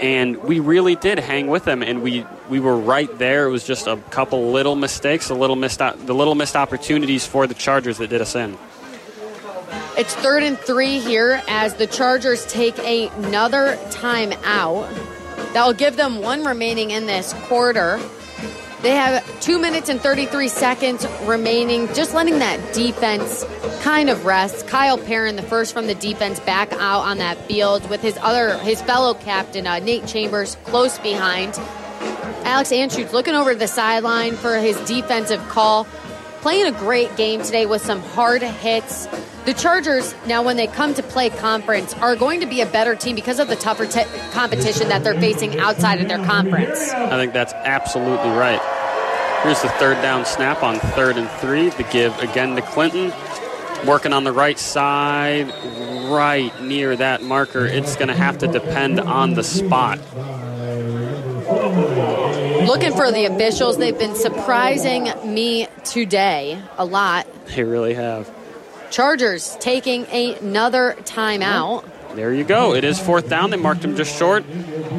[0.00, 3.46] And we really did hang with them, and we, we were right there.
[3.46, 7.46] It was just a couple little mistakes, a little missed the little missed opportunities for
[7.46, 8.56] the Chargers that did us in.
[9.96, 14.88] It's third and three here as the Chargers take another time out.
[15.52, 17.98] That'll give them one remaining in this quarter.
[18.82, 23.44] They have two minutes and 33 seconds remaining, just letting that defense
[23.82, 24.68] kind of rest.
[24.68, 28.56] Kyle Perrin, the first from the defense, back out on that field with his other
[28.58, 31.58] his fellow captain uh, Nate Chambers close behind.
[32.44, 35.84] Alex Anschutz looking over the sideline for his defensive call.
[36.40, 39.06] Playing a great game today with some hard hits.
[39.44, 42.94] The Chargers, now when they come to play conference, are going to be a better
[42.94, 43.86] team because of the tougher
[44.30, 46.90] competition that they're facing outside of their conference.
[46.90, 48.60] I think that's absolutely right.
[49.42, 51.70] Here's the third down snap on third and three.
[51.70, 53.12] The give again to Clinton.
[53.86, 55.48] Working on the right side,
[56.10, 57.64] right near that marker.
[57.64, 59.98] It's going to have to depend on the spot.
[62.68, 63.78] Looking for the officials.
[63.78, 67.26] They've been surprising me today a lot.
[67.46, 68.30] They really have.
[68.90, 71.88] Chargers taking another timeout.
[72.14, 72.74] There you go.
[72.74, 73.48] It is fourth down.
[73.48, 74.44] They marked him just short.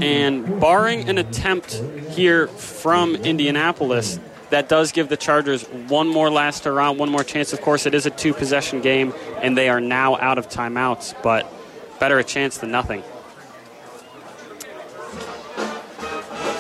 [0.02, 1.74] And barring an attempt
[2.10, 7.54] here from Indianapolis, that does give the Chargers one more last around, one more chance.
[7.54, 11.22] Of course, it is a two possession game, and they are now out of timeouts,
[11.22, 11.46] but
[12.00, 13.04] better a chance than nothing.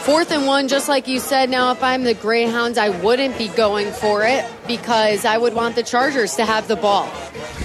[0.03, 1.49] Fourth and one, just like you said.
[1.49, 5.75] Now, if I'm the Greyhounds, I wouldn't be going for it because I would want
[5.75, 7.11] the Chargers to have the ball.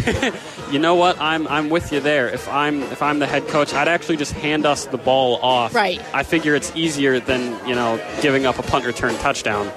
[0.70, 1.20] You know what?
[1.20, 2.28] I'm I'm with you there.
[2.28, 5.72] If I'm if I'm the head coach, I'd actually just hand us the ball off.
[5.72, 6.02] Right.
[6.12, 9.70] I figure it's easier than you know giving up a punt return touchdown.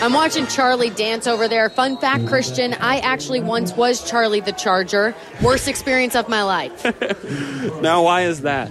[0.00, 1.68] I'm watching Charlie dance over there.
[1.70, 5.14] Fun fact, Christian, I actually once was Charlie the Charger.
[5.42, 6.84] Worst experience of my life.
[7.82, 8.70] Now, why is that?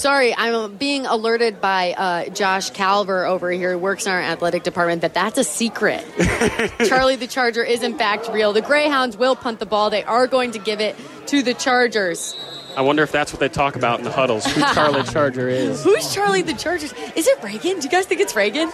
[0.00, 4.62] Sorry, I'm being alerted by uh, Josh Calver over here, who works in our athletic
[4.62, 6.02] department, that that's a secret.
[6.88, 8.54] Charlie the Charger is in fact real.
[8.54, 9.90] The Greyhounds will punt the ball.
[9.90, 10.96] They are going to give it
[11.26, 12.34] to the Chargers.
[12.78, 14.46] I wonder if that's what they talk about in the huddles.
[14.46, 15.84] Who Charlie Charger is?
[15.84, 16.94] Who's Charlie the Chargers?
[17.14, 17.80] Is it Reagan?
[17.80, 18.70] Do you guys think it's Reagan?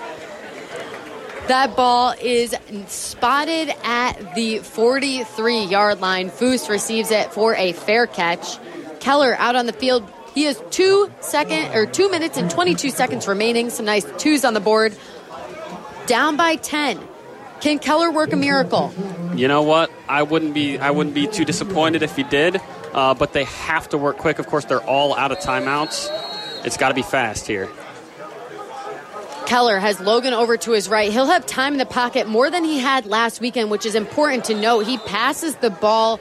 [1.49, 2.55] That ball is
[2.87, 6.31] spotted at the 43 yard line.
[6.31, 8.59] Foose receives it for a fair catch.
[9.01, 10.09] Keller out on the field.
[10.37, 13.71] He has two second or two minutes and 22 seconds remaining.
[13.71, 14.95] Some nice twos on the board.
[16.05, 17.01] Down by 10.
[17.63, 18.93] Can Keller work a miracle?
[19.35, 19.91] You know what?
[20.07, 22.61] I wouldn't be I wouldn't be too disappointed if he did.
[22.93, 24.39] Uh, but they have to work quick.
[24.39, 26.11] Of course, they're all out of timeouts.
[26.67, 27.71] It's got to be fast here.
[29.47, 31.11] Keller has Logan over to his right.
[31.11, 34.45] He'll have time in the pocket more than he had last weekend, which is important
[34.47, 34.87] to note.
[34.87, 36.21] He passes the ball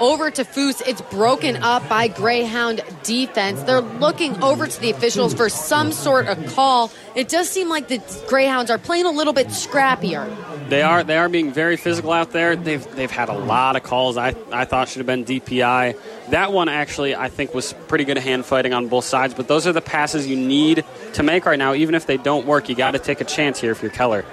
[0.00, 0.82] over to Foose.
[0.86, 3.62] It's broken up by Greyhound defense.
[3.62, 6.90] They're looking over to the officials for some sort of call.
[7.14, 10.28] It does seem like the Greyhounds are playing a little bit scrappier.
[10.68, 12.54] They are they are being very physical out there.
[12.54, 14.16] They've they've had a lot of calls.
[14.16, 15.98] I I thought should have been DPI.
[16.30, 19.34] That one actually I think was pretty good hand fighting on both sides.
[19.34, 21.74] But those are the passes you need to make right now.
[21.74, 24.24] Even if they don't work, you got to take a chance here if you're Keller.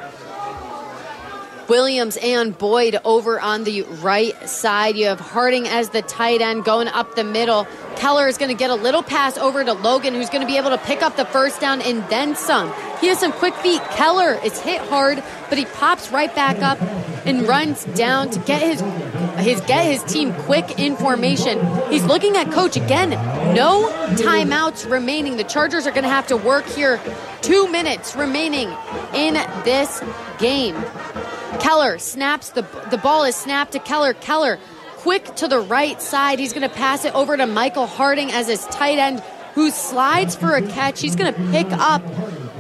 [1.70, 4.96] Williams and Boyd over on the right side.
[4.96, 7.68] You have Harding as the tight end going up the middle.
[7.96, 10.58] Keller is going to get a little pass over to Logan, who's going to be
[10.58, 12.74] able to pick up the first down and then some.
[13.00, 13.82] He has some quick feet.
[13.92, 16.82] Keller is hit hard, but he pops right back up
[17.26, 18.82] and runs down to get his
[19.38, 21.60] his get his team quick in formation.
[21.90, 23.12] He's looking at coach again.
[23.54, 25.38] No timeouts remaining.
[25.38, 27.00] The Chargers are going to have to work here.
[27.42, 28.70] Two minutes remaining
[29.14, 30.04] in this
[30.40, 30.76] game.
[31.60, 34.14] Keller snaps the the ball is snapped to Keller.
[34.14, 34.60] Keller
[34.98, 36.40] quick to the right side.
[36.40, 39.22] He's going to pass it over to Michael Harding as his tight end
[39.54, 41.02] who slides for a catch.
[41.02, 42.02] He's going to pick up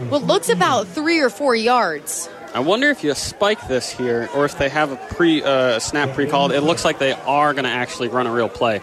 [0.09, 2.29] what looks about 3 or 4 yards.
[2.55, 6.15] I wonder if you spike this here, or if they have a pre uh, snap
[6.15, 6.51] pre-called.
[6.51, 8.81] It looks like they are going to actually run a real play.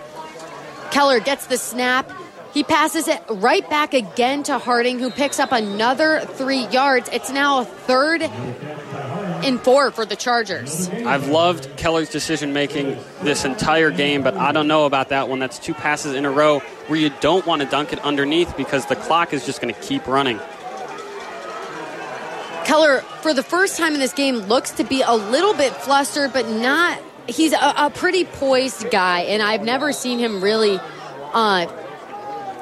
[0.91, 2.09] Keller gets the snap.
[2.53, 7.09] He passes it right back again to Harding, who picks up another three yards.
[7.13, 8.23] It's now a third
[9.45, 10.89] and four for the Chargers.
[10.89, 15.39] I've loved Keller's decision making this entire game, but I don't know about that one.
[15.39, 18.87] That's two passes in a row where you don't want to dunk it underneath because
[18.87, 20.41] the clock is just going to keep running.
[22.65, 26.33] Keller, for the first time in this game, looks to be a little bit flustered,
[26.33, 27.01] but not.
[27.29, 30.79] He's a, a pretty poised guy, and I've never seen him really
[31.33, 31.67] uh,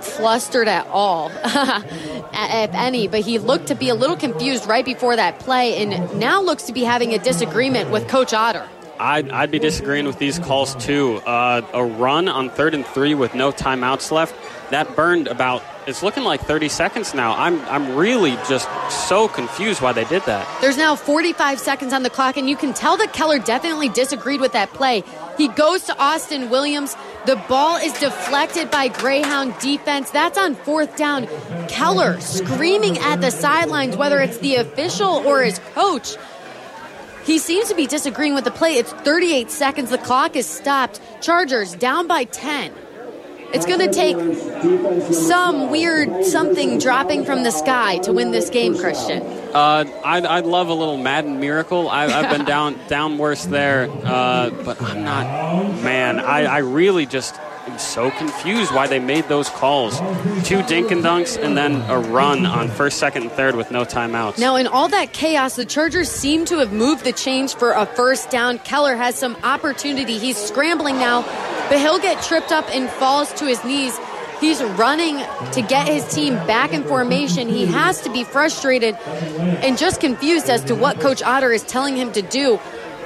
[0.03, 3.09] flustered at all, if any.
[3.09, 6.65] But he looked to be a little confused right before that play, and now looks
[6.65, 8.69] to be having a disagreement with Coach Otter.
[8.99, 11.17] I'd, I'd be disagreeing with these calls too.
[11.27, 14.35] Uh, a run on third and three with no timeouts left,
[14.71, 15.63] that burned about.
[15.87, 17.35] It's looking like 30 seconds now.
[17.37, 18.69] I'm I'm really just
[19.09, 20.47] so confused why they did that.
[20.61, 24.41] There's now 45 seconds on the clock, and you can tell that Keller definitely disagreed
[24.41, 25.03] with that play.
[25.37, 26.95] He goes to Austin Williams.
[27.25, 30.11] The ball is deflected by Greyhound defense.
[30.11, 31.29] That's on fourth down.
[31.69, 36.17] Keller screaming at the sidelines, whether it's the official or his coach.
[37.25, 38.77] He seems to be disagreeing with the play.
[38.77, 39.91] It's 38 seconds.
[39.91, 41.01] The clock is stopped.
[41.21, 42.73] Chargers down by 10.
[43.55, 44.17] It's going to take
[45.13, 49.23] some weird something dropping from the sky to win this game, Christian.
[49.23, 51.89] Uh, I'd, I'd love a little Madden miracle.
[51.89, 55.83] I, I've been down down worse there, uh, but I'm not.
[55.83, 57.35] Man, I, I really just
[57.73, 59.99] am so confused why they made those calls.
[60.47, 63.85] Two dink and dunks, and then a run on first, second, and third with no
[63.85, 64.39] timeouts.
[64.39, 67.87] Now, in all that chaos, the Chargers seem to have moved the chains for a
[67.87, 68.59] first down.
[68.59, 70.19] Keller has some opportunity.
[70.19, 71.23] He's scrambling now,
[71.69, 73.99] but he'll get tripped up and falls to his knees.
[74.41, 75.19] He's running
[75.53, 77.49] to get his team back in formation.
[77.49, 81.97] He has to be frustrated and just confused as to what Coach Otter is telling
[81.97, 82.59] him to do.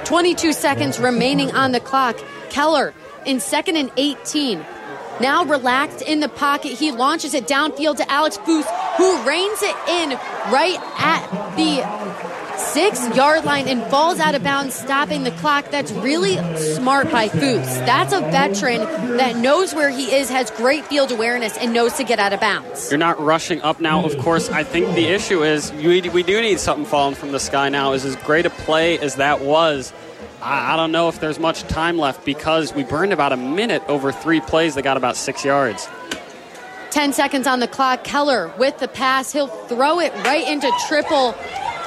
[0.04, 2.16] 22 seconds remaining on the clock.
[2.48, 2.94] Keller
[3.26, 4.64] in second and 18.
[5.20, 9.76] Now relaxed in the pocket, he launches it downfield to Alex Foose, who reins it
[9.88, 10.10] in
[10.52, 12.16] right at the
[12.58, 15.70] six yard line and falls out of bounds, stopping the clock.
[15.70, 17.64] That's really smart by Foose.
[17.86, 18.80] That's a veteran
[19.16, 22.40] that knows where he is, has great field awareness, and knows to get out of
[22.40, 22.90] bounds.
[22.90, 24.04] You're not rushing up now.
[24.04, 27.40] Of course, I think the issue is we, we do need something falling from the
[27.40, 27.92] sky now.
[27.92, 29.92] Is as great a play as that was.
[30.46, 33.82] I, I don't know if there's much time left because we burned about a minute
[33.88, 35.88] over three plays that got about six yards.
[36.90, 38.04] 10 seconds on the clock.
[38.04, 39.32] Keller with the pass.
[39.32, 41.34] He'll throw it right into triple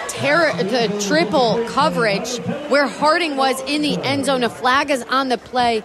[0.10, 2.38] terror, the triple coverage
[2.70, 4.44] where Harding was in the end zone.
[4.44, 5.82] A flag is on the play.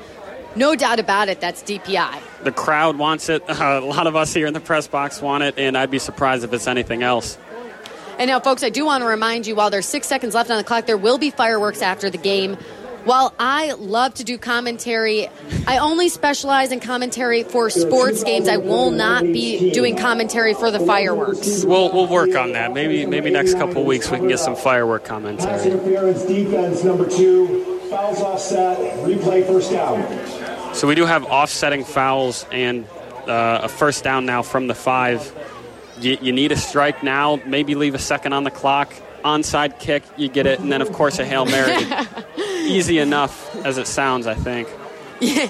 [0.57, 2.21] No doubt about it, that's DPI.
[2.43, 3.43] The crowd wants it.
[3.49, 5.99] Uh, a lot of us here in the press box want it, and I'd be
[5.99, 7.39] surprised if it's anything else.
[8.19, 10.57] And now, folks, I do want to remind you while there's six seconds left on
[10.57, 12.57] the clock, there will be fireworks after the game.
[13.05, 15.29] While I love to do commentary,
[15.67, 18.49] I only specialize in commentary for sports games.
[18.49, 21.65] I will not be doing commentary for the fireworks.
[21.65, 22.73] We'll, we'll work on that.
[22.73, 25.71] Maybe maybe next couple of weeks we can get some firework commentary.
[25.71, 27.79] Interference defense number two.
[27.91, 28.79] Fouls offset.
[29.07, 30.75] Replay first down.
[30.75, 32.87] So we do have offsetting fouls and
[33.29, 35.31] uh, a first down now from the five.
[36.01, 37.41] You, you need a strike now.
[37.47, 38.93] Maybe leave a second on the clock.
[39.25, 41.83] Onside kick, you get it, and then of course a hail mary.
[42.39, 44.69] Easy enough as it sounds, I think.
[45.21, 45.49] Yeah.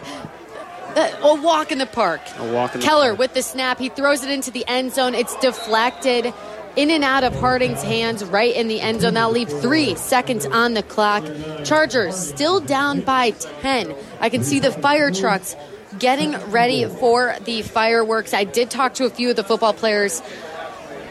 [0.94, 2.20] Uh, a walk in the park.
[2.38, 3.80] A walk in the Keller with the snap.
[3.80, 5.14] He throws it into the end zone.
[5.14, 6.32] It's deflected
[6.76, 9.14] in and out of Harding's hands right in the end zone.
[9.14, 11.24] That'll leave three seconds on the clock.
[11.64, 13.94] Chargers still down by 10.
[14.20, 15.56] I can see the fire trucks
[15.98, 18.34] getting ready for the fireworks.
[18.34, 20.22] I did talk to a few of the football players.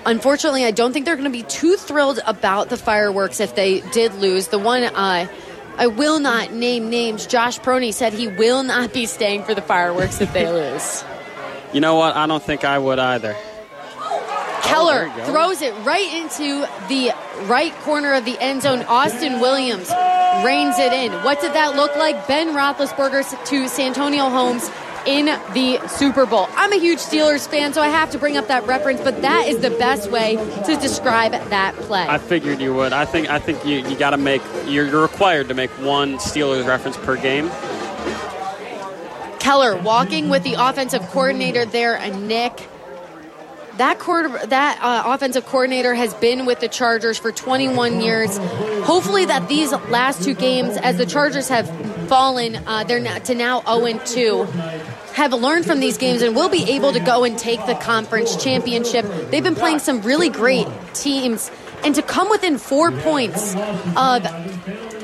[0.05, 3.81] Unfortunately, I don't think they're going to be too thrilled about the fireworks if they
[3.91, 4.49] did lose.
[4.49, 5.27] The one uh,
[5.77, 7.25] I will not name names.
[7.25, 11.03] Josh Proney said he will not be staying for the fireworks if they lose.
[11.73, 12.15] You know what?
[12.15, 13.35] I don't think I would either.
[14.65, 17.11] Oh, Keller throws it right into the
[17.47, 18.83] right corner of the end zone.
[18.83, 19.89] Austin Williams
[20.43, 21.11] reins it in.
[21.23, 22.27] What did that look like?
[22.27, 24.69] Ben Roethlisberger to Santonio Holmes
[25.05, 26.47] in the Super Bowl.
[26.55, 29.47] I'm a huge Steelers fan, so I have to bring up that reference, but that
[29.47, 32.05] is the best way to describe that play.
[32.07, 32.93] I figured you would.
[32.93, 36.17] I think I think you, you got to make you're, you're required to make one
[36.17, 37.49] Steelers reference per game.
[39.39, 42.69] Keller walking with the offensive coordinator there, and Nick.
[43.77, 48.37] That quarter, that uh, offensive coordinator has been with the Chargers for 21 years.
[48.85, 51.67] Hopefully, that these last two games, as the Chargers have
[52.07, 54.43] fallen, uh, they're now, to now 0 2,
[55.13, 58.41] have learned from these games and will be able to go and take the conference
[58.43, 59.05] championship.
[59.31, 61.49] They've been playing some really great teams,
[61.83, 63.55] and to come within four points
[63.95, 64.23] of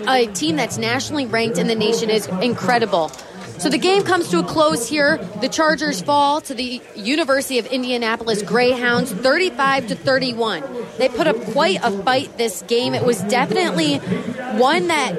[0.07, 3.11] a team that's nationally ranked in the nation is incredible.
[3.59, 5.17] So the game comes to a close here.
[5.41, 10.63] The Chargers fall to the University of Indianapolis Greyhounds 35 to 31.
[10.97, 12.93] They put up quite a fight this game.
[12.93, 13.97] It was definitely
[14.57, 15.13] one that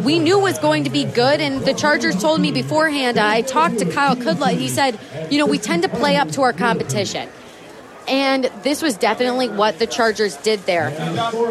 [0.00, 3.78] we knew was going to be good and the Chargers told me beforehand I talked
[3.80, 4.98] to Kyle Kudla he said,
[5.30, 7.28] "You know, we tend to play up to our competition."
[8.08, 10.92] And this was definitely what the Chargers did there.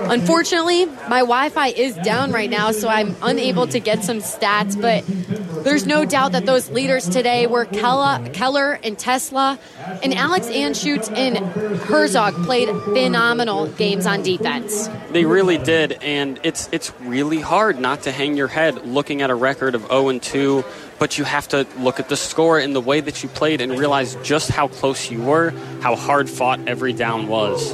[0.09, 4.79] Unfortunately, my Wi Fi is down right now, so I'm unable to get some stats,
[4.79, 5.03] but
[5.63, 9.59] there's no doubt that those leaders today were Keller and Tesla,
[10.03, 11.37] and Alex Anschutz and
[11.81, 14.89] Herzog played phenomenal games on defense.
[15.11, 19.29] They really did, and it's it's really hard not to hang your head looking at
[19.29, 20.63] a record of 0 and 2.
[21.01, 23.71] But you have to look at the score and the way that you played and
[23.71, 25.49] realize just how close you were,
[25.81, 27.73] how hard fought every down was.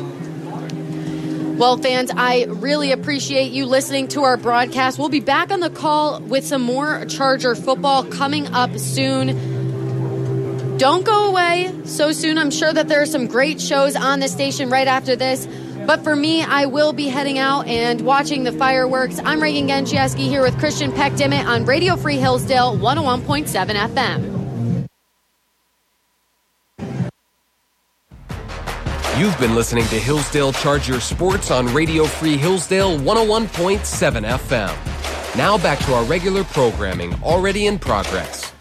[1.59, 4.97] Well, fans, I really appreciate you listening to our broadcast.
[4.97, 10.77] We'll be back on the call with some more Charger football coming up soon.
[10.77, 12.37] Don't go away so soon.
[12.37, 15.49] I'm sure that there are some great shows on the station right after this.
[15.87, 19.21] But for me, I will be heading out and watching the fireworks.
[19.23, 24.37] I'm Reagan Genchieski here with Christian Peck Dimmitt on Radio Free Hillsdale 101.7 FM.
[29.17, 35.37] You've been listening to Hillsdale Charger Sports on Radio Free Hillsdale 101.7 FM.
[35.37, 38.56] Now back to our regular programming already in progress.